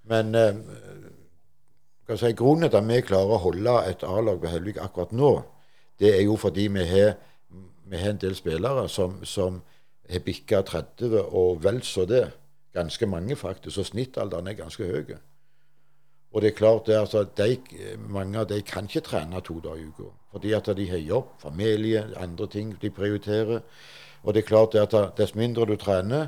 men 0.07 0.35
eh, 0.35 0.59
si, 2.15 2.33
grunnen 2.37 2.69
til 2.69 2.79
at 2.79 2.87
vi 2.87 3.01
klarer 3.05 3.37
å 3.37 3.43
holde 3.47 3.77
et 3.89 4.05
A-lag 4.07 4.41
på 4.41 4.51
Helvik 4.51 4.77
akkurat 4.83 5.15
nå, 5.17 5.31
det 5.99 6.13
er 6.13 6.23
jo 6.27 6.37
fordi 6.37 6.67
vi 6.77 6.85
har, 6.85 7.15
vi 7.89 7.97
har 7.97 8.09
en 8.09 8.21
del 8.21 8.35
spillere 8.35 8.89
som, 8.89 9.25
som 9.25 9.61
har 10.09 10.23
bikka 10.25 10.61
30 10.61 11.21
og 11.21 11.63
vel 11.63 11.81
så 11.83 12.05
det. 12.05 12.25
Ganske 12.73 13.05
mange, 13.05 13.35
faktisk. 13.35 13.79
Og 13.79 13.85
snittalderen 13.85 14.47
er 14.47 14.53
ganske 14.59 14.85
høy. 14.85 15.15
Og 16.33 16.41
det 16.41 16.51
er 16.51 16.57
klart 16.57 16.87
det, 16.87 16.97
altså, 16.99 17.23
de, 17.37 17.57
mange 17.97 18.39
av 18.39 18.49
de 18.49 18.61
kan 18.61 18.85
ikke 18.85 19.01
trene 19.01 19.41
to 19.41 19.59
dager 19.63 19.81
i 19.81 19.87
uka. 19.87 20.09
Fordi 20.31 20.51
at 20.53 20.69
de 20.77 20.89
har 20.89 20.97
jobb, 20.97 21.31
familie, 21.39 22.03
andre 22.17 22.47
ting 22.47 22.75
de 22.81 22.89
prioriterer. 22.89 23.59
Og 24.23 24.33
det 24.33 24.43
er 24.43 24.47
klart 24.47 24.73
det 24.73 24.83
at 24.93 25.17
dess 25.17 25.35
mindre 25.35 25.65
du 25.65 25.75
trener, 25.75 26.27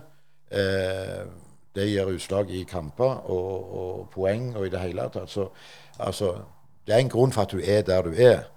eh, 0.51 1.27
det 1.75 1.89
gir 1.89 2.09
utslag 2.09 2.49
i 2.49 2.63
kamper 2.63 3.29
og, 3.29 3.73
og 3.79 4.09
poeng 4.13 4.55
og 4.55 4.65
i 4.65 4.69
det 4.69 4.79
hele 4.79 5.09
tatt. 5.13 5.29
Så 5.29 5.49
altså, 5.99 6.33
det 6.87 6.95
er 6.95 6.99
en 7.03 7.09
grunn 7.09 7.31
for 7.31 7.41
at 7.41 7.51
du 7.51 7.59
er 7.63 7.81
der 7.81 8.01
du 8.01 8.13
er. 8.17 8.47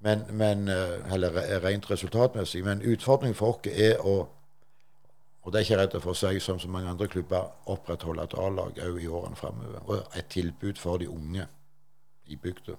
Men, 0.00 0.24
men 0.30 0.68
eh, 0.68 1.12
Eller 1.14 1.62
rent 1.64 1.90
resultatmessig. 1.90 2.64
Men 2.64 2.82
utfordringen 2.82 3.34
for 3.34 3.58
oss 3.58 3.70
er 3.72 3.98
å 4.04 4.28
og 5.48 5.52
det 5.52 5.60
er 5.60 5.64
ikke 5.64 5.76
redd 5.80 5.94
for 6.02 6.12
å 6.12 6.18
si, 6.18 6.40
som 6.44 6.58
så 6.60 6.68
mange 6.68 6.90
andre 6.90 7.06
klubber, 7.08 7.46
opprettholde 7.72 8.26
et 8.26 8.34
A-lag 8.36 8.80
òg 8.84 8.98
i 9.00 9.06
årene 9.08 9.38
framover. 9.38 9.78
Og 9.88 10.18
et 10.18 10.28
tilbud 10.28 10.76
for 10.76 11.00
de 11.00 11.08
unge 11.08 11.46
i 12.28 12.36
bygda. 12.36 12.76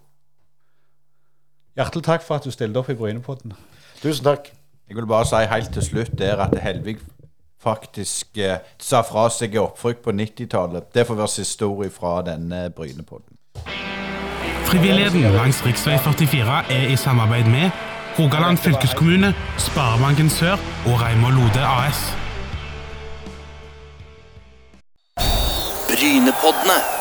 Hjertelig 1.79 2.05
takk 2.05 2.21
for 2.27 2.37
at 2.37 2.45
du 2.45 2.53
stilte 2.53 2.77
opp 2.77 2.93
i 2.93 2.97
Brynepodden. 2.99 3.57
Tusen 4.03 4.29
takk. 4.29 4.51
Jeg 4.85 5.01
vil 5.01 5.09
bare 5.09 5.25
si 5.25 5.41
helt 5.49 5.73
til 5.73 5.87
slutt 5.89 6.13
der 6.21 6.45
at 6.45 6.53
Helvig 6.61 6.99
faktisk 7.57 8.37
eh, 8.37 8.61
sa 8.77 9.01
fra 9.01 9.25
seg 9.33 9.57
oppfrykk 9.57 10.05
på 10.05 10.13
90-tallet. 10.21 10.93
Det 10.93 11.07
får 11.09 11.23
være 11.23 11.37
siste 11.39 11.65
ord 11.65 11.89
fra 11.95 12.19
denne 12.29 12.67
Brynepodden. 12.69 13.33
Frivilligheten 14.69 15.21
langs 15.21 15.65
rv. 15.65 16.13
44 16.13 16.63
er 16.69 16.87
i 16.87 16.95
samarbeid 16.95 17.45
med 17.45 17.69
Rogaland 18.19 18.57
fylkeskommune, 18.57 19.33
Sparebanken 19.57 20.29
Sør 20.29 20.51
og 20.85 21.01
Reimar 21.01 21.31
Lode 21.31 21.65
AS. 21.65 22.17
Brynepoddene. 25.89 26.98